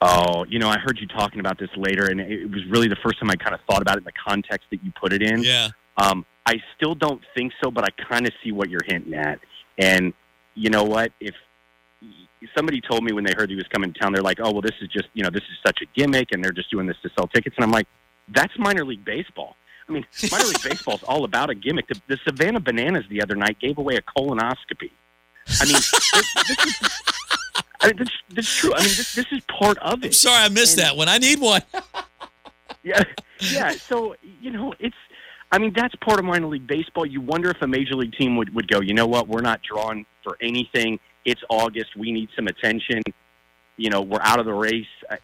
Oh, 0.00 0.44
you 0.44 0.58
know, 0.58 0.68
I 0.68 0.78
heard 0.78 0.98
you 1.00 1.06
talking 1.06 1.40
about 1.40 1.58
this 1.58 1.70
later, 1.74 2.06
and 2.06 2.20
it 2.20 2.50
was 2.50 2.64
really 2.66 2.88
the 2.88 2.98
first 3.02 3.18
time 3.18 3.30
I 3.30 3.36
kind 3.36 3.54
of 3.54 3.60
thought 3.68 3.80
about 3.80 3.96
it 3.96 4.00
in 4.00 4.04
the 4.04 4.12
context 4.12 4.66
that 4.70 4.84
you 4.84 4.92
put 5.00 5.12
it 5.12 5.22
in. 5.22 5.42
Yeah. 5.42 5.68
Um, 5.96 6.24
I 6.44 6.62
still 6.76 6.94
don't 6.94 7.22
think 7.36 7.52
so, 7.62 7.70
but 7.70 7.84
I 7.84 7.88
kind 8.08 8.26
of 8.26 8.32
see 8.42 8.52
what 8.52 8.70
you're 8.70 8.84
hinting 8.86 9.14
at. 9.14 9.40
And 9.78 10.12
you 10.54 10.70
know 10.70 10.84
what? 10.84 11.12
If 11.20 11.34
somebody 12.56 12.80
told 12.80 13.04
me 13.04 13.12
when 13.12 13.24
they 13.24 13.32
heard 13.36 13.50
he 13.50 13.56
was 13.56 13.66
coming 13.68 13.92
to 13.92 13.98
town, 13.98 14.12
they're 14.12 14.22
like, 14.22 14.38
"Oh, 14.40 14.52
well, 14.52 14.62
this 14.62 14.74
is 14.80 14.88
just 14.88 15.08
you 15.14 15.22
know, 15.22 15.30
this 15.30 15.42
is 15.42 15.58
such 15.66 15.80
a 15.82 15.86
gimmick, 15.98 16.28
and 16.32 16.44
they're 16.44 16.52
just 16.52 16.70
doing 16.70 16.86
this 16.86 16.96
to 17.02 17.10
sell 17.16 17.26
tickets." 17.26 17.56
And 17.56 17.64
I'm 17.64 17.72
like, 17.72 17.86
"That's 18.28 18.52
minor 18.58 18.84
league 18.84 19.04
baseball." 19.04 19.56
I 19.88 19.92
mean, 19.92 20.06
minor 20.30 20.44
league 20.44 20.62
baseball 20.62 20.96
is 20.96 21.02
all 21.04 21.24
about 21.24 21.50
a 21.50 21.54
gimmick. 21.54 21.88
The, 21.88 22.00
the 22.08 22.18
Savannah 22.24 22.60
Bananas 22.60 23.04
the 23.08 23.22
other 23.22 23.34
night 23.34 23.58
gave 23.60 23.78
away 23.78 23.96
a 23.96 24.02
colonoscopy. 24.02 24.90
I 25.60 25.64
mean, 25.64 25.74
this, 25.74 25.90
this 25.90 26.66
is. 26.66 26.90
I 27.80 27.88
mean, 27.88 27.96
this, 27.98 28.08
this 28.30 28.48
is 28.48 28.54
true. 28.54 28.74
I 28.74 28.78
mean, 28.78 28.88
this, 28.88 29.14
this 29.14 29.26
is 29.32 29.42
part 29.44 29.78
of 29.78 30.02
it. 30.04 30.14
Sorry, 30.14 30.44
I 30.44 30.48
missed 30.48 30.76
that 30.76 30.96
one. 30.96 31.08
I 31.08 31.18
need 31.18 31.40
one. 31.40 31.62
Yeah, 32.82 33.02
yeah. 33.40 33.72
So 33.72 34.14
you 34.22 34.52
know, 34.52 34.72
it's. 34.78 34.94
I 35.52 35.58
mean, 35.58 35.72
that's 35.74 35.94
part 35.96 36.18
of 36.18 36.24
minor 36.24 36.46
league 36.48 36.66
baseball. 36.66 37.06
You 37.06 37.20
wonder 37.20 37.50
if 37.50 37.62
a 37.62 37.66
major 37.66 37.94
league 37.94 38.12
team 38.14 38.36
would 38.36 38.54
would 38.54 38.68
go. 38.68 38.80
You 38.80 38.94
know 38.94 39.06
what? 39.06 39.28
We're 39.28 39.40
not 39.42 39.60
drawing 39.62 40.04
for 40.22 40.36
anything. 40.40 40.98
it's 41.24 41.40
August. 41.48 41.96
We 41.96 42.12
need 42.12 42.28
some 42.36 42.46
attention. 42.46 43.02
You 43.76 43.90
know, 43.90 44.00
we're 44.00 44.20
out 44.22 44.38
of 44.40 44.46
the 44.46 44.52
race. 44.52 44.86
I, 45.10 45.18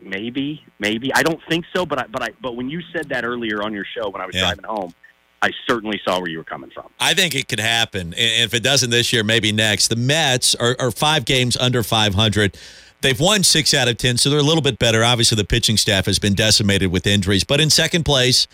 maybe, 0.00 0.64
maybe. 0.78 1.12
I 1.14 1.22
don't 1.22 1.40
think 1.48 1.64
so, 1.74 1.86
but 1.86 1.98
I, 2.00 2.06
but 2.08 2.22
I, 2.22 2.28
but 2.40 2.56
when 2.56 2.68
you 2.68 2.80
said 2.92 3.08
that 3.10 3.24
earlier 3.24 3.62
on 3.62 3.72
your 3.72 3.84
show 3.96 4.08
when 4.10 4.20
I 4.20 4.26
was 4.26 4.34
Yeah. 4.34 4.42
driving 4.42 4.64
home, 4.64 4.94
I 5.40 5.50
certainly 5.68 6.00
saw 6.06 6.18
where 6.20 6.28
you 6.30 6.38
were 6.38 6.44
coming 6.44 6.70
from. 6.70 6.88
I 7.00 7.14
think 7.14 7.34
it 7.34 7.48
could 7.48 7.60
happen. 7.60 8.08
And 8.14 8.44
if 8.44 8.54
it 8.54 8.62
doesn't 8.62 8.90
this 8.90 9.12
year, 9.12 9.24
maybe 9.24 9.52
next. 9.52 9.88
The 9.88 9.96
Mets 9.96 10.54
are, 10.56 10.76
are 10.78 10.90
five 10.90 11.24
games 11.24 11.56
under 11.56 11.82
500. 11.82 12.56
They've 13.00 13.18
won 13.18 13.42
six 13.42 13.74
out 13.74 13.88
of 13.88 13.96
10, 13.96 14.18
so 14.18 14.30
they're 14.30 14.38
a 14.38 14.44
little 14.44 14.62
bit 14.62 14.78
better. 14.78 15.02
Obviously, 15.02 15.34
the 15.36 15.44
pitching 15.44 15.76
staff 15.76 16.06
has 16.06 16.18
been 16.20 16.34
decimated 16.34 16.92
with 16.92 17.06
injuries, 17.06 17.42
but 17.42 17.60
in 17.60 17.68
second 17.70 18.04
place 18.04 18.46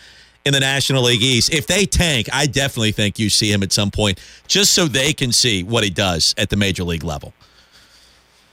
in 0.45 0.53
the 0.53 0.59
National 0.59 1.03
League 1.03 1.21
East. 1.21 1.53
If 1.53 1.67
they 1.67 1.85
tank, 1.85 2.27
I 2.31 2.45
definitely 2.45 2.91
think 2.91 3.19
you 3.19 3.29
see 3.29 3.51
him 3.51 3.63
at 3.63 3.71
some 3.71 3.91
point 3.91 4.19
just 4.47 4.73
so 4.73 4.85
they 4.85 5.13
can 5.13 5.31
see 5.31 5.63
what 5.63 5.83
he 5.83 5.89
does 5.89 6.33
at 6.37 6.49
the 6.49 6.55
major 6.55 6.83
league 6.83 7.03
level. 7.03 7.33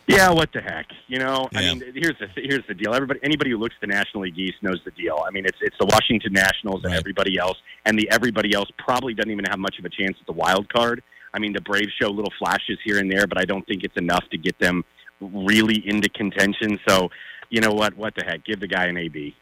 Yeah, 0.09 0.31
what 0.31 0.53
the 0.53 0.61
heck? 0.61 0.87
You 1.09 1.19
know, 1.19 1.49
I 1.53 1.63
mean, 1.63 1.83
here's 1.95 2.17
the 2.21 2.29
here's 2.37 2.65
the 2.69 2.75
deal. 2.75 2.95
Everybody, 2.95 3.19
anybody 3.25 3.51
who 3.51 3.59
looks 3.59 3.75
at 3.75 3.89
the 3.89 3.93
National 3.93 4.23
League 4.23 4.39
East 4.39 4.55
knows 4.63 4.81
the 4.85 4.93
deal. 4.93 5.25
I 5.27 5.33
mean, 5.33 5.45
it's 5.45 5.59
it's 5.61 5.77
the 5.81 5.87
Washington 5.87 6.33
Nationals 6.33 6.85
and 6.85 6.95
everybody 6.95 7.39
else, 7.39 7.59
and 7.85 7.99
the 7.99 8.09
everybody 8.13 8.55
else 8.55 8.71
probably 8.79 9.15
doesn't 9.15 9.33
even 9.33 9.45
have 9.47 9.59
much 9.59 9.81
of 9.81 9.85
a 9.85 9.89
chance 9.89 10.17
at 10.21 10.27
the 10.27 10.33
wild 10.33 10.73
card. 10.73 11.03
I 11.35 11.41
mean, 11.41 11.53
the 11.53 11.61
Braves 11.61 11.93
show 12.01 12.09
little 12.09 12.33
flashes 12.39 12.79
here 12.85 12.99
and 12.99 13.11
there, 13.11 13.27
but 13.27 13.39
I 13.39 13.45
don't 13.45 13.67
think 13.67 13.83
it's 13.83 13.97
enough 13.97 14.25
to 14.31 14.39
get 14.39 14.57
them 14.61 14.85
really 15.21 15.83
into 15.87 16.09
contention. 16.09 16.79
So, 16.89 17.11
you 17.51 17.61
know 17.61 17.73
what? 17.73 17.97
What 17.97 18.15
the 18.15 18.25
heck? 18.25 18.45
Give 18.45 18.61
the 18.61 18.69
guy 18.69 18.87
an 18.87 18.97
AB. 18.97 19.35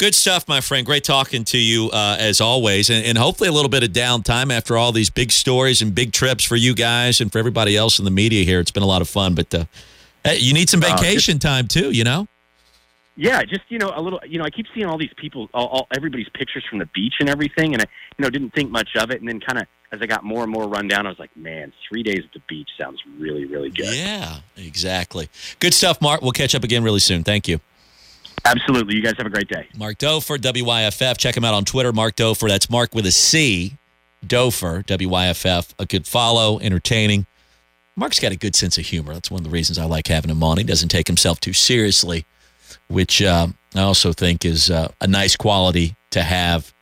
Good 0.00 0.14
stuff, 0.14 0.48
my 0.48 0.62
friend. 0.62 0.86
Great 0.86 1.04
talking 1.04 1.44
to 1.44 1.58
you 1.58 1.90
uh, 1.92 2.16
as 2.18 2.40
always, 2.40 2.88
and, 2.88 3.04
and 3.04 3.18
hopefully 3.18 3.50
a 3.50 3.52
little 3.52 3.68
bit 3.68 3.82
of 3.82 3.90
downtime 3.90 4.50
after 4.50 4.78
all 4.78 4.92
these 4.92 5.10
big 5.10 5.30
stories 5.30 5.82
and 5.82 5.94
big 5.94 6.14
trips 6.14 6.42
for 6.42 6.56
you 6.56 6.74
guys 6.74 7.20
and 7.20 7.30
for 7.30 7.38
everybody 7.38 7.76
else 7.76 7.98
in 7.98 8.06
the 8.06 8.10
media 8.10 8.42
here. 8.46 8.60
It's 8.60 8.70
been 8.70 8.82
a 8.82 8.86
lot 8.86 9.02
of 9.02 9.10
fun, 9.10 9.34
but 9.34 9.54
uh, 9.54 9.66
hey, 10.24 10.38
you 10.38 10.54
need 10.54 10.70
some 10.70 10.82
Uh, 10.82 10.88
just- 10.88 11.02
vacation 11.02 11.38
time 11.38 11.68
too. 11.68 11.90
You 11.90 12.04
know. 12.04 12.26
Yeah, 13.16 13.42
just 13.42 13.60
you 13.68 13.76
know, 13.78 13.92
a 13.94 14.00
little. 14.00 14.20
You 14.26 14.38
know, 14.38 14.44
I 14.44 14.48
keep 14.48 14.68
seeing 14.72 14.86
all 14.86 14.96
these 14.96 15.12
people, 15.18 15.50
all, 15.52 15.66
all 15.66 15.86
everybody's 15.94 16.30
pictures 16.30 16.64
from 16.64 16.78
the 16.78 16.86
beach 16.94 17.16
and 17.20 17.28
everything, 17.28 17.74
and 17.74 17.82
I, 17.82 17.86
you 18.16 18.22
know, 18.22 18.30
didn't 18.30 18.54
think 18.54 18.70
much 18.70 18.96
of 18.96 19.10
it. 19.10 19.20
And 19.20 19.28
then, 19.28 19.38
kind 19.38 19.58
of 19.58 19.66
as 19.92 20.00
I 20.00 20.06
got 20.06 20.24
more 20.24 20.42
and 20.42 20.50
more 20.50 20.66
run 20.66 20.88
down, 20.88 21.04
I 21.04 21.10
was 21.10 21.18
like, 21.18 21.36
man, 21.36 21.74
three 21.86 22.02
days 22.02 22.20
at 22.24 22.32
the 22.32 22.40
beach 22.48 22.70
sounds 22.78 23.02
really, 23.18 23.44
really 23.44 23.68
good. 23.68 23.94
Yeah, 23.94 24.38
exactly. 24.56 25.28
Good 25.58 25.74
stuff, 25.74 26.00
Mark. 26.00 26.22
We'll 26.22 26.32
catch 26.32 26.54
up 26.54 26.64
again 26.64 26.82
really 26.82 27.00
soon. 27.00 27.22
Thank 27.22 27.46
you. 27.48 27.60
Absolutely. 28.44 28.96
You 28.96 29.02
guys 29.02 29.14
have 29.18 29.26
a 29.26 29.30
great 29.30 29.48
day. 29.48 29.68
Mark 29.76 29.98
Dofer, 29.98 30.38
WYFF. 30.38 31.18
Check 31.18 31.36
him 31.36 31.44
out 31.44 31.54
on 31.54 31.64
Twitter, 31.64 31.92
Mark 31.92 32.16
Dofer. 32.16 32.48
That's 32.48 32.70
Mark 32.70 32.94
with 32.94 33.06
a 33.06 33.12
C. 33.12 33.76
Dofer, 34.26 34.84
WYFF. 34.84 35.74
A 35.78 35.86
good 35.86 36.06
follow, 36.06 36.58
entertaining. 36.60 37.26
Mark's 37.96 38.20
got 38.20 38.32
a 38.32 38.36
good 38.36 38.54
sense 38.54 38.78
of 38.78 38.86
humor. 38.86 39.12
That's 39.12 39.30
one 39.30 39.40
of 39.40 39.44
the 39.44 39.50
reasons 39.50 39.78
I 39.78 39.84
like 39.84 40.06
having 40.06 40.30
him 40.30 40.42
on. 40.42 40.58
He 40.58 40.64
doesn't 40.64 40.88
take 40.88 41.06
himself 41.06 41.40
too 41.40 41.52
seriously, 41.52 42.24
which 42.88 43.20
uh, 43.20 43.48
I 43.74 43.80
also 43.80 44.12
think 44.12 44.44
is 44.44 44.70
uh, 44.70 44.88
a 45.00 45.06
nice 45.06 45.36
quality 45.36 45.96
to 46.10 46.22
have 46.22 46.72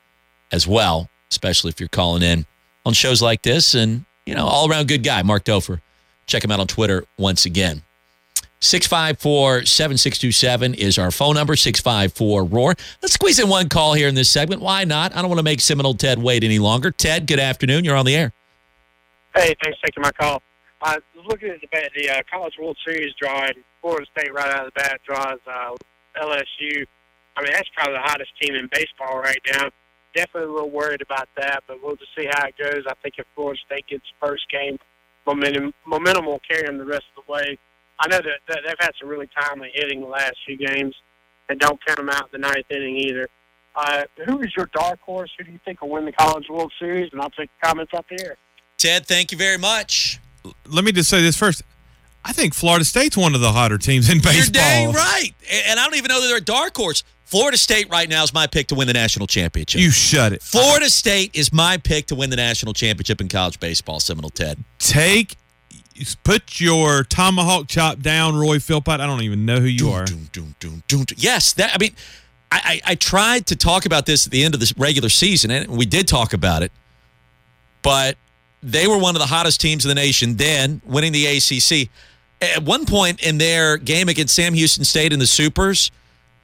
as 0.53 0.67
well, 0.67 1.09
especially 1.31 1.71
if 1.71 1.81
you're 1.81 1.89
calling 1.89 2.23
in 2.23 2.47
on 2.87 2.93
shows 2.93 3.21
like 3.21 3.43
this. 3.43 3.75
And, 3.75 4.05
you 4.27 4.35
know, 4.35 4.47
all 4.47 4.71
around 4.71 4.89
good 4.89 5.03
guy, 5.03 5.23
Mark 5.23 5.45
Dofer. 5.45 5.81
Check 6.27 6.45
him 6.45 6.51
out 6.51 6.61
on 6.61 6.67
Twitter 6.67 7.05
once 7.19 7.47
again. 7.47 7.83
654 8.61 9.67
7627 9.67 10.75
is 10.75 10.99
our 10.99 11.11
phone 11.11 11.35
number, 11.35 11.55
654 11.55 12.45
Roar. 12.45 12.75
Let's 13.01 13.15
squeeze 13.15 13.39
in 13.39 13.49
one 13.49 13.69
call 13.69 13.95
here 13.95 14.09
in 14.09 14.17
this 14.17 14.29
segment. 14.29 14.61
Why 14.61 14.85
not? 14.85 15.15
I 15.15 15.21
don't 15.21 15.29
want 15.29 15.39
to 15.39 15.45
make 15.45 15.61
Seminole 15.61 15.95
Ted 15.95 16.21
wait 16.21 16.43
any 16.43 16.59
longer. 16.59 16.91
Ted, 16.91 17.27
good 17.27 17.39
afternoon. 17.39 17.85
You're 17.85 17.97
on 17.97 18.05
the 18.05 18.17
air. 18.17 18.33
Hey, 19.35 19.55
thanks 19.63 19.79
for 19.79 19.87
taking 19.87 20.03
my 20.03 20.11
call. 20.11 20.43
I 20.83 20.99
was 21.15 21.27
looking 21.27 21.51
at 21.51 21.61
the, 21.61 21.69
the 21.95 22.11
uh, 22.11 22.23
College 22.31 22.55
World 22.61 22.77
Series 22.85 23.15
draw, 23.21 23.45
and 23.45 23.55
Florida 23.81 24.07
State 24.17 24.33
right 24.33 24.49
out 24.49 24.67
of 24.67 24.73
the 24.75 24.81
bat 24.81 25.01
draws 25.07 25.39
uh, 25.47 25.75
LSU. 26.21 26.85
I 27.37 27.43
mean, 27.43 27.53
that's 27.53 27.69
probably 27.77 27.95
the 27.95 28.01
hottest 28.01 28.31
team 28.41 28.57
in 28.57 28.69
baseball 28.73 29.19
right 29.19 29.39
now. 29.53 29.71
Definitely 30.15 30.51
a 30.51 30.53
little 30.53 30.71
worried 30.71 31.03
about 31.03 31.29
that, 31.37 31.63
but 31.69 31.79
we'll 31.83 31.95
just 31.95 32.11
see 32.17 32.27
how 32.33 32.47
it 32.47 32.57
goes. 32.59 32.85
I 32.89 32.95
think 33.03 33.15
if 33.19 33.27
Florida 33.37 33.61
State 33.67 33.87
gets 33.87 34.05
first 34.21 34.51
game, 34.51 34.79
momentum 35.27 35.73
momentum 35.87 36.27
will 36.27 36.41
carry 36.49 36.67
them 36.67 36.79
the 36.79 36.85
rest 36.85 37.05
of 37.17 37.25
the 37.25 37.33
way. 37.33 37.59
I 38.01 38.09
know 38.09 38.19
that, 38.19 38.41
that 38.49 38.61
they've 38.67 38.77
had 38.79 38.93
some 39.01 39.09
really 39.09 39.29
timely 39.41 39.71
hitting 39.75 40.01
the 40.01 40.07
last 40.07 40.37
few 40.47 40.57
games, 40.57 40.95
and 41.49 41.59
don't 41.59 41.85
count 41.85 41.99
them 41.99 42.09
out 42.09 42.29
in 42.33 42.41
the 42.41 42.47
ninth 42.47 42.67
inning 42.71 42.97
either. 42.97 43.29
Uh, 43.75 44.03
who 44.27 44.41
is 44.41 44.53
your 44.57 44.69
dark 44.73 45.01
horse? 45.01 45.31
Who 45.39 45.45
do 45.45 45.53
you 45.53 45.61
think 45.65 45.81
will 45.81 45.91
win 45.91 46.05
the 46.05 46.13
College 46.13 46.47
World 46.49 46.73
Series? 46.79 47.13
And 47.13 47.21
I'll 47.21 47.31
take 47.31 47.51
comments 47.63 47.93
up 47.95 48.07
here. 48.09 48.37
Ted, 48.77 49.07
thank 49.07 49.33
you 49.33 49.39
very 49.39 49.59
much. 49.59 50.21
Let 50.67 50.85
me 50.85 50.93
just 50.93 51.09
say 51.09 51.21
this 51.21 51.37
first. 51.37 51.63
I 52.25 52.33
think 52.33 52.55
Florida 52.55 52.85
State's 52.85 53.17
one 53.17 53.35
of 53.35 53.41
the 53.41 53.53
hotter 53.53 53.79
teams 53.79 54.11
in 54.11 54.19
baseball. 54.19 54.35
You're 54.35 54.47
dang 54.47 54.93
right. 54.93 55.31
And 55.69 55.79
I 55.79 55.85
don't 55.85 55.97
even 55.97 56.09
know 56.09 56.21
that 56.21 56.27
they're 56.27 56.39
a 56.39 56.41
dark 56.41 56.77
horse. 56.77 57.05
Florida 57.25 57.59
State 57.59 57.91
right 57.91 58.09
now 58.09 58.23
is 58.23 58.33
my 58.33 58.47
pick 58.47 58.69
to 58.69 58.75
win 58.75 58.87
the 58.87 58.95
national 58.95 59.27
championship. 59.27 59.81
You 59.81 59.91
shut 59.91 60.33
it. 60.33 60.43
Florida 60.43 60.89
State 60.89 61.35
is 61.35 61.53
my 61.53 61.77
pick 61.77 62.07
to 62.07 62.15
win 62.15 62.31
the 62.31 62.37
national 62.37 62.73
championship 62.73 63.21
in 63.21 63.29
college 63.29 63.61
baseball, 63.61 64.01
Seminole 64.01 64.31
Ted. 64.31 64.65
Take, 64.79 65.37
put 66.25 66.61
your 66.61 67.05
tomahawk 67.05 67.69
chop 67.69 68.01
down, 68.01 68.37
Roy 68.37 68.59
Philpott. 68.59 69.01
I 69.01 69.07
don't 69.07 69.23
even 69.23 69.45
know 69.47 69.61
who 69.61 69.67
you 69.67 69.91
are. 69.91 70.05
Yes, 71.17 71.53
that 71.55 71.75
I 71.75 71.79
mean, 71.79 71.95
I, 72.51 72.81
I 72.87 72.93
I 72.93 72.95
tried 72.95 73.47
to 73.47 73.57
talk 73.57 73.87
about 73.87 74.07
this 74.07 74.27
at 74.27 74.33
the 74.33 74.45
end 74.45 74.55
of 74.55 74.61
the 74.61 74.73
regular 74.77 75.09
season, 75.09 75.51
and 75.51 75.69
we 75.69 75.87
did 75.87 76.09
talk 76.09 76.33
about 76.33 76.63
it. 76.63 76.73
But 77.83 78.17
they 78.63 78.87
were 78.87 78.99
one 78.99 79.15
of 79.15 79.21
the 79.21 79.27
hottest 79.27 79.61
teams 79.61 79.85
in 79.85 79.89
the 79.89 79.95
nation 79.95 80.37
then, 80.37 80.83
winning 80.85 81.13
the 81.13 81.27
ACC. 81.27 81.89
At 82.41 82.63
one 82.63 82.87
point 82.87 83.21
in 83.25 83.39
their 83.39 83.77
game 83.77 84.09
against 84.09 84.35
Sam 84.35 84.55
Houston 84.55 84.85
State 84.85 85.13
in 85.13 85.19
the 85.19 85.27
Supers, 85.27 85.91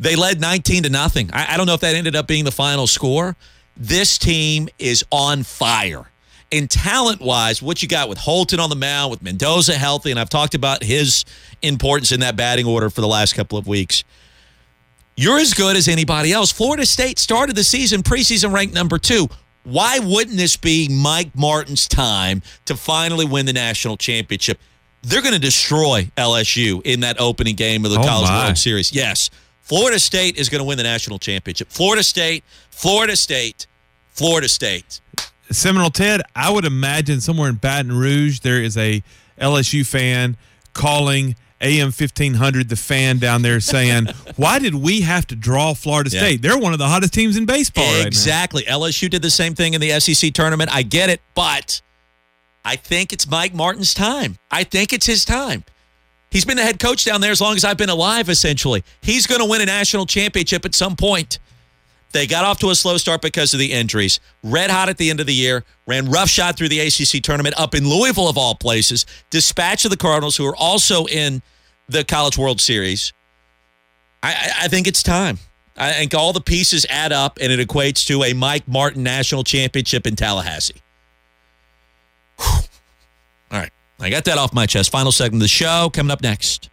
they 0.01 0.17
led 0.17 0.40
19 0.40 0.85
to 0.85 0.90
nothing. 0.90 1.31
I, 1.33 1.55
I 1.55 1.57
don't 1.57 1.67
know 1.67 1.75
if 1.75 1.81
that 1.81 1.95
ended 1.95 2.17
up 2.17 2.27
being 2.27 2.45
the 2.45 2.53
final 2.53 2.87
score. 2.87 3.37
This 3.77 4.19
team 4.19 4.69
is 4.79 5.05
on 5.11 5.43
fire. 5.43 6.11
And 6.59 6.71
talent 6.71 7.21
wise, 7.21 7.61
what 7.61 7.83
you 7.83 7.88
got 7.88 8.09
with 8.09 8.19
Holton 8.19 8.61
on 8.61 8.71
the 8.71 8.77
mound, 8.77 9.11
with 9.11 9.23
Mendoza 9.23 9.75
healthy, 9.75 10.11
and 10.11 10.21
I've 10.21 10.29
talked 10.31 10.55
about 10.55 10.83
his 10.83 11.25
importance 11.62 12.12
in 12.12 12.21
that 12.21 12.37
batting 12.37 12.67
order 12.67 12.90
for 12.90 13.01
the 13.01 13.09
last 13.09 13.35
couple 13.35 13.59
of 13.59 13.67
weeks. 13.67 14.05
You're 15.17 15.38
as 15.38 15.55
good 15.55 15.77
as 15.77 15.88
anybody 15.88 16.33
else. 16.33 16.53
Florida 16.53 16.87
State 16.87 17.19
started 17.19 17.57
the 17.57 17.64
season 17.64 18.03
preseason 18.03 18.53
ranked 18.53 18.75
number 18.75 18.99
two. 18.99 19.29
Why 19.64 19.99
wouldn't 19.99 20.37
this 20.37 20.57
be 20.57 20.88
Mike 20.88 21.35
Martin's 21.37 21.88
time 21.88 22.43
to 22.67 22.77
finally 22.77 23.25
win 23.25 23.47
the 23.47 23.53
national 23.53 23.97
championship? 23.97 24.59
They're 25.03 25.23
going 25.23 25.35
to 25.35 25.40
destroy 25.40 26.11
LSU 26.17 26.83
in 26.85 27.01
that 27.01 27.21
opening 27.21 27.57
game 27.57 27.85
of 27.85 27.90
the 27.90 27.99
Oh, 28.01 28.05
College 28.05 28.29
my. 28.29 28.45
World 28.47 28.59
Series. 28.59 28.93
Yes. 28.93 29.31
Florida 29.62 29.99
State 29.99 30.37
is 30.37 30.49
going 30.49 30.61
to 30.61 30.64
win 30.64 30.77
the 30.79 30.85
national 30.85 31.19
championship. 31.19 31.69
Florida 31.71 32.03
State, 32.03 32.45
Florida 32.71 33.17
State, 33.17 33.67
Florida 34.11 34.49
State. 34.49 35.01
Seminole 35.55 35.90
Ted, 35.90 36.23
I 36.35 36.51
would 36.51 36.64
imagine 36.64 37.21
somewhere 37.21 37.49
in 37.49 37.57
Baton 37.57 37.93
Rouge 37.97 38.40
there 38.40 38.62
is 38.62 38.77
a 38.77 39.03
LSU 39.40 39.87
fan 39.87 40.37
calling 40.73 41.37
AM 41.61 41.93
fifteen 41.93 42.35
hundred 42.35 42.69
the 42.69 42.77
fan 42.77 43.19
down 43.19 43.43
there 43.43 43.59
saying, 43.61 44.07
"Why 44.37 44.59
did 44.59 44.75
we 44.75 45.01
have 45.03 45.27
to 45.29 45.37
draw 45.37 45.73
Florida 45.75 46.11
Yeah. 46.12 46.21
State? 46.21 46.43
They're 46.43 46.59
one 46.59 46.73
of 46.73 46.79
the 46.79 46.88
hottest 46.88 47.14
teams 47.14 47.37
in 47.37 47.47
baseball 47.47 47.85
right 47.85 48.03
now." 48.03 48.07
Exactly. 48.07 48.64
LSU 48.64 49.09
did 49.09 49.23
the 49.23 49.31
same 49.31 49.55
thing 49.55 49.75
in 49.75 49.81
the 49.81 49.99
SEC 50.01 50.33
tournament. 50.35 50.71
I 50.75 50.83
get 50.83 51.09
it, 51.09 51.21
but 51.35 51.81
I 52.64 52.77
think 52.77 53.12
it's 53.12 53.27
Mike 53.27 53.55
Martin's 53.55 53.95
time. 53.95 54.37
I 54.51 54.64
think 54.64 54.93
it's 54.93 55.07
his 55.07 55.25
time. 55.25 55.64
He's 56.31 56.45
been 56.45 56.57
the 56.57 56.64
head 56.64 56.81
coach 56.81 57.05
down 57.05 57.21
there 57.21 57.31
as 57.31 57.40
long 57.40 57.55
as 57.55 57.64
I've 57.64 57.77
been 57.79 57.90
alive, 57.90 58.29
essentially. 58.29 58.83
He's 59.01 59.27
going 59.27 59.40
to 59.40 59.47
win 59.49 59.61
a 59.61 59.67
national 59.67 60.05
championship 60.07 60.64
at 60.64 60.75
some 60.75 60.97
point. 60.97 61.38
They 62.14 62.29
got 62.29 62.44
off 62.44 62.61
to 62.61 62.70
a 62.70 62.77
slow 62.77 62.96
start 62.96 63.22
because 63.22 63.55
of 63.55 63.59
the 63.59 63.72
injuries. 63.72 64.20
Red 64.44 64.70
hot 64.70 64.88
at 64.88 64.98
the 64.98 65.11
end 65.11 65.18
of 65.18 65.27
the 65.27 65.35
year, 65.35 65.64
ran 65.85 66.09
roughshod 66.09 66.57
through 66.57 66.68
the 66.68 66.79
ACC 66.79 67.20
tournament 67.20 67.59
up 67.59 67.74
in 67.74 67.88
Louisville, 67.88 68.29
of 68.29 68.38
all 68.38 68.55
places. 68.55 69.05
Dispatch 69.31 69.85
of 69.85 69.90
the 69.90 69.96
Cardinals, 69.96 70.36
who 70.36 70.47
are 70.47 70.55
also 70.55 71.07
in 71.07 71.43
the 71.89 72.05
College 72.05 72.39
World 72.39 72.61
Series. 72.61 73.12
I, 74.22 74.53
I, 74.62 74.68
think 74.68 74.86
it's 74.86 75.03
time. 75.03 75.41
I 75.76 75.93
think 75.93 76.14
all 76.14 76.32
the 76.32 76.41
pieces 76.41 76.86
add 76.89 77.12
up, 77.12 77.39
and 77.41 77.51
it 77.51 77.59
equates 77.59 78.07
to 78.07 78.22
a 78.22 78.32
Mike 78.32 78.68
Martin 78.68 79.03
national 79.03 79.43
championship 79.43 80.07
in 80.07 80.14
Tallahassee. 80.14 80.82
Whew. 82.39 82.61
All 83.51 83.59
right. 83.59 83.72
I 83.99 84.09
got 84.09 84.24
that 84.26 84.39
off 84.39 84.55
my 84.55 84.66
chest. 84.66 84.93
Final 84.93 85.11
segment 85.11 85.41
of 85.41 85.47
the 85.47 85.49
show 85.49 85.91
coming 85.93 86.12
up 86.12 86.22
next. 86.22 86.70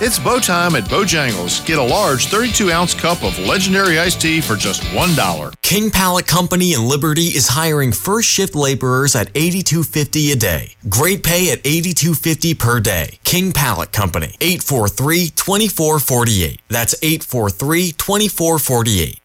It's 0.00 0.20
bow 0.20 0.38
time 0.38 0.76
at 0.76 0.84
Bojangles. 0.84 1.66
Get 1.66 1.78
a 1.78 1.82
large 1.82 2.26
32 2.26 2.70
ounce 2.70 2.94
cup 2.94 3.24
of 3.24 3.36
legendary 3.40 3.98
iced 3.98 4.20
tea 4.20 4.40
for 4.40 4.54
just 4.54 4.82
$1. 4.82 5.54
King 5.62 5.90
Pallet 5.90 6.24
Company 6.24 6.72
in 6.72 6.88
Liberty 6.88 7.26
is 7.26 7.48
hiring 7.48 7.90
first 7.90 8.28
shift 8.28 8.54
laborers 8.54 9.16
at 9.16 9.34
$82.50 9.34 10.32
a 10.32 10.36
day. 10.36 10.76
Great 10.88 11.24
pay 11.24 11.50
at 11.50 11.64
$82.50 11.64 12.56
per 12.56 12.78
day. 12.78 13.18
King 13.24 13.52
Pallet 13.52 13.90
Company, 13.90 14.36
843-2448. 14.38 16.60
That's 16.68 16.94
843-2448. 17.00 19.18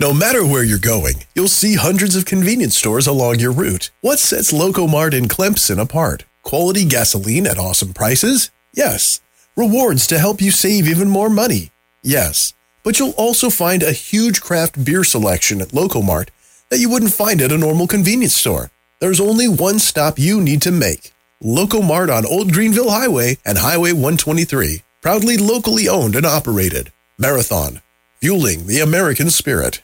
No 0.00 0.12
matter 0.12 0.44
where 0.44 0.64
you're 0.64 0.78
going, 0.78 1.22
you'll 1.36 1.46
see 1.46 1.76
hundreds 1.76 2.16
of 2.16 2.24
convenience 2.24 2.76
stores 2.76 3.06
along 3.06 3.38
your 3.38 3.52
route. 3.52 3.92
What 4.00 4.18
sets 4.18 4.52
Locomart 4.52 5.14
in 5.14 5.26
Clemson 5.26 5.80
apart? 5.80 6.24
Quality 6.42 6.84
gasoline 6.84 7.46
at 7.46 7.58
awesome 7.58 7.94
prices? 7.94 8.50
Yes. 8.74 9.20
Rewards 9.56 10.06
to 10.08 10.18
help 10.18 10.42
you 10.42 10.50
save 10.50 10.86
even 10.86 11.08
more 11.08 11.30
money? 11.30 11.70
Yes. 12.02 12.52
But 12.82 12.98
you'll 12.98 13.12
also 13.16 13.48
find 13.48 13.82
a 13.82 13.92
huge 13.92 14.42
craft 14.42 14.84
beer 14.84 15.02
selection 15.02 15.62
at 15.62 15.68
Locomart 15.68 16.28
that 16.68 16.78
you 16.78 16.90
wouldn't 16.90 17.14
find 17.14 17.40
at 17.40 17.50
a 17.50 17.56
normal 17.56 17.86
convenience 17.86 18.34
store. 18.34 18.70
There's 19.00 19.18
only 19.18 19.48
one 19.48 19.78
stop 19.78 20.18
you 20.18 20.42
need 20.42 20.60
to 20.62 20.70
make. 20.70 21.12
Locomart 21.42 22.14
on 22.14 22.26
Old 22.26 22.52
Greenville 22.52 22.90
Highway 22.90 23.38
and 23.46 23.56
Highway 23.56 23.92
123. 23.92 24.82
Proudly 25.00 25.38
locally 25.38 25.88
owned 25.88 26.16
and 26.16 26.26
operated. 26.26 26.92
Marathon, 27.16 27.80
fueling 28.20 28.66
the 28.66 28.80
American 28.80 29.30
spirit. 29.30 29.80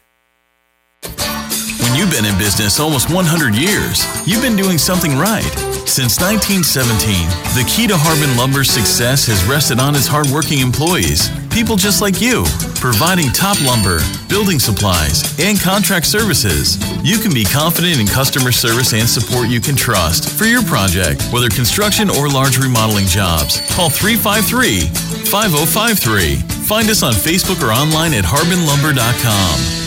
When 1.03 1.97
you've 1.97 2.11
been 2.11 2.27
in 2.27 2.37
business 2.37 2.79
almost 2.79 3.11
100 3.11 3.55
years, 3.55 4.05
you've 4.29 4.43
been 4.43 4.57
doing 4.57 4.77
something 4.77 5.17
right. 5.17 5.72
Since 5.87 6.21
1917, 6.21 7.29
the 7.53 7.69
key 7.69 7.87
to 7.87 7.97
Harbin 7.97 8.35
Lumber's 8.39 8.71
success 8.71 9.27
has 9.27 9.45
rested 9.45 9.79
on 9.79 9.95
its 9.95 10.07
hardworking 10.07 10.61
employees, 10.61 11.29
people 11.51 11.77
just 11.77 12.01
like 12.01 12.23
you, 12.23 12.45
providing 12.81 13.29
top 13.31 13.61
lumber, 13.61 14.01
building 14.29 14.59
supplies, 14.59 15.21
and 15.39 15.61
contract 15.61 16.07
services. 16.07 16.81
You 17.05 17.19
can 17.19 17.35
be 17.35 17.45
confident 17.45 18.01
in 18.01 18.07
customer 18.07 18.53
service 18.53 18.95
and 18.95 19.05
support 19.05 19.49
you 19.51 19.61
can 19.61 19.77
trust 19.77 20.31
for 20.31 20.47
your 20.47 20.63
project, 20.65 21.29
whether 21.29 21.51
construction 21.51 22.09
or 22.09 22.29
large 22.31 22.57
remodeling 22.57 23.07
jobs. 23.07 23.61
Call 23.77 23.91
353 23.91 24.89
5053. 25.29 26.37
Find 26.65 26.89
us 26.89 27.03
on 27.03 27.13
Facebook 27.13 27.61
or 27.61 27.73
online 27.73 28.15
at 28.15 28.25
harbinlumber.com. 28.25 29.82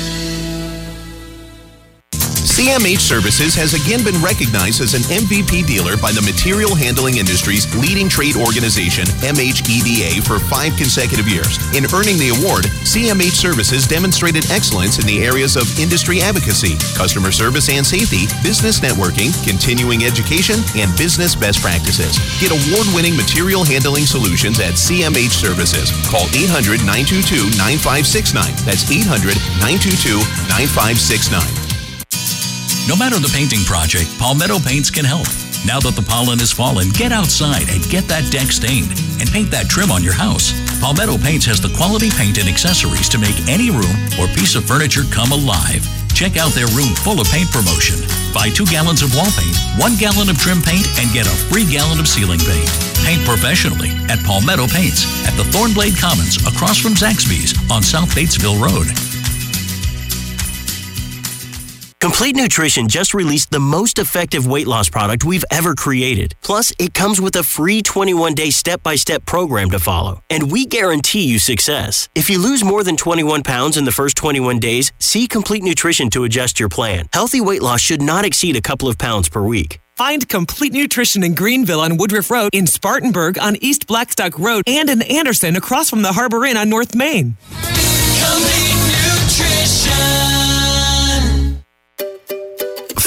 CMH 2.56 3.04
Services 3.04 3.52
has 3.52 3.76
again 3.76 4.00
been 4.00 4.16
recognized 4.24 4.80
as 4.80 4.96
an 4.96 5.04
MVP 5.12 5.68
dealer 5.68 6.00
by 6.00 6.16
the 6.16 6.24
material 6.24 6.72
handling 6.72 7.20
industry's 7.20 7.68
leading 7.76 8.08
trade 8.08 8.40
organization, 8.40 9.04
MHEDA, 9.20 10.24
for 10.24 10.40
five 10.40 10.72
consecutive 10.80 11.28
years. 11.28 11.60
In 11.76 11.84
earning 11.92 12.16
the 12.16 12.32
award, 12.32 12.72
CMH 12.88 13.36
Services 13.36 13.84
demonstrated 13.84 14.48
excellence 14.56 15.04
in 15.04 15.06
the 15.06 15.20
areas 15.20 15.60
of 15.60 15.68
industry 15.76 16.24
advocacy, 16.24 16.80
customer 16.96 17.28
service 17.28 17.68
and 17.68 17.84
safety, 17.84 18.24
business 18.40 18.80
networking, 18.80 19.36
continuing 19.44 20.08
education, 20.08 20.64
and 20.80 20.88
business 20.96 21.36
best 21.36 21.60
practices. 21.60 22.16
Get 22.40 22.56
award 22.56 22.88
winning 22.96 23.20
material 23.20 23.68
handling 23.68 24.08
solutions 24.08 24.64
at 24.64 24.80
CMH 24.80 25.36
Services. 25.36 25.92
Call 26.08 26.32
800 26.32 26.88
922 26.88 27.52
9569. 27.60 28.48
That's 28.64 28.88
800 28.88 29.36
922 29.60 30.24
9569. 30.56 31.65
No 32.88 32.96
matter 32.96 33.18
the 33.18 33.34
painting 33.34 33.66
project, 33.66 34.06
Palmetto 34.22 34.62
Paints 34.62 34.94
can 34.94 35.10
help. 35.10 35.26
Now 35.66 35.82
that 35.82 35.98
the 35.98 36.06
pollen 36.06 36.38
has 36.38 36.54
fallen, 36.54 36.94
get 36.94 37.10
outside 37.10 37.66
and 37.74 37.82
get 37.90 38.06
that 38.14 38.30
deck 38.30 38.54
stained 38.54 38.94
and 39.18 39.26
paint 39.26 39.50
that 39.50 39.66
trim 39.66 39.90
on 39.90 40.06
your 40.06 40.14
house. 40.14 40.54
Palmetto 40.78 41.18
Paints 41.18 41.50
has 41.50 41.58
the 41.58 41.74
quality 41.74 42.14
paint 42.14 42.38
and 42.38 42.46
accessories 42.46 43.10
to 43.10 43.18
make 43.18 43.34
any 43.50 43.74
room 43.74 43.98
or 44.22 44.30
piece 44.38 44.54
of 44.54 44.70
furniture 44.70 45.02
come 45.10 45.34
alive. 45.34 45.82
Check 46.14 46.38
out 46.38 46.54
their 46.54 46.70
room 46.78 46.94
full 47.02 47.18
of 47.18 47.26
paint 47.34 47.50
promotion. 47.50 47.98
Buy 48.38 48.54
two 48.54 48.70
gallons 48.70 49.02
of 49.02 49.18
wall 49.18 49.34
paint, 49.34 49.58
one 49.82 49.98
gallon 49.98 50.30
of 50.30 50.38
trim 50.38 50.62
paint, 50.62 50.86
and 51.02 51.10
get 51.10 51.26
a 51.26 51.34
free 51.50 51.66
gallon 51.66 51.98
of 51.98 52.06
ceiling 52.06 52.40
paint. 52.46 52.70
Paint 53.02 53.26
professionally 53.26 53.98
at 54.14 54.22
Palmetto 54.22 54.70
Paints 54.70 55.10
at 55.26 55.34
the 55.42 55.48
Thornblade 55.50 55.98
Commons 55.98 56.38
across 56.46 56.78
from 56.78 56.94
Zaxby's 56.94 57.58
on 57.74 57.82
South 57.82 58.14
Batesville 58.14 58.62
Road. 58.62 58.94
Complete 62.06 62.36
Nutrition 62.36 62.88
just 62.88 63.16
released 63.16 63.50
the 63.50 63.60
most 63.60 63.98
effective 63.98 64.46
weight 64.46 64.68
loss 64.68 64.90
product 64.90 65.26
we've 65.26 65.44
ever 65.50 65.74
created. 65.74 66.36
Plus, 66.44 66.72
it 66.78 66.94
comes 66.94 67.20
with 67.20 67.36
a 67.36 67.42
free 67.42 67.82
21 67.82 68.36
day 68.36 68.52
step 68.52 68.84
by 68.84 68.96
step 68.96 69.26
program 69.26 69.72
to 69.72 69.80
follow. 69.80 70.22
And 70.30 70.52
we 70.52 70.68
guarantee 70.68 71.24
you 71.24 71.40
success. 71.40 72.08
If 72.14 72.30
you 72.30 72.38
lose 72.38 72.64
more 72.64 72.84
than 72.84 72.96
21 72.96 73.42
pounds 73.42 73.76
in 73.76 73.86
the 73.86 73.92
first 73.92 74.16
21 74.18 74.60
days, 74.60 74.94
see 75.00 75.28
Complete 75.28 75.64
Nutrition 75.64 76.12
to 76.12 76.26
adjust 76.26 76.60
your 76.60 76.70
plan. 76.70 77.08
Healthy 77.12 77.42
weight 77.42 77.64
loss 77.64 77.82
should 77.82 78.04
not 78.04 78.24
exceed 78.24 78.56
a 78.56 78.62
couple 78.62 78.88
of 78.88 79.00
pounds 79.00 79.28
per 79.28 79.42
week. 79.42 79.80
Find 79.98 80.30
Complete 80.30 80.74
Nutrition 80.74 81.24
in 81.24 81.34
Greenville 81.34 81.82
on 81.82 81.98
Woodruff 81.98 82.30
Road, 82.30 82.52
in 82.54 82.68
Spartanburg 82.68 83.40
on 83.40 83.56
East 83.62 83.88
Blackstock 83.88 84.38
Road, 84.38 84.62
and 84.68 84.92
in 84.92 85.02
Anderson 85.02 85.56
across 85.56 85.90
from 85.90 86.04
the 86.04 86.14
Harbor 86.14 86.46
Inn 86.46 86.56
on 86.56 86.70
North 86.70 86.94
Main. 86.94 87.36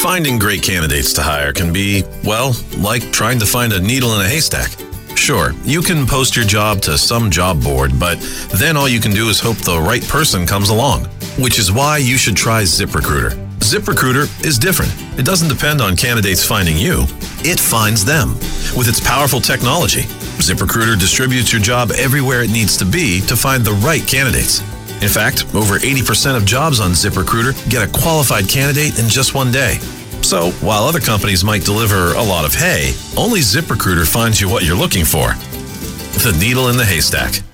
Finding 0.03 0.39
great 0.39 0.63
candidates 0.63 1.13
to 1.15 1.23
hire 1.23 1.53
can 1.53 1.73
be, 1.73 2.05
well, 2.23 2.55
like 2.77 3.11
trying 3.11 3.41
to 3.41 3.45
find 3.45 3.73
a 3.73 3.81
needle 3.81 4.15
in 4.15 4.21
a 4.21 4.29
haystack. 4.29 4.71
Sure, 5.17 5.53
you 5.65 5.83
can 5.83 6.07
post 6.07 6.37
your 6.37 6.45
job 6.45 6.81
to 6.83 6.97
some 6.97 7.33
job 7.33 7.61
board, 7.61 7.99
but 7.99 8.17
then 8.55 8.77
all 8.77 8.89
you 8.89 9.01
can 9.01 9.11
do 9.11 9.29
is 9.29 9.41
hope 9.41 9.57
the 9.57 9.77
right 9.77 10.07
person 10.07 10.47
comes 10.47 10.69
along, 10.69 11.07
which 11.37 11.59
is 11.59 11.73
why 11.73 11.97
you 11.97 12.17
should 12.17 12.37
try 12.37 12.63
ZipRecruiter. 12.63 13.31
ZipRecruiter 13.59 14.29
is 14.47 14.57
different. 14.57 14.95
It 15.19 15.27
doesn't 15.27 15.49
depend 15.49 15.81
on 15.81 15.97
candidates 15.97 16.47
finding 16.47 16.77
you, 16.77 17.03
it 17.43 17.59
finds 17.59 18.05
them. 18.05 18.35
With 18.77 18.87
its 18.89 19.01
powerful 19.01 19.41
technology, 19.41 20.03
ZipRecruiter 20.39 20.97
distributes 20.97 21.53
your 21.53 21.61
job 21.61 21.91
everywhere 21.91 22.43
it 22.43 22.53
needs 22.53 22.77
to 22.77 22.85
be 22.85 23.21
to 23.23 23.35
find 23.35 23.65
the 23.65 23.73
right 23.73 24.07
candidates. 24.07 24.63
In 25.01 25.09
fact, 25.09 25.45
over 25.55 25.79
80% 25.79 26.37
of 26.37 26.45
jobs 26.45 26.81
on 26.81 26.91
ZipRecruiter 26.91 27.55
get 27.71 27.89
a 27.89 28.01
qualified 28.01 28.49
candidate 28.49 28.99
in 28.99 29.09
just 29.09 29.35
one 29.35 29.53
day. 29.53 29.79
So, 30.23 30.51
while 30.61 30.85
other 30.85 31.01
companies 31.01 31.45
might 31.45 31.65
deliver 31.65 32.15
a 32.15 32.23
lot 32.23 32.45
of 32.45 32.53
hay, 32.53 32.93
only 33.17 33.41
ZipRecruiter 33.41 34.07
finds 34.07 34.41
you 34.41 34.49
what 34.49 34.65
you're 34.65 34.77
looking 34.77 35.05
for 35.05 35.35
the 36.19 36.37
needle 36.41 36.69
in 36.69 36.77
the 36.77 36.85
haystack. 36.85 37.48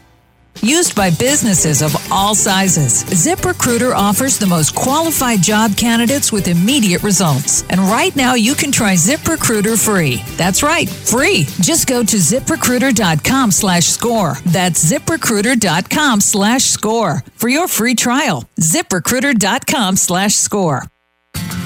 Used 0.63 0.95
by 0.95 1.11
businesses 1.11 1.83
of 1.83 1.95
all 2.11 2.35
sizes, 2.35 3.05
ZipRecruiter 3.05 3.95
offers 3.95 4.39
the 4.39 4.47
most 4.47 4.75
qualified 4.75 5.43
job 5.43 5.77
candidates 5.77 6.33
with 6.33 6.49
immediate 6.49 7.03
results. 7.03 7.65
And 7.71 7.81
right 7.81 8.15
now, 8.17 8.35
you 8.35 8.55
can 8.55 8.73
try 8.73 8.95
ZipRecruiter 8.95 9.83
free. 9.83 10.23
That's 10.37 10.63
right, 10.63 10.89
free. 10.89 11.45
Just 11.61 11.87
go 11.87 12.03
to 12.03 12.17
ziprecruiter.com 12.17 13.51
slash 13.51 13.85
score. 13.85 14.37
That's 14.47 14.91
ziprecruiter.com 14.91 16.21
slash 16.21 16.65
score 16.65 17.23
for 17.35 17.49
your 17.49 17.69
free 17.69 17.95
trial. 17.95 18.45
ZipRecruiter.com 18.61 19.97
slash 19.97 20.35
score. 20.35 20.85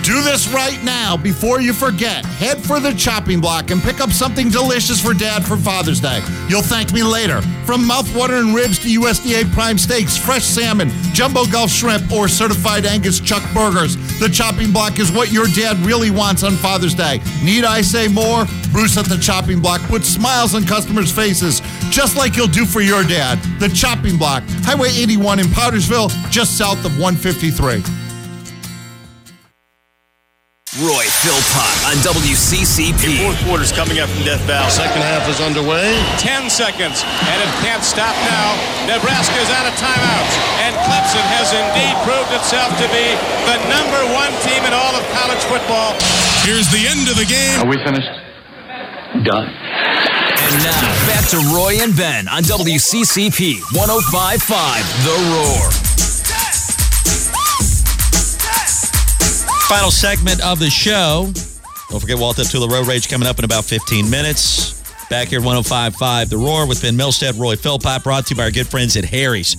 Do 0.08 0.22
this 0.22 0.48
right 0.48 0.82
now 0.82 1.18
before 1.18 1.60
you 1.60 1.74
forget. 1.74 2.24
Head 2.24 2.64
for 2.64 2.80
the 2.80 2.94
chopping 2.94 3.42
block 3.42 3.70
and 3.70 3.82
pick 3.82 4.00
up 4.00 4.10
something 4.10 4.48
delicious 4.48 5.02
for 5.02 5.12
Dad 5.12 5.44
for 5.44 5.56
Father's 5.58 6.00
Day. 6.00 6.22
You'll 6.48 6.62
thank 6.62 6.94
me 6.94 7.02
later. 7.02 7.42
From 7.66 7.82
mouthwatering 7.82 8.54
ribs 8.54 8.78
to 8.78 8.88
USDA 8.88 9.52
prime 9.52 9.76
steaks, 9.76 10.16
fresh 10.16 10.44
salmon, 10.44 10.88
jumbo 11.12 11.44
Gulf 11.44 11.70
shrimp, 11.70 12.10
or 12.10 12.26
certified 12.26 12.86
Angus 12.86 13.20
chuck 13.20 13.42
burgers, 13.52 13.96
the 14.18 14.30
chopping 14.30 14.72
block 14.72 14.98
is 14.98 15.12
what 15.12 15.30
your 15.30 15.46
dad 15.48 15.76
really 15.84 16.10
wants 16.10 16.42
on 16.42 16.52
Father's 16.52 16.94
Day. 16.94 17.20
Need 17.44 17.64
I 17.64 17.82
say 17.82 18.08
more? 18.08 18.46
Bruce 18.72 18.96
at 18.96 19.04
the 19.04 19.18
chopping 19.18 19.60
block 19.60 19.82
puts 19.82 20.08
smiles 20.08 20.54
on 20.54 20.64
customers' 20.64 21.12
faces, 21.12 21.60
just 21.90 22.16
like 22.16 22.34
he'll 22.34 22.46
do 22.46 22.64
for 22.64 22.80
your 22.80 23.02
dad. 23.02 23.38
The 23.60 23.68
chopping 23.68 24.16
block, 24.16 24.42
Highway 24.62 24.88
81 24.88 25.40
in 25.40 25.46
Powdersville, 25.48 26.08
just 26.30 26.56
south 26.56 26.82
of 26.86 26.98
153. 26.98 28.07
Roy 30.76 31.08
Philpott 31.24 31.76
on 31.88 31.96
WCCP. 32.04 33.24
Fourth 33.24 33.40
quarter's 33.48 33.72
coming 33.72 34.04
up 34.04 34.12
from 34.12 34.20
Death 34.20 34.44
Valley. 34.44 34.68
Second 34.68 35.00
half 35.00 35.24
is 35.24 35.40
underway. 35.40 35.96
Ten 36.20 36.52
seconds, 36.52 37.00
and 37.24 37.40
it 37.40 37.48
can't 37.64 37.80
stop 37.80 38.12
now. 38.28 38.52
Nebraska's 38.84 39.48
out 39.56 39.64
of 39.64 39.72
timeouts, 39.80 40.34
and 40.60 40.76
Clemson 40.84 41.24
has 41.40 41.56
indeed 41.56 41.96
proved 42.04 42.28
itself 42.36 42.68
to 42.76 42.86
be 42.92 43.06
the 43.48 43.56
number 43.72 43.96
one 44.12 44.28
team 44.44 44.60
in 44.68 44.76
all 44.76 44.92
of 44.92 45.00
college 45.16 45.40
football. 45.48 45.96
Here's 46.44 46.68
the 46.68 46.84
end 46.84 47.08
of 47.08 47.16
the 47.16 47.24
game. 47.24 47.64
Are 47.64 47.70
we 47.72 47.80
finished? 47.80 48.12
Done. 49.24 49.48
And 49.48 50.54
now, 50.68 50.84
back 51.08 51.24
to 51.32 51.40
Roy 51.48 51.80
and 51.80 51.96
Ben 51.96 52.28
on 52.28 52.44
WCCP 52.44 53.64
1055 53.72 54.84
The 55.08 55.16
Roar. 55.32 55.88
Final 59.68 59.90
segment 59.90 60.42
of 60.42 60.58
the 60.58 60.70
show. 60.70 61.30
Don't 61.90 62.00
forget 62.00 62.18
Walt 62.18 62.38
Up 62.38 62.46
to 62.46 62.58
the 62.58 62.68
Road 62.68 62.86
Rage 62.86 63.06
coming 63.06 63.28
up 63.28 63.38
in 63.38 63.44
about 63.44 63.64
15 63.64 64.08
minutes. 64.08 64.80
Back 65.10 65.28
here 65.28 65.40
at 65.40 65.44
1055 65.44 66.30
The 66.30 66.38
Roar 66.38 66.66
with 66.66 66.80
Ben 66.80 66.94
Milstead, 66.96 67.38
Roy 67.38 67.54
Philpott, 67.54 68.02
brought 68.02 68.26
to 68.26 68.34
you 68.34 68.36
by 68.36 68.44
our 68.44 68.50
good 68.50 68.66
friends 68.66 68.96
at 68.96 69.04
Harry's. 69.04 69.56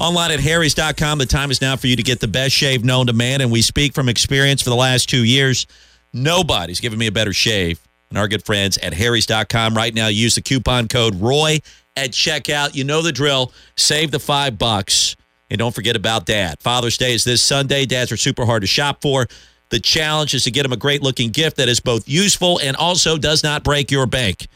Online 0.00 0.32
at 0.32 0.40
harrys.com. 0.40 1.18
The 1.18 1.26
time 1.26 1.52
is 1.52 1.60
now 1.60 1.76
for 1.76 1.86
you 1.86 1.94
to 1.94 2.02
get 2.02 2.18
the 2.18 2.26
best 2.26 2.54
shave 2.56 2.84
known 2.84 3.06
to 3.06 3.12
man, 3.12 3.40
and 3.40 3.52
we 3.52 3.62
speak 3.62 3.94
from 3.94 4.08
experience 4.08 4.62
for 4.62 4.70
the 4.70 4.76
last 4.76 5.08
two 5.08 5.24
years. 5.24 5.68
Nobody's 6.12 6.80
given 6.80 6.98
me 6.98 7.06
a 7.06 7.12
better 7.12 7.32
shave 7.32 7.80
than 8.08 8.18
our 8.18 8.26
good 8.26 8.44
friends 8.44 8.78
at 8.78 8.94
harrys.com. 8.94 9.76
Right 9.76 9.94
now, 9.94 10.08
use 10.08 10.34
the 10.34 10.42
coupon 10.42 10.88
code 10.88 11.20
ROY 11.20 11.60
at 11.96 12.10
checkout. 12.10 12.74
You 12.74 12.82
know 12.82 13.00
the 13.00 13.12
drill. 13.12 13.52
Save 13.76 14.10
the 14.10 14.18
five 14.18 14.58
bucks 14.58 15.14
And 15.50 15.58
don't 15.58 15.74
forget 15.74 15.94
about 15.94 16.26
dad. 16.26 16.60
Father's 16.60 16.96
Day 16.96 17.14
is 17.14 17.22
this 17.22 17.42
Sunday. 17.42 17.86
Dads 17.86 18.10
are 18.10 18.16
super 18.16 18.44
hard 18.44 18.62
to 18.62 18.66
shop 18.66 19.02
for. 19.02 19.28
The 19.72 19.80
challenge 19.80 20.34
is 20.34 20.44
to 20.44 20.50
get 20.50 20.66
him 20.66 20.72
a 20.74 20.76
great 20.76 21.02
looking 21.02 21.30
gift 21.30 21.56
that 21.56 21.66
is 21.66 21.80
both 21.80 22.06
useful 22.06 22.60
and 22.62 22.76
also 22.76 23.16
does 23.16 23.42
not 23.42 23.64
break 23.64 23.90
your 23.90 24.04
bank. 24.04 24.46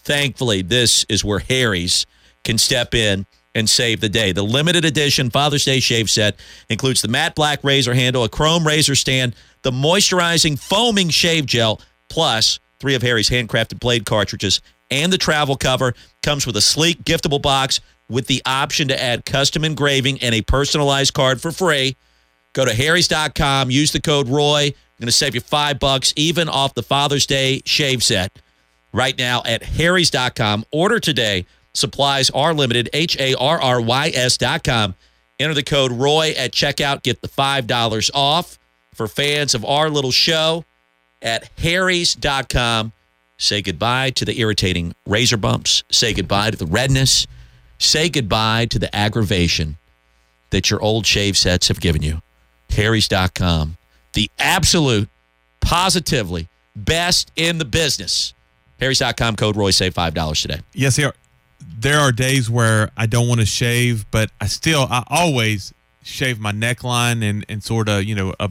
Thankfully, 0.00 0.60
this 0.60 1.06
is 1.08 1.24
where 1.24 1.38
Harry's 1.38 2.04
can 2.44 2.58
step 2.58 2.94
in 2.94 3.24
and 3.54 3.70
save 3.70 4.00
the 4.00 4.10
day. 4.10 4.32
The 4.32 4.42
limited 4.42 4.84
edition 4.84 5.30
Father's 5.30 5.64
Day 5.64 5.80
shave 5.80 6.10
set 6.10 6.38
includes 6.68 7.00
the 7.00 7.08
matte 7.08 7.34
black 7.34 7.64
razor 7.64 7.94
handle, 7.94 8.22
a 8.22 8.28
chrome 8.28 8.66
razor 8.66 8.94
stand, 8.94 9.34
the 9.62 9.70
moisturizing 9.70 10.58
foaming 10.58 11.08
shave 11.08 11.46
gel, 11.46 11.80
plus 12.10 12.60
three 12.78 12.94
of 12.94 13.00
Harry's 13.00 13.30
handcrafted 13.30 13.80
blade 13.80 14.04
cartridges, 14.04 14.60
and 14.90 15.10
the 15.10 15.16
travel 15.16 15.56
cover. 15.56 15.94
Comes 16.22 16.46
with 16.46 16.54
a 16.54 16.60
sleek, 16.60 17.02
giftable 17.02 17.40
box 17.40 17.80
with 18.10 18.26
the 18.26 18.42
option 18.44 18.88
to 18.88 19.02
add 19.02 19.24
custom 19.24 19.64
engraving 19.64 20.20
and 20.20 20.34
a 20.34 20.42
personalized 20.42 21.14
card 21.14 21.40
for 21.40 21.50
free. 21.50 21.96
Go 22.56 22.64
to 22.64 22.72
harrys.com, 22.72 23.70
use 23.70 23.92
the 23.92 24.00
code 24.00 24.30
ROY. 24.30 24.68
I'm 24.68 24.98
going 24.98 25.08
to 25.08 25.12
save 25.12 25.34
you 25.34 25.42
five 25.42 25.78
bucks, 25.78 26.14
even 26.16 26.48
off 26.48 26.72
the 26.72 26.82
Father's 26.82 27.26
Day 27.26 27.60
shave 27.66 28.02
set. 28.02 28.32
Right 28.94 29.16
now 29.18 29.42
at 29.44 29.62
harrys.com. 29.62 30.64
Order 30.72 30.98
today. 30.98 31.44
Supplies 31.74 32.30
are 32.30 32.54
limited. 32.54 32.88
H 32.94 33.14
A 33.20 33.34
R 33.34 33.60
R 33.60 33.78
Y 33.82 34.10
S.com. 34.14 34.94
Enter 35.38 35.52
the 35.52 35.62
code 35.62 35.92
ROY 35.92 36.30
at 36.30 36.52
checkout. 36.52 37.02
Get 37.02 37.20
the 37.20 37.28
$5 37.28 38.10
off. 38.14 38.58
For 38.94 39.06
fans 39.06 39.54
of 39.54 39.62
our 39.62 39.90
little 39.90 40.10
show 40.10 40.64
at 41.20 41.50
harrys.com, 41.58 42.92
say 43.36 43.60
goodbye 43.60 44.08
to 44.12 44.24
the 44.24 44.40
irritating 44.40 44.94
razor 45.06 45.36
bumps. 45.36 45.84
Say 45.90 46.14
goodbye 46.14 46.52
to 46.52 46.56
the 46.56 46.64
redness. 46.64 47.26
Say 47.78 48.08
goodbye 48.08 48.64
to 48.70 48.78
the 48.78 48.96
aggravation 48.96 49.76
that 50.48 50.70
your 50.70 50.80
old 50.80 51.04
shave 51.04 51.36
sets 51.36 51.68
have 51.68 51.80
given 51.80 52.02
you. 52.02 52.22
Harrys.com, 52.70 53.76
the 54.12 54.30
absolute, 54.38 55.08
positively 55.60 56.48
best 56.74 57.32
in 57.36 57.58
the 57.58 57.64
business. 57.64 58.34
Harrys.com 58.78 59.36
code 59.36 59.56
Roy 59.56 59.70
save 59.70 59.94
five 59.94 60.14
dollars 60.14 60.42
today. 60.42 60.60
Yes, 60.74 60.96
there 60.96 61.08
are, 61.08 61.14
there 61.78 61.98
are 61.98 62.12
days 62.12 62.50
where 62.50 62.90
I 62.96 63.06
don't 63.06 63.28
want 63.28 63.40
to 63.40 63.46
shave, 63.46 64.04
but 64.10 64.30
I 64.40 64.46
still 64.46 64.86
I 64.90 65.02
always 65.08 65.72
shave 66.02 66.38
my 66.38 66.52
neckline 66.52 67.22
and 67.28 67.44
and 67.48 67.62
sort 67.62 67.88
of 67.88 68.04
you 68.04 68.14
know 68.14 68.34
uh, 68.38 68.48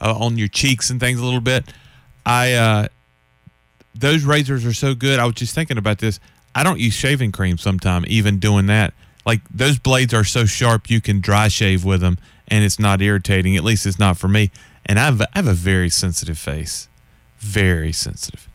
on 0.00 0.38
your 0.38 0.48
cheeks 0.48 0.90
and 0.90 1.00
things 1.00 1.18
a 1.18 1.24
little 1.24 1.40
bit. 1.40 1.64
I 2.24 2.52
uh, 2.54 2.88
those 3.94 4.24
razors 4.24 4.64
are 4.64 4.72
so 4.72 4.94
good. 4.94 5.18
I 5.18 5.24
was 5.24 5.34
just 5.34 5.54
thinking 5.54 5.78
about 5.78 5.98
this. 5.98 6.20
I 6.54 6.62
don't 6.62 6.80
use 6.80 6.94
shaving 6.94 7.32
cream 7.32 7.58
sometime, 7.58 8.04
even 8.08 8.38
doing 8.38 8.66
that. 8.66 8.94
Like 9.24 9.40
those 9.50 9.78
blades 9.78 10.14
are 10.14 10.24
so 10.24 10.44
sharp, 10.44 10.88
you 10.88 11.00
can 11.00 11.20
dry 11.20 11.48
shave 11.48 11.84
with 11.84 12.00
them, 12.00 12.18
and 12.48 12.64
it's 12.64 12.78
not 12.78 13.00
irritating. 13.02 13.56
At 13.56 13.64
least 13.64 13.86
it's 13.86 13.98
not 13.98 14.16
for 14.16 14.28
me. 14.28 14.50
And 14.84 14.98
I 14.98 15.04
have, 15.06 15.20
I 15.20 15.26
have 15.34 15.48
a 15.48 15.52
very 15.54 15.88
sensitive 15.90 16.38
face, 16.38 16.88
very 17.38 17.92
sensitive. 17.92 18.48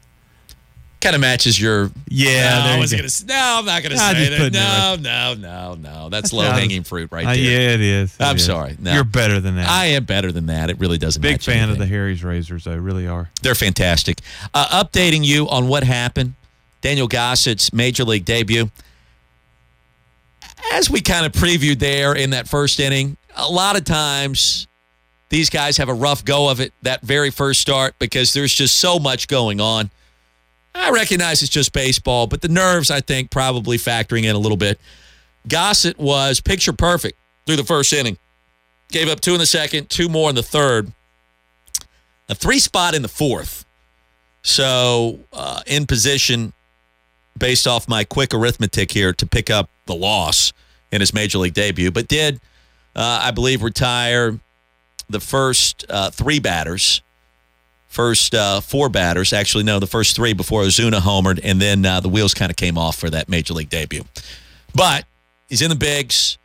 Kind 1.02 1.16
of 1.16 1.22
matches 1.22 1.60
your. 1.60 1.90
Yeah, 2.08 2.64
no, 2.64 2.72
I 2.74 2.80
was 2.80 2.92
go. 2.92 2.98
gonna. 2.98 3.10
No, 3.26 3.56
I'm 3.60 3.66
not 3.66 3.82
gonna 3.82 3.98
say 3.98 4.30
that. 4.30 4.54
No, 4.54 4.92
right- 4.92 5.00
no, 5.02 5.34
no, 5.34 5.74
no. 5.74 6.10
That's 6.10 6.32
low 6.32 6.52
hanging 6.52 6.84
fruit 6.84 7.12
right 7.12 7.26
Uh, 7.26 7.34
there. 7.34 7.42
yeah, 7.42 7.74
it 7.74 7.82
is. 7.82 8.14
It 8.20 8.24
I'm 8.24 8.36
is. 8.36 8.46
sorry. 8.46 8.78
No. 8.80 8.94
You're 8.94 9.04
better 9.04 9.40
than 9.40 9.56
that. 9.56 9.68
I 9.68 9.86
am 9.88 10.04
better 10.04 10.32
than 10.32 10.46
that. 10.46 10.70
It 10.70 10.78
really 10.80 11.00
doesn't. 11.00 11.20
Big 11.20 11.42
fan 11.42 11.56
anything. 11.58 11.72
of 11.72 11.78
the 11.80 11.88
Harry's 11.88 12.24
razors, 12.24 12.68
I 12.68 12.74
Really 12.76 13.08
are. 13.08 13.32
They're 13.42 13.56
fantastic. 13.56 14.20
Uh, 14.54 14.84
updating 14.84 15.26
you 15.26 15.50
on 15.50 15.68
what 15.68 15.84
happened. 15.84 16.36
Daniel 16.82 17.08
Gossett's 17.08 17.74
major 17.74 18.04
league 18.04 18.26
debut. 18.26 18.70
As 20.74 20.90
we 20.90 21.02
kind 21.02 21.26
of 21.26 21.32
previewed 21.32 21.80
there 21.80 22.14
in 22.14 22.30
that 22.30 22.48
first 22.48 22.80
inning, 22.80 23.18
a 23.36 23.50
lot 23.50 23.78
of 23.78 23.84
times 23.84 24.68
these 25.30 25.50
guys 25.50 25.78
have 25.78 25.90
a 25.90 25.94
rough 25.94 26.26
go 26.26 26.50
of 26.50 26.60
it 26.60 26.74
that 26.82 27.02
very 27.02 27.32
first 27.32 27.62
start 27.62 27.96
because 28.00 28.34
there's 28.34 28.54
just 28.54 28.78
so 28.78 29.00
much 29.00 29.28
going 29.28 29.62
on. 29.62 29.90
I 30.76 30.92
recognize 30.92 31.42
it's 31.42 31.52
just 31.52 31.74
baseball, 31.74 32.28
but 32.28 32.42
the 32.42 32.48
nerves, 32.48 32.92
I 32.92 33.02
think, 33.02 33.32
probably 33.32 33.78
factoring 33.78 34.24
in 34.24 34.36
a 34.36 34.40
little 34.40 34.58
bit. 34.58 34.80
Gossett 35.48 35.98
was 35.98 36.40
picture 36.40 36.74
perfect 36.74 37.18
through 37.46 37.56
the 37.58 37.64
first 37.64 37.92
inning. 37.94 38.18
Gave 38.90 39.08
up 39.08 39.22
two 39.22 39.34
in 39.34 39.40
the 39.40 39.46
second, 39.46 39.90
two 39.90 40.10
more 40.10 40.30
in 40.30 40.36
the 40.36 40.44
third, 40.44 40.92
a 42.30 42.36
three 42.36 42.60
spot 42.60 42.94
in 42.94 43.02
the 43.02 43.08
fourth. 43.08 43.66
So, 44.44 45.20
uh, 45.34 45.62
in 45.68 45.86
position, 45.86 46.54
based 47.38 47.68
off 47.68 47.88
my 47.88 48.04
quick 48.04 48.34
arithmetic 48.34 48.92
here, 48.92 49.14
to 49.14 49.26
pick 49.26 49.50
up 49.50 49.70
the 49.86 49.96
loss 49.96 50.52
in 50.92 51.00
his 51.00 51.14
major 51.14 51.38
league 51.38 51.54
debut, 51.54 51.92
but 51.92 52.08
did, 52.08 52.42
uh, 52.96 53.22
I 53.24 53.32
believe, 53.32 53.64
retire 53.64 54.40
the 55.10 55.20
first 55.20 55.86
uh, 55.90 56.10
three 56.10 56.40
batters, 56.40 57.02
first 57.88 58.34
uh, 58.34 58.62
four 58.62 58.90
batters. 58.90 59.34
Actually, 59.34 59.64
no, 59.64 59.80
the 59.80 59.88
first 59.88 60.16
three 60.16 60.34
before 60.34 60.64
Ozuna 60.64 61.00
homered, 61.00 61.40
and 61.44 61.62
then 61.62 61.86
uh, 61.86 62.00
the 62.00 62.10
wheels 62.10 62.34
kind 62.34 62.50
of 62.50 62.56
came 62.56 62.78
off 62.78 62.98
for 62.98 63.10
that 63.10 63.30
major 63.30 63.54
league 63.54 63.70
debut. 63.70 64.04
But 64.74 65.06
he's 65.50 65.62
in 65.62 65.70
the 65.70 65.76
bigs. 65.76 66.38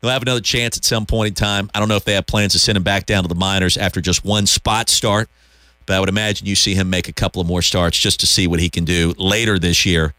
He'll 0.00 0.10
have 0.10 0.22
another 0.22 0.40
chance 0.40 0.76
at 0.76 0.84
some 0.84 1.06
point 1.06 1.28
in 1.28 1.34
time. 1.34 1.70
I 1.74 1.78
don't 1.78 1.88
know 1.88 1.96
if 1.96 2.04
they 2.04 2.14
have 2.14 2.26
plans 2.26 2.52
to 2.52 2.58
send 2.58 2.76
him 2.76 2.82
back 2.82 3.06
down 3.06 3.24
to 3.24 3.28
the 3.28 3.34
minors 3.34 3.76
after 3.76 4.00
just 4.00 4.24
one 4.24 4.46
spot 4.46 4.88
start, 4.88 5.28
but 5.86 5.96
I 5.96 6.00
would 6.00 6.08
imagine 6.08 6.46
you 6.46 6.54
see 6.54 6.74
him 6.74 6.90
make 6.90 7.08
a 7.08 7.12
couple 7.12 7.40
of 7.40 7.48
more 7.48 7.62
starts 7.62 7.98
just 7.98 8.20
to 8.20 8.26
see 8.26 8.46
what 8.46 8.60
he 8.60 8.68
can 8.68 8.84
do 8.84 9.14
later 9.18 9.58
this 9.58 9.86
year 9.86 10.14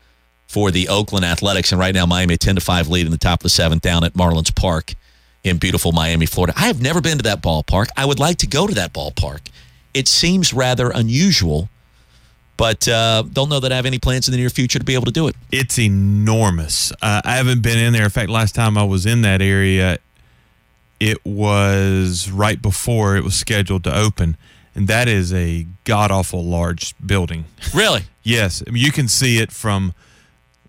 for 0.48 0.72
the 0.72 0.88
Oakland 0.90 1.26
Athletics. 1.26 1.72
And 1.72 1.80
right 1.80 1.94
now, 1.94 2.06
Miami 2.06 2.36
a 2.36 2.38
10 2.38 2.56
to 2.56 2.62
5 2.62 2.88
lead 2.88 3.06
in 3.06 3.12
the 3.12 3.18
top 3.18 3.40
of 3.40 3.44
the 3.44 3.50
seventh 3.50 3.82
down 3.82 4.04
at 4.04 4.14
Marlins 4.14 4.54
Park 4.56 4.96
in 5.48 5.58
beautiful 5.58 5.92
Miami, 5.92 6.26
Florida. 6.26 6.54
I 6.56 6.68
have 6.68 6.82
never 6.82 7.02
been 7.02 7.18
to 7.18 7.24
that 7.24 7.42
ballpark. 7.42 7.88
I 7.96 8.06
would 8.06 8.20
like 8.20 8.38
to 8.38 8.48
go 8.48 8.68
to 8.68 8.74
that 8.76 8.94
ballpark. 8.94 9.50
It 9.94 10.08
seems 10.08 10.54
rather 10.54 10.90
unusual, 10.90 11.70
but 12.56 12.88
uh, 12.88 13.24
don't 13.34 13.50
know 13.50 13.60
that 13.60 13.72
I 13.72 13.76
have 13.76 13.86
any 13.86 14.00
plans 14.00 14.28
in 14.28 14.32
the 14.32 14.38
near 14.38 14.50
future 14.50 14.80
to 14.80 14.86
be 14.86 14.94
able 14.94 15.06
to 15.06 15.12
do 15.12 15.28
it. 15.28 15.36
It's 15.52 15.80
enormous. 15.80 16.92
Uh, 17.02 17.22
I 17.24 17.36
haven't 17.38 17.62
been 17.62 17.78
in 17.78 17.94
there. 17.94 18.04
In 18.04 18.10
fact, 18.10 18.30
last 18.30 18.54
time 18.56 18.78
I 18.78 18.84
was 18.84 19.06
in 19.06 19.22
that 19.22 19.42
area, 19.42 20.00
it 21.00 21.24
was 21.26 22.30
right 22.30 22.62
before 22.62 23.16
it 23.18 23.24
was 23.24 23.36
scheduled 23.36 23.84
to 23.86 23.96
open, 23.96 24.38
and 24.76 24.88
that 24.88 25.08
is 25.08 25.34
a 25.34 25.68
god 25.84 26.12
awful 26.12 26.44
large 26.44 26.94
building. 27.06 27.46
Really? 27.74 28.04
yes, 28.24 28.62
I 28.68 28.72
mean, 28.72 28.84
you 28.84 28.92
can 28.92 29.08
see 29.08 29.38
it 29.38 29.52
from 29.52 29.94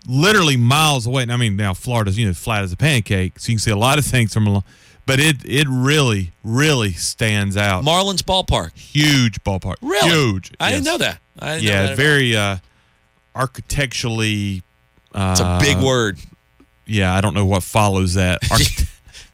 literally 0.09 0.57
miles 0.57 1.05
away. 1.07 1.23
And 1.23 1.31
I 1.31 1.37
mean, 1.37 1.55
now 1.55 1.73
Florida's 1.73 2.17
you 2.17 2.25
know 2.27 2.33
flat 2.33 2.63
as 2.63 2.71
a 2.73 2.77
pancake, 2.77 3.39
so 3.39 3.49
you 3.51 3.55
can 3.55 3.59
see 3.59 3.71
a 3.71 3.77
lot 3.77 3.97
of 3.99 4.05
things 4.05 4.33
from. 4.33 4.47
a 4.47 4.63
But 5.05 5.19
it 5.19 5.37
it 5.45 5.67
really 5.69 6.31
really 6.43 6.91
stands 6.93 7.55
out. 7.55 7.83
Marlins 7.83 8.21
ballpark, 8.23 8.75
huge 8.77 9.43
ballpark, 9.43 9.75
Really? 9.81 10.09
huge. 10.09 10.51
I 10.59 10.71
didn't 10.71 10.85
know 10.85 10.97
that. 10.97 11.19
I 11.39 11.55
didn't 11.55 11.65
know 11.65 11.71
yeah, 11.71 11.83
that 11.87 11.97
very 11.97 12.35
uh, 12.35 12.57
architecturally. 13.35 14.63
Uh, 15.13 15.29
It's 15.31 15.39
a 15.41 15.57
big 15.61 15.83
word. 15.83 16.19
Yeah, 16.85 17.13
I 17.15 17.21
don't 17.21 17.33
know 17.33 17.45
what 17.45 17.63
follows 17.63 18.13
that. 18.15 18.39
Arch- 18.51 18.85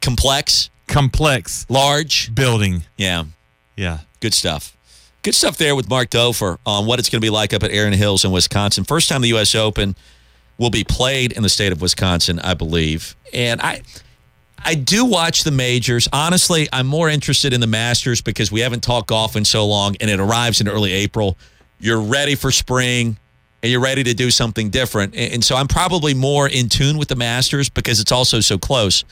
Complex, 0.02 0.70
complex, 0.88 1.66
large 1.68 2.34
building. 2.36 2.84
Yeah. 2.96 3.24
Yeah. 3.76 4.00
Good 4.20 4.34
stuff. 4.36 4.78
Good 5.24 5.34
stuff 5.34 5.58
there 5.58 5.76
with 5.76 5.90
Mark 5.90 6.12
Dofer 6.12 6.60
on 6.66 6.86
what 6.86 7.00
it's 7.00 7.10
going 7.10 7.20
to 7.20 7.26
be 7.26 7.32
like 7.32 7.54
up 7.54 7.64
at 7.64 7.72
Erin 7.72 7.94
Hills 7.94 8.24
in 8.24 8.32
Wisconsin. 8.32 8.84
First 8.84 9.10
time 9.10 9.22
the 9.22 9.30
U.S. 9.30 9.56
Open 9.56 9.96
will 10.58 10.70
be 10.70 10.84
played 10.84 11.32
in 11.32 11.44
the 11.44 11.50
state 11.50 11.72
of 11.72 11.82
Wisconsin, 11.82 12.40
I 12.40 12.54
believe. 12.54 13.16
And 13.34 13.62
I 13.62 13.82
I 14.66 14.74
do 14.74 15.06
watch 15.06 15.44
the 15.44 15.52
majors. 15.52 16.08
Honestly, 16.12 16.68
I'm 16.74 16.88
more 16.88 17.08
interested 17.08 17.54
in 17.54 17.62
the 17.62 17.68
Masters 17.68 18.22
because 18.22 18.52
we 18.52 18.62
haven't 18.62 18.82
talked 18.82 19.08
golf 19.08 19.36
in 19.36 19.46
so 19.46 19.66
long 19.66 19.96
and 20.02 20.10
it 20.10 20.20
arrives 20.20 20.60
in 20.60 20.68
early 20.68 20.92
April. 20.92 21.38
You're 21.80 22.02
ready 22.02 22.34
for 22.34 22.50
spring 22.52 23.18
and 23.62 23.72
you're 23.72 23.82
ready 23.82 24.04
to 24.04 24.16
do 24.16 24.32
something 24.32 24.72
different. 24.72 25.16
And 25.16 25.44
so 25.44 25.56
I'm 25.56 25.68
probably 25.68 26.16
more 26.16 26.50
in 26.50 26.70
tune 26.70 26.98
with 26.98 27.10
the 27.10 27.16
Masters 27.16 27.70
because 27.70 28.00
it's 28.00 28.12
also 28.12 28.40
so 28.40 28.58
close. 28.58 29.04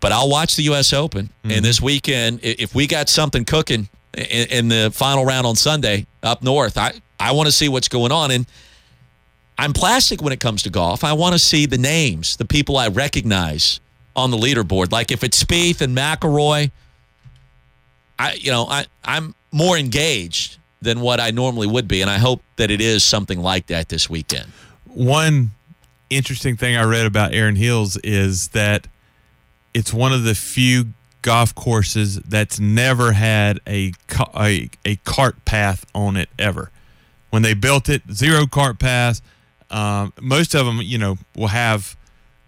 But 0.00 0.12
I'll 0.12 0.30
watch 0.30 0.56
the 0.56 0.62
U.S. 0.64 0.92
Open. 0.94 1.30
And 1.42 1.52
mm-hmm. 1.52 1.62
this 1.62 1.82
weekend, 1.82 2.40
if 2.42 2.74
we 2.74 2.86
got 2.86 3.08
something 3.10 3.44
cooking 3.44 3.88
in, 4.14 4.48
in 4.48 4.68
the 4.68 4.90
final 4.94 5.26
round 5.26 5.46
on 5.46 5.56
Sunday 5.56 6.06
up 6.22 6.42
north, 6.42 6.78
I, 6.78 6.92
I 7.20 7.32
want 7.32 7.48
to 7.48 7.52
see 7.52 7.68
what's 7.68 7.88
going 7.88 8.12
on. 8.12 8.30
And 8.30 8.46
I'm 9.58 9.72
plastic 9.72 10.22
when 10.22 10.32
it 10.32 10.40
comes 10.40 10.62
to 10.64 10.70
golf. 10.70 11.02
I 11.02 11.14
want 11.14 11.32
to 11.32 11.38
see 11.38 11.66
the 11.66 11.78
names, 11.78 12.36
the 12.36 12.44
people 12.44 12.76
I 12.76 12.88
recognize 12.88 13.80
on 14.14 14.30
the 14.30 14.36
leaderboard. 14.36 14.92
Like 14.92 15.10
if 15.10 15.24
it's 15.24 15.42
Spieth 15.42 15.80
and 15.80 15.96
McIlroy, 15.96 16.70
I 18.18 18.34
you 18.34 18.50
know 18.50 18.66
I 18.66 18.86
I'm 19.04 19.34
more 19.52 19.76
engaged 19.76 20.58
than 20.82 21.00
what 21.00 21.20
I 21.20 21.30
normally 21.30 21.66
would 21.66 21.88
be, 21.88 22.02
and 22.02 22.10
I 22.10 22.18
hope 22.18 22.42
that 22.56 22.70
it 22.70 22.80
is 22.80 23.02
something 23.02 23.40
like 23.40 23.66
that 23.66 23.88
this 23.88 24.10
weekend. 24.10 24.46
One 24.84 25.52
interesting 26.10 26.56
thing 26.56 26.76
I 26.76 26.84
read 26.84 27.06
about 27.06 27.34
Erin 27.34 27.56
Hills 27.56 27.96
is 27.98 28.48
that 28.48 28.86
it's 29.74 29.92
one 29.92 30.12
of 30.12 30.24
the 30.24 30.34
few 30.34 30.86
golf 31.22 31.54
courses 31.54 32.16
that's 32.20 32.60
never 32.60 33.12
had 33.12 33.60
a 33.66 33.92
a, 34.34 34.70
a 34.84 34.96
cart 34.96 35.44
path 35.44 35.84
on 35.94 36.16
it 36.16 36.28
ever. 36.38 36.70
When 37.30 37.42
they 37.42 37.54
built 37.54 37.88
it, 37.88 38.02
zero 38.12 38.46
cart 38.46 38.78
path. 38.78 39.20
Um, 39.70 40.12
most 40.20 40.54
of 40.54 40.66
them, 40.66 40.80
you 40.80 40.98
know, 40.98 41.18
will 41.34 41.48
have 41.48 41.96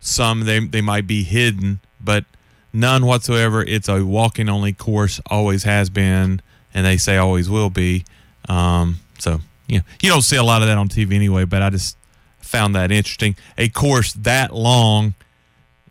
some. 0.00 0.40
They 0.40 0.60
they 0.60 0.80
might 0.80 1.06
be 1.06 1.22
hidden, 1.24 1.80
but 2.00 2.24
None 2.72 3.06
whatsoever. 3.06 3.62
It's 3.62 3.88
a 3.88 4.04
walking 4.04 4.48
only 4.48 4.72
course, 4.72 5.20
always 5.30 5.64
has 5.64 5.88
been, 5.88 6.42
and 6.74 6.86
they 6.86 6.96
say 6.96 7.16
always 7.16 7.48
will 7.48 7.70
be. 7.70 8.04
Um, 8.48 9.00
so 9.18 9.40
you 9.66 9.78
know, 9.78 9.84
you 10.02 10.10
don't 10.10 10.22
see 10.22 10.36
a 10.36 10.42
lot 10.42 10.62
of 10.62 10.68
that 10.68 10.76
on 10.76 10.88
TV 10.88 11.14
anyway, 11.14 11.44
but 11.44 11.62
I 11.62 11.70
just 11.70 11.96
found 12.38 12.74
that 12.74 12.92
interesting. 12.92 13.36
A 13.56 13.68
course 13.68 14.12
that 14.12 14.54
long, 14.54 15.14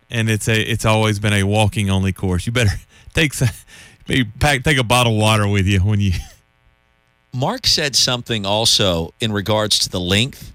and 0.09 0.29
it's 0.29 0.47
a 0.47 0.61
it's 0.61 0.85
always 0.85 1.19
been 1.19 1.33
a 1.33 1.43
walking 1.43 1.89
only 1.89 2.13
course. 2.13 2.45
You 2.45 2.51
better 2.51 2.79
take 3.13 3.33
some, 3.33 3.49
maybe 4.07 4.29
pack 4.39 4.63
take 4.63 4.77
a 4.77 4.83
bottle 4.83 5.13
of 5.13 5.19
water 5.19 5.47
with 5.47 5.65
you 5.65 5.79
when 5.79 5.99
you. 5.99 6.11
Mark 7.33 7.67
said 7.67 7.95
something 7.95 8.45
also 8.45 9.13
in 9.19 9.31
regards 9.31 9.79
to 9.79 9.89
the 9.89 9.99
length 9.99 10.53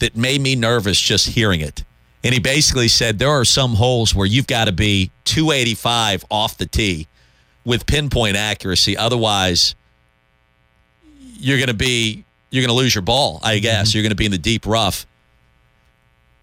that 0.00 0.16
made 0.16 0.40
me 0.40 0.56
nervous 0.56 1.00
just 1.00 1.28
hearing 1.28 1.60
it. 1.60 1.84
And 2.22 2.34
he 2.34 2.40
basically 2.40 2.88
said 2.88 3.18
there 3.18 3.30
are 3.30 3.44
some 3.44 3.74
holes 3.74 4.14
where 4.14 4.26
you've 4.26 4.46
got 4.46 4.66
to 4.66 4.72
be 4.72 5.10
285 5.24 6.24
off 6.30 6.58
the 6.58 6.66
tee 6.66 7.06
with 7.64 7.86
pinpoint 7.86 8.36
accuracy. 8.36 8.96
Otherwise, 8.96 9.74
you're 11.38 11.58
going 11.58 11.68
to 11.68 11.74
be 11.74 12.24
you're 12.50 12.62
going 12.62 12.76
to 12.76 12.80
lose 12.82 12.94
your 12.94 13.02
ball. 13.02 13.40
I 13.42 13.58
guess 13.58 13.88
mm-hmm. 13.88 13.96
you're 13.96 14.02
going 14.02 14.10
to 14.10 14.16
be 14.16 14.26
in 14.26 14.32
the 14.32 14.38
deep 14.38 14.66
rough. 14.66 15.06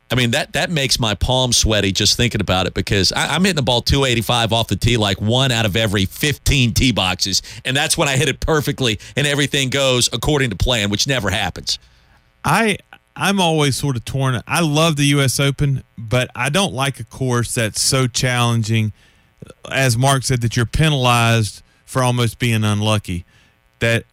I 0.10 0.16
mean 0.16 0.32
that 0.32 0.54
that 0.54 0.72
makes 0.72 1.00
my 1.00 1.16
palms 1.16 1.58
sweaty 1.58 1.92
just 1.92 2.16
thinking 2.16 2.40
about 2.40 2.66
it 2.66 2.74
because 2.74 3.12
I, 3.12 3.36
am 3.36 3.42
hitting 3.42 3.58
the 3.58 3.62
ball 3.62 3.82
285 3.82 4.54
off 4.54 4.70
the 4.70 4.78
tee 4.78 4.96
like 4.96 5.20
one 5.20 5.52
out 5.52 5.66
of 5.66 5.76
every 5.76 6.06
15 6.06 6.74
tee 6.74 6.94
boxes, 6.94 7.42
and 7.66 7.76
that's 7.76 7.98
when 7.98 8.08
I 8.08 8.16
hit 8.16 8.30
it 8.30 8.40
perfectly 8.40 9.00
and 9.18 9.28
everything 9.28 9.70
goes 9.70 10.10
according 10.14 10.52
to 10.52 10.56
plan, 10.56 10.90
which 10.90 11.08
never 11.08 11.30
happens. 11.30 11.78
I 12.46 12.78
I'm 13.18 13.40
always 13.40 13.76
sort 13.76 13.96
of 13.96 14.06
torn. 14.06 14.42
I 14.48 14.62
love 14.62 14.96
the 14.96 15.06
U.S. 15.06 15.40
Open, 15.40 15.84
but 15.98 16.30
I 16.36 16.50
don't 16.50 16.74
like 16.74 17.00
a 17.00 17.04
course 17.04 17.56
that's 17.56 17.82
so 17.82 18.08
challenging. 18.08 18.94
As 19.72 19.98
Mark 19.98 20.24
said, 20.24 20.42
that 20.42 20.56
you're 20.56 20.68
penalized 20.68 21.64
for 21.86 22.04
almost 22.04 22.38
being 22.38 22.64
unlucky. 22.64 23.26
That 23.80 24.06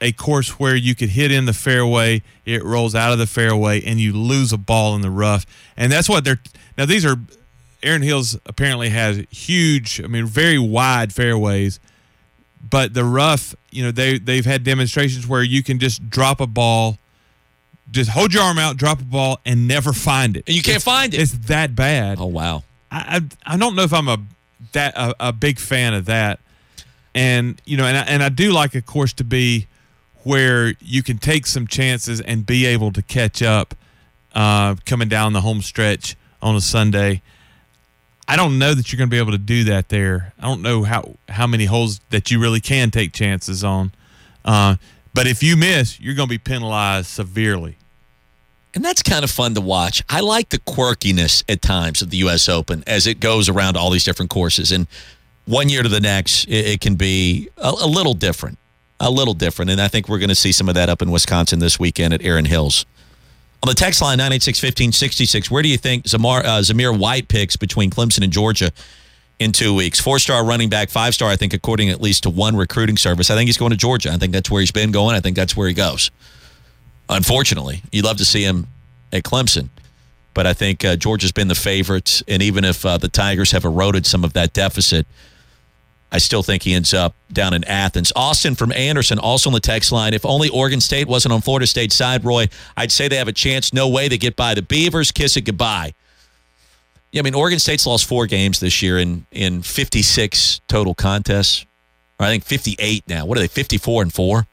a 0.00 0.12
course 0.12 0.58
where 0.58 0.76
you 0.76 0.94
could 0.94 1.10
hit 1.10 1.32
in 1.32 1.46
the 1.46 1.52
fairway, 1.52 2.22
it 2.44 2.62
rolls 2.62 2.94
out 2.94 3.12
of 3.12 3.18
the 3.18 3.26
fairway, 3.26 3.82
and 3.82 3.98
you 3.98 4.12
lose 4.12 4.52
a 4.52 4.58
ball 4.58 4.94
in 4.94 5.00
the 5.00 5.10
rough. 5.10 5.46
And 5.76 5.90
that's 5.90 6.08
what 6.08 6.24
they're 6.24 6.40
now. 6.76 6.84
These 6.84 7.04
are 7.06 7.16
Erin 7.82 8.02
Hills 8.02 8.38
apparently 8.46 8.90
has 8.90 9.24
huge, 9.30 10.00
I 10.02 10.06
mean, 10.06 10.26
very 10.26 10.58
wide 10.58 11.12
fairways, 11.14 11.80
but 12.68 12.92
the 12.92 13.04
rough, 13.04 13.54
you 13.70 13.82
know, 13.82 13.90
they 13.90 14.18
they've 14.18 14.44
had 14.44 14.64
demonstrations 14.64 15.26
where 15.26 15.42
you 15.42 15.62
can 15.62 15.78
just 15.78 16.10
drop 16.10 16.40
a 16.40 16.46
ball, 16.46 16.98
just 17.90 18.10
hold 18.10 18.32
your 18.32 18.42
arm 18.42 18.58
out, 18.58 18.76
drop 18.76 19.00
a 19.00 19.04
ball, 19.04 19.40
and 19.44 19.66
never 19.66 19.92
find 19.92 20.36
it. 20.36 20.44
And 20.46 20.56
you 20.56 20.62
can't 20.62 20.76
it's, 20.76 20.84
find 20.84 21.12
it. 21.14 21.20
It's 21.20 21.32
that 21.48 21.74
bad. 21.74 22.18
Oh 22.20 22.26
wow. 22.26 22.64
I, 22.90 23.20
I 23.46 23.54
I 23.54 23.56
don't 23.56 23.74
know 23.76 23.82
if 23.82 23.92
I'm 23.92 24.08
a 24.08 24.18
that 24.72 24.96
a, 24.96 25.14
a 25.20 25.32
big 25.32 25.58
fan 25.58 25.94
of 25.94 26.06
that, 26.06 26.40
and 27.14 27.60
you 27.64 27.76
know, 27.76 27.84
and 27.84 27.96
I, 27.96 28.02
and 28.02 28.22
I 28.22 28.28
do 28.28 28.52
like 28.52 28.74
a 28.74 28.82
course 28.82 29.12
to 29.14 29.24
be 29.24 29.66
where 30.22 30.74
you 30.80 31.02
can 31.02 31.18
take 31.18 31.46
some 31.46 31.66
chances 31.66 32.20
and 32.20 32.44
be 32.44 32.66
able 32.66 32.92
to 32.92 33.02
catch 33.02 33.42
up 33.42 33.74
uh, 34.34 34.74
coming 34.84 35.08
down 35.08 35.32
the 35.32 35.40
home 35.40 35.62
stretch 35.62 36.16
on 36.42 36.54
a 36.54 36.60
Sunday. 36.60 37.22
I 38.28 38.36
don't 38.36 38.58
know 38.58 38.74
that 38.74 38.92
you're 38.92 38.98
going 38.98 39.10
to 39.10 39.14
be 39.14 39.18
able 39.18 39.32
to 39.32 39.38
do 39.38 39.64
that 39.64 39.88
there. 39.88 40.32
I 40.38 40.42
don't 40.42 40.62
know 40.62 40.84
how 40.84 41.16
how 41.28 41.46
many 41.46 41.64
holes 41.64 42.00
that 42.10 42.30
you 42.30 42.40
really 42.40 42.60
can 42.60 42.90
take 42.90 43.12
chances 43.12 43.64
on. 43.64 43.92
Uh, 44.44 44.76
but 45.12 45.26
if 45.26 45.42
you 45.42 45.56
miss, 45.56 45.98
you're 45.98 46.14
going 46.14 46.28
to 46.28 46.32
be 46.32 46.38
penalized 46.38 47.08
severely. 47.08 47.76
And 48.74 48.84
that's 48.84 49.02
kind 49.02 49.24
of 49.24 49.30
fun 49.30 49.54
to 49.54 49.60
watch. 49.60 50.02
I 50.08 50.20
like 50.20 50.50
the 50.50 50.58
quirkiness 50.58 51.42
at 51.48 51.60
times 51.60 52.02
of 52.02 52.10
the 52.10 52.18
U.S. 52.18 52.48
Open 52.48 52.84
as 52.86 53.06
it 53.06 53.18
goes 53.18 53.48
around 53.48 53.76
all 53.76 53.90
these 53.90 54.04
different 54.04 54.30
courses. 54.30 54.70
And 54.70 54.86
one 55.44 55.68
year 55.68 55.82
to 55.82 55.88
the 55.88 56.00
next, 56.00 56.44
it, 56.44 56.66
it 56.66 56.80
can 56.80 56.94
be 56.94 57.48
a, 57.56 57.70
a 57.70 57.86
little 57.86 58.14
different 58.14 58.58
a 59.00 59.10
little 59.10 59.34
different. 59.34 59.70
And 59.70 59.80
I 59.80 59.88
think 59.88 60.08
we're 60.08 60.18
going 60.18 60.28
to 60.28 60.34
see 60.34 60.52
some 60.52 60.68
of 60.68 60.74
that 60.74 60.88
up 60.88 61.02
in 61.02 61.10
Wisconsin 61.10 61.58
this 61.58 61.80
weekend 61.80 62.12
at 62.12 62.22
Erin 62.22 62.44
Hills. 62.44 62.84
On 63.62 63.68
the 63.68 63.74
text 63.74 64.00
line, 64.00 64.18
986 64.18 64.62
1566, 64.62 65.50
where 65.50 65.62
do 65.62 65.68
you 65.68 65.76
think 65.76 66.04
Zamar, 66.04 66.44
uh, 66.44 66.60
Zamir 66.60 66.96
White 66.96 67.28
picks 67.28 67.56
between 67.56 67.90
Clemson 67.90 68.22
and 68.22 68.32
Georgia 68.32 68.70
in 69.38 69.52
two 69.52 69.74
weeks? 69.74 70.00
Four 70.00 70.18
star 70.18 70.44
running 70.44 70.68
back, 70.68 70.90
five 70.90 71.14
star, 71.14 71.30
I 71.30 71.36
think, 71.36 71.52
according 71.52 71.90
at 71.90 72.00
least 72.00 72.22
to 72.22 72.30
one 72.30 72.56
recruiting 72.56 72.96
service. 72.96 73.30
I 73.30 73.34
think 73.34 73.48
he's 73.48 73.58
going 73.58 73.70
to 73.70 73.76
Georgia. 73.76 74.10
I 74.12 74.16
think 74.16 74.32
that's 74.32 74.50
where 74.50 74.60
he's 74.60 74.72
been 74.72 74.92
going. 74.92 75.14
I 75.14 75.20
think 75.20 75.36
that's 75.36 75.56
where 75.56 75.68
he 75.68 75.74
goes. 75.74 76.10
Unfortunately, 77.10 77.82
you'd 77.90 78.04
love 78.04 78.18
to 78.18 78.24
see 78.24 78.44
him 78.44 78.68
at 79.12 79.24
Clemson. 79.24 79.68
But 80.32 80.46
I 80.46 80.52
think 80.54 80.84
uh, 80.84 80.96
Georgia's 80.96 81.32
been 81.32 81.48
the 81.48 81.56
favorite. 81.56 82.22
And 82.28 82.42
even 82.42 82.64
if 82.64 82.86
uh, 82.86 82.98
the 82.98 83.08
Tigers 83.08 83.50
have 83.50 83.64
eroded 83.64 84.06
some 84.06 84.24
of 84.24 84.32
that 84.34 84.52
deficit, 84.52 85.06
I 86.12 86.18
still 86.18 86.42
think 86.42 86.62
he 86.62 86.72
ends 86.72 86.94
up 86.94 87.14
down 87.32 87.52
in 87.52 87.64
Athens. 87.64 88.12
Austin 88.14 88.54
from 88.54 88.72
Anderson, 88.72 89.18
also 89.18 89.50
on 89.50 89.54
the 89.54 89.60
text 89.60 89.90
line. 89.90 90.14
If 90.14 90.24
only 90.24 90.48
Oregon 90.48 90.80
State 90.80 91.08
wasn't 91.08 91.32
on 91.32 91.40
Florida 91.40 91.66
State's 91.66 91.96
side, 91.96 92.24
Roy, 92.24 92.48
I'd 92.76 92.92
say 92.92 93.08
they 93.08 93.16
have 93.16 93.28
a 93.28 93.32
chance. 93.32 93.72
No 93.72 93.88
way 93.88 94.08
they 94.08 94.18
get 94.18 94.36
by 94.36 94.54
the 94.54 94.62
Beavers. 94.62 95.10
Kiss 95.10 95.36
it 95.36 95.42
goodbye. 95.42 95.94
Yeah, 97.12 97.20
I 97.20 97.22
mean, 97.22 97.34
Oregon 97.34 97.58
State's 97.58 97.86
lost 97.86 98.06
four 98.06 98.26
games 98.26 98.60
this 98.60 98.82
year 98.82 98.98
in, 98.98 99.26
in 99.32 99.62
56 99.62 100.60
total 100.68 100.94
contests. 100.94 101.66
Or 102.20 102.26
I 102.26 102.28
think 102.28 102.44
58 102.44 103.04
now. 103.08 103.26
What 103.26 103.36
are 103.36 103.40
they, 103.40 103.48
54 103.48 104.02
and 104.02 104.12
four? 104.12 104.46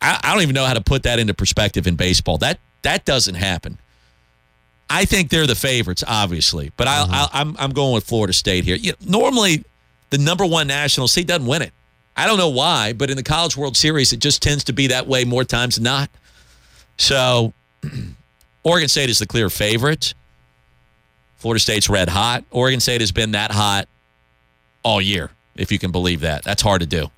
I, 0.00 0.20
I 0.22 0.32
don't 0.32 0.42
even 0.42 0.54
know 0.54 0.64
how 0.64 0.74
to 0.74 0.80
put 0.80 1.02
that 1.04 1.18
into 1.18 1.34
perspective 1.34 1.86
in 1.86 1.96
baseball. 1.96 2.38
That 2.38 2.58
that 2.82 3.04
doesn't 3.04 3.34
happen. 3.34 3.78
I 4.90 5.04
think 5.04 5.28
they're 5.28 5.46
the 5.46 5.54
favorites, 5.54 6.02
obviously, 6.06 6.72
but 6.76 6.88
I, 6.88 6.96
mm-hmm. 7.02 7.12
I, 7.12 7.28
I'm 7.32 7.56
I'm 7.58 7.70
going 7.70 7.94
with 7.94 8.04
Florida 8.04 8.32
State 8.32 8.64
here. 8.64 8.76
You 8.76 8.92
know, 8.92 9.20
normally 9.20 9.64
the 10.10 10.18
number 10.18 10.46
one 10.46 10.66
national 10.66 11.08
seed 11.08 11.26
doesn't 11.26 11.46
win 11.46 11.62
it. 11.62 11.72
I 12.16 12.26
don't 12.26 12.38
know 12.38 12.48
why, 12.48 12.94
but 12.94 13.10
in 13.10 13.16
the 13.16 13.22
College 13.22 13.56
World 13.56 13.76
Series, 13.76 14.12
it 14.12 14.18
just 14.18 14.42
tends 14.42 14.64
to 14.64 14.72
be 14.72 14.88
that 14.88 15.06
way 15.06 15.24
more 15.24 15.44
times 15.44 15.76
than 15.76 15.84
not. 15.84 16.10
So, 16.96 17.52
Oregon 18.64 18.88
State 18.88 19.08
is 19.08 19.20
the 19.20 19.26
clear 19.26 19.48
favorite. 19.48 20.14
Florida 21.36 21.60
State's 21.60 21.88
red 21.88 22.08
hot. 22.08 22.44
Oregon 22.50 22.80
State 22.80 23.00
has 23.00 23.12
been 23.12 23.32
that 23.32 23.52
hot 23.52 23.88
all 24.82 25.00
year, 25.00 25.30
if 25.54 25.70
you 25.70 25.78
can 25.78 25.92
believe 25.92 26.20
that. 26.20 26.42
That's 26.42 26.62
hard 26.62 26.80
to 26.80 26.86
do. 26.86 27.08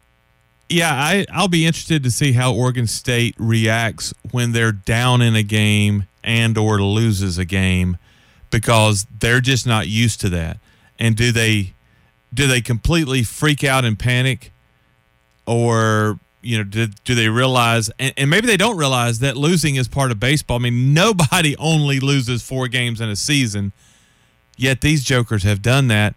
Yeah, 0.71 0.93
I, 0.93 1.27
I'll 1.33 1.49
be 1.49 1.67
interested 1.67 2.05
to 2.05 2.13
see 2.13 2.33
how 2.33 2.55
Oregon 2.55 2.87
State 2.87 3.35
reacts 3.39 4.15
when 4.31 4.53
they're 4.53 4.71
down 4.71 5.21
in 5.21 5.35
a 5.35 5.43
game 5.43 6.07
and 6.23 6.57
or 6.57 6.81
loses 6.81 7.39
a 7.39 7.45
game 7.45 7.97
because 8.51 9.05
they're 9.19 9.41
just 9.41 9.67
not 9.67 9.89
used 9.89 10.21
to 10.21 10.29
that. 10.29 10.59
And 10.99 11.17
do 11.17 11.33
they 11.33 11.75
do 12.33 12.47
they 12.47 12.61
completely 12.61 13.25
freak 13.25 13.65
out 13.65 13.85
and 13.85 13.99
panic? 13.99 14.53
Or 15.45 16.21
you 16.41 16.59
know 16.59 16.65
do, 16.65 16.87
do 17.05 17.17
they 17.17 17.29
realize 17.29 17.91
and, 17.99 18.15
and, 18.17 18.31
maybe 18.31 18.47
they 18.47 18.57
don't 18.57 18.77
realize 18.77 19.19
that 19.19 19.37
losing 19.37 19.75
is 19.75 19.89
part 19.89 20.13
of 20.13 20.21
baseball. 20.21 20.57
I 20.59 20.61
mean 20.61 20.95
nobody 20.95 21.57
only 21.57 21.99
loses 21.99 22.43
four 22.43 22.69
games 22.69 23.01
in 23.01 23.09
a 23.09 23.17
season 23.17 23.73
yet 24.57 24.83
these 24.83 25.03
jokers 25.03 25.43
have 25.43 25.63
done 25.63 25.89
that. 25.89 26.15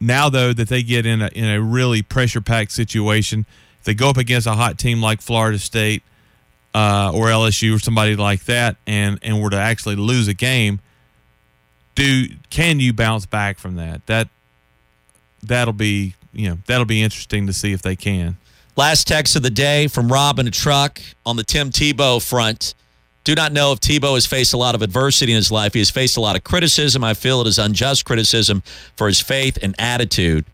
Now 0.00 0.28
though 0.28 0.52
that 0.52 0.68
they 0.68 0.82
get 0.82 1.06
in 1.06 1.22
a 1.22 1.28
in 1.28 1.44
a 1.44 1.60
really 1.60 2.02
pressure 2.02 2.40
packed 2.40 2.72
situation 2.72 3.46
they 3.84 3.94
go 3.94 4.10
up 4.10 4.16
against 4.16 4.46
a 4.46 4.52
hot 4.52 4.78
team 4.78 5.00
like 5.00 5.20
florida 5.20 5.58
state 5.58 6.02
uh, 6.74 7.12
or 7.14 7.26
lsu 7.26 7.76
or 7.76 7.78
somebody 7.78 8.16
like 8.16 8.44
that 8.44 8.76
and 8.86 9.18
and 9.22 9.42
were 9.42 9.50
to 9.50 9.56
actually 9.56 9.96
lose 9.96 10.28
a 10.28 10.34
game 10.34 10.80
do 11.94 12.26
can 12.50 12.80
you 12.80 12.92
bounce 12.92 13.26
back 13.26 13.58
from 13.58 13.76
that 13.76 14.04
that 14.06 14.28
that'll 15.46 15.72
be 15.72 16.14
you 16.32 16.48
know 16.48 16.58
that'll 16.66 16.84
be 16.84 17.02
interesting 17.02 17.46
to 17.46 17.52
see 17.52 17.72
if 17.72 17.82
they 17.82 17.96
can. 17.96 18.36
Last 18.76 19.06
text 19.06 19.36
of 19.36 19.42
the 19.42 19.50
day 19.50 19.86
from 19.86 20.10
Rob 20.10 20.38
in 20.38 20.48
a 20.48 20.50
truck 20.50 21.00
on 21.24 21.36
the 21.36 21.44
Tim 21.44 21.70
Tebow 21.70 22.26
front. 22.26 22.74
Do 23.22 23.34
not 23.34 23.52
know 23.52 23.72
if 23.72 23.80
Tebow 23.80 24.14
has 24.14 24.26
faced 24.26 24.52
a 24.52 24.56
lot 24.56 24.74
of 24.74 24.82
adversity 24.82 25.32
in 25.32 25.36
his 25.36 25.50
life. 25.50 25.72
He 25.72 25.78
has 25.78 25.90
faced 25.90 26.16
a 26.16 26.20
lot 26.20 26.36
of 26.36 26.44
criticism. 26.44 27.02
I 27.02 27.14
feel 27.14 27.40
it 27.40 27.46
is 27.46 27.58
unjust 27.58 28.04
criticism 28.04 28.62
for 28.96 29.06
his 29.06 29.20
faith 29.20 29.58
and 29.62 29.74
attitude. 29.78 30.44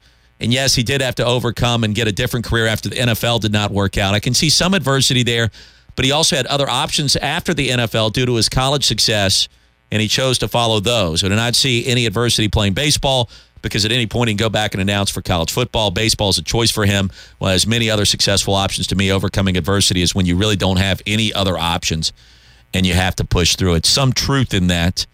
And 0.40 0.52
yes, 0.52 0.74
he 0.74 0.82
did 0.82 1.02
have 1.02 1.14
to 1.16 1.24
overcome 1.24 1.84
and 1.84 1.94
get 1.94 2.08
a 2.08 2.12
different 2.12 2.46
career 2.46 2.66
after 2.66 2.88
the 2.88 2.96
NFL 2.96 3.40
did 3.40 3.52
not 3.52 3.70
work 3.70 3.98
out. 3.98 4.14
I 4.14 4.20
can 4.20 4.34
see 4.34 4.48
some 4.48 4.72
adversity 4.72 5.22
there, 5.22 5.50
but 5.96 6.04
he 6.04 6.12
also 6.12 6.36
had 6.36 6.46
other 6.46 6.68
options 6.68 7.14
after 7.16 7.52
the 7.52 7.68
NFL 7.68 8.12
due 8.12 8.26
to 8.26 8.36
his 8.36 8.48
college 8.48 8.84
success, 8.84 9.48
and 9.92 10.00
he 10.00 10.08
chose 10.08 10.38
to 10.38 10.48
follow 10.48 10.80
those. 10.80 11.22
I 11.22 11.28
did 11.28 11.36
not 11.36 11.54
see 11.54 11.86
any 11.86 12.06
adversity 12.06 12.48
playing 12.48 12.72
baseball 12.72 13.28
because 13.62 13.84
at 13.84 13.92
any 13.92 14.06
point 14.06 14.28
he 14.28 14.34
can 14.34 14.38
go 14.38 14.48
back 14.48 14.72
and 14.72 14.80
announce 14.80 15.10
for 15.10 15.20
college 15.20 15.52
football. 15.52 15.90
Baseball 15.90 16.30
is 16.30 16.38
a 16.38 16.42
choice 16.42 16.70
for 16.70 16.86
him. 16.86 17.10
Well, 17.38 17.50
as 17.50 17.66
many 17.66 17.90
other 17.90 18.06
successful 18.06 18.54
options 18.54 18.86
to 18.88 18.96
me, 18.96 19.12
overcoming 19.12 19.56
adversity 19.58 20.00
is 20.00 20.14
when 20.14 20.26
you 20.26 20.36
really 20.36 20.56
don't 20.56 20.78
have 20.78 21.02
any 21.06 21.32
other 21.32 21.58
options 21.58 22.12
and 22.72 22.86
you 22.86 22.94
have 22.94 23.16
to 23.16 23.24
push 23.24 23.56
through 23.56 23.74
it. 23.74 23.84
Some 23.84 24.12
truth 24.12 24.54
in 24.54 24.68
that, 24.68 25.06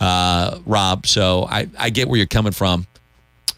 uh, 0.00 0.58
Rob. 0.66 1.06
So 1.06 1.46
I, 1.48 1.68
I 1.78 1.90
get 1.90 2.08
where 2.08 2.16
you're 2.16 2.26
coming 2.26 2.52
from. 2.52 2.86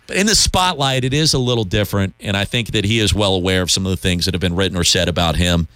But 0.07 0.17
in 0.17 0.27
the 0.27 0.35
spotlight, 0.35 1.05
it 1.05 1.13
is 1.13 1.35
a 1.35 1.39
little 1.39 1.65
different. 1.65 2.15
And 2.21 2.37
I 2.37 2.45
think 2.45 2.73
that 2.73 2.85
he 2.85 3.01
is 3.01 3.13
well 3.13 3.35
aware 3.35 3.63
of 3.63 3.71
some 3.71 3.85
of 3.87 3.91
the 3.91 3.97
things 3.97 4.25
that 4.25 4.35
have 4.35 4.41
been 4.41 4.55
written 4.55 4.77
or 4.77 4.85
said 4.85 5.09
about 5.09 5.37
him 5.37 5.69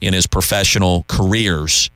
in 0.00 0.12
his 0.12 0.26
professional 0.26 1.04
careers. 1.08 1.90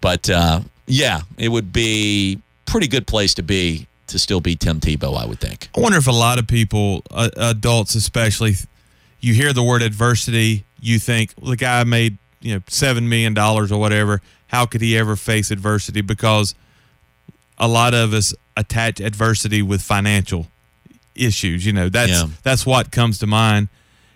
But 0.00 0.28
uh, 0.28 0.60
yeah, 0.86 1.20
it 1.38 1.48
would 1.48 1.72
be 1.72 2.40
pretty 2.66 2.88
good 2.88 3.06
place 3.06 3.34
to 3.34 3.42
be 3.42 3.86
to 4.08 4.18
still 4.18 4.40
be 4.40 4.56
Tim 4.56 4.80
Tebow. 4.80 5.16
I 5.16 5.26
would 5.26 5.40
think. 5.40 5.68
I 5.76 5.80
wonder 5.80 5.98
if 5.98 6.06
a 6.06 6.12
lot 6.12 6.38
of 6.38 6.46
people, 6.46 7.02
uh, 7.10 7.30
adults 7.36 7.94
especially, 7.94 8.54
you 9.20 9.34
hear 9.34 9.52
the 9.52 9.62
word 9.62 9.82
adversity, 9.82 10.64
you 10.80 10.98
think 10.98 11.32
well, 11.40 11.50
the 11.50 11.56
guy 11.56 11.84
made 11.84 12.18
you 12.40 12.54
know 12.54 12.62
seven 12.68 13.08
million 13.08 13.34
dollars 13.34 13.70
or 13.70 13.78
whatever. 13.78 14.20
How 14.48 14.66
could 14.66 14.80
he 14.80 14.96
ever 14.98 15.16
face 15.16 15.50
adversity? 15.50 16.00
Because 16.00 16.54
a 17.58 17.68
lot 17.68 17.94
of 17.94 18.12
us 18.12 18.34
attach 18.56 19.00
adversity 19.00 19.62
with 19.62 19.82
financial 19.82 20.46
issues. 21.14 21.64
You 21.66 21.72
know, 21.72 21.88
that's 21.88 22.10
Yeah. 22.12 22.28
that's 22.42 22.64
what 22.66 22.90
comes 22.90 23.18
to 23.18 23.26
mind. 23.26 23.68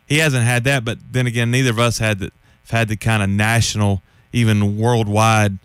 He 0.07 0.19
hasn't 0.19 0.45
had 0.45 0.65
that, 0.65 0.85
but 0.85 0.99
then 1.13 1.27
again, 1.27 1.51
neither 1.51 1.71
of 1.71 1.79
us 1.79 1.99
had 1.99 2.19
the, 2.19 2.31
have 2.67 2.71
had 2.71 2.89
the 2.89 2.97
kind 2.97 3.23
of 3.23 3.29
national, 3.31 4.03
even 4.33 4.77
worldwide 4.77 5.59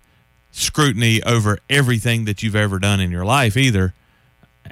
scrutiny 0.52 1.22
over 1.24 1.60
everything 1.70 2.26
that 2.26 2.42
you've 2.42 2.56
ever 2.56 2.80
done 2.80 3.00
in 3.00 3.12
your 3.12 3.26
life 3.26 3.56
either. 3.58 3.94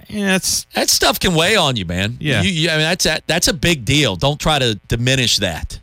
And 0.09 0.23
that's 0.27 0.65
That 0.73 0.89
stuff 0.89 1.19
can 1.19 1.33
weigh 1.35 1.55
on 1.55 1.75
you, 1.75 1.85
man. 1.85 2.17
Yeah. 2.19 2.41
You, 2.41 2.49
you, 2.49 2.69
I 2.69 2.73
mean, 2.73 2.81
that's 2.81 3.05
a, 3.05 3.19
that's 3.27 3.47
a 3.47 3.53
big 3.53 3.83
deal. 3.85 4.15
Don't 4.15 4.39
try 4.39 4.57
to 4.59 4.75
diminish 4.87 5.37
that. 5.37 5.79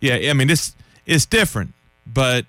Yeah, 0.00 0.30
I 0.30 0.32
mean 0.32 0.48
it's 0.48 0.74
it's 1.06 1.26
different, 1.26 1.74
but 2.06 2.46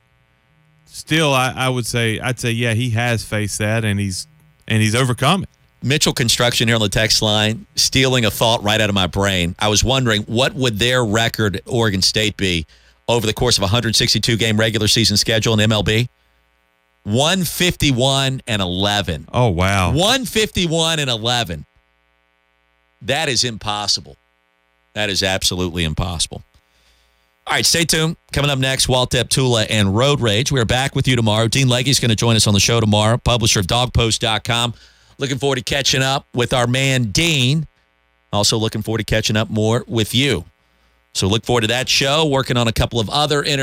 still, 0.86 1.34
I, 1.34 1.52
I 1.56 1.70
would 1.70 1.86
say 1.88 2.20
I'd 2.20 2.40
say 2.40 2.52
yeah, 2.52 2.74
he 2.74 2.92
has 2.92 3.24
faced 3.26 3.58
that 3.58 3.84
and 3.84 4.00
he's 4.00 4.28
and 4.68 4.82
he's 4.84 4.94
overcome 4.96 5.44
it. 5.44 5.50
Mitchell 5.82 6.14
Construction 6.14 6.68
here 6.68 6.76
on 6.76 6.82
the 6.82 6.90
text 6.90 7.22
line, 7.22 7.66
stealing 7.76 8.26
a 8.26 8.32
thought 8.32 8.64
right 8.64 8.80
out 8.82 8.90
of 8.90 8.96
my 8.96 9.08
brain. 9.08 9.56
I 9.60 9.70
was 9.70 9.84
wondering 9.84 10.24
what 10.24 10.54
would 10.54 10.80
their 10.80 11.06
record 11.06 11.62
Oregon 11.66 12.02
State 12.02 12.38
be 12.38 12.66
over 13.08 13.26
the 13.26 13.34
course 13.34 13.58
of 13.58 13.62
a 13.62 13.66
162 13.66 14.38
game 14.38 14.60
regular 14.60 14.88
season 14.88 15.18
schedule 15.18 15.58
in 15.60 15.70
MLB? 15.70 16.10
151 17.04 18.42
and 18.46 18.62
11. 18.62 19.28
Oh 19.34 19.48
wow, 19.48 19.90
151 19.90 21.00
and 21.00 21.10
11. 21.10 21.66
That 23.02 23.30
is 23.30 23.44
impossible. 23.44 24.18
That 24.94 25.10
is 25.10 25.24
absolutely 25.24 25.86
impossible. 25.86 26.44
All 27.48 27.54
right, 27.56 27.66
stay 27.66 27.86
tuned. 27.86 28.18
Coming 28.32 28.52
up 28.52 28.60
next, 28.60 28.88
Walt 28.88 29.16
Tula 29.30 29.64
and 29.64 29.96
Road 29.96 30.20
Rage. 30.20 30.52
We 30.52 30.60
are 30.60 30.66
back 30.66 30.94
with 30.94 31.08
you 31.08 31.16
tomorrow. 31.16 31.48
Dean 31.48 31.68
Legge's 31.68 32.00
going 32.00 32.10
to 32.10 32.16
join 32.16 32.36
us 32.36 32.46
on 32.46 32.54
the 32.54 32.60
show 32.60 32.80
tomorrow, 32.80 33.18
publisher 33.18 33.60
of 33.60 33.66
dawgpost.com. 33.66 34.74
Looking 35.20 35.38
forward 35.38 35.58
to 35.58 35.64
catching 35.64 36.02
up 36.02 36.28
with 36.34 36.54
our 36.54 36.66
man, 36.66 37.12
Dean. 37.12 37.68
Also, 38.32 38.58
looking 38.58 38.82
forward 38.82 39.00
to 39.00 39.04
catching 39.04 39.36
up 39.36 39.50
more 39.50 39.84
with 39.86 40.16
you. 40.16 40.46
So, 41.14 41.28
look 41.28 41.46
forward 41.46 41.62
to 41.62 41.68
that 41.68 41.90
show, 41.90 42.26
working 42.26 42.56
on 42.56 42.68
a 42.70 42.72
couple 42.72 43.00
of 43.02 43.10
other 43.10 43.44
interviews. 43.44 43.58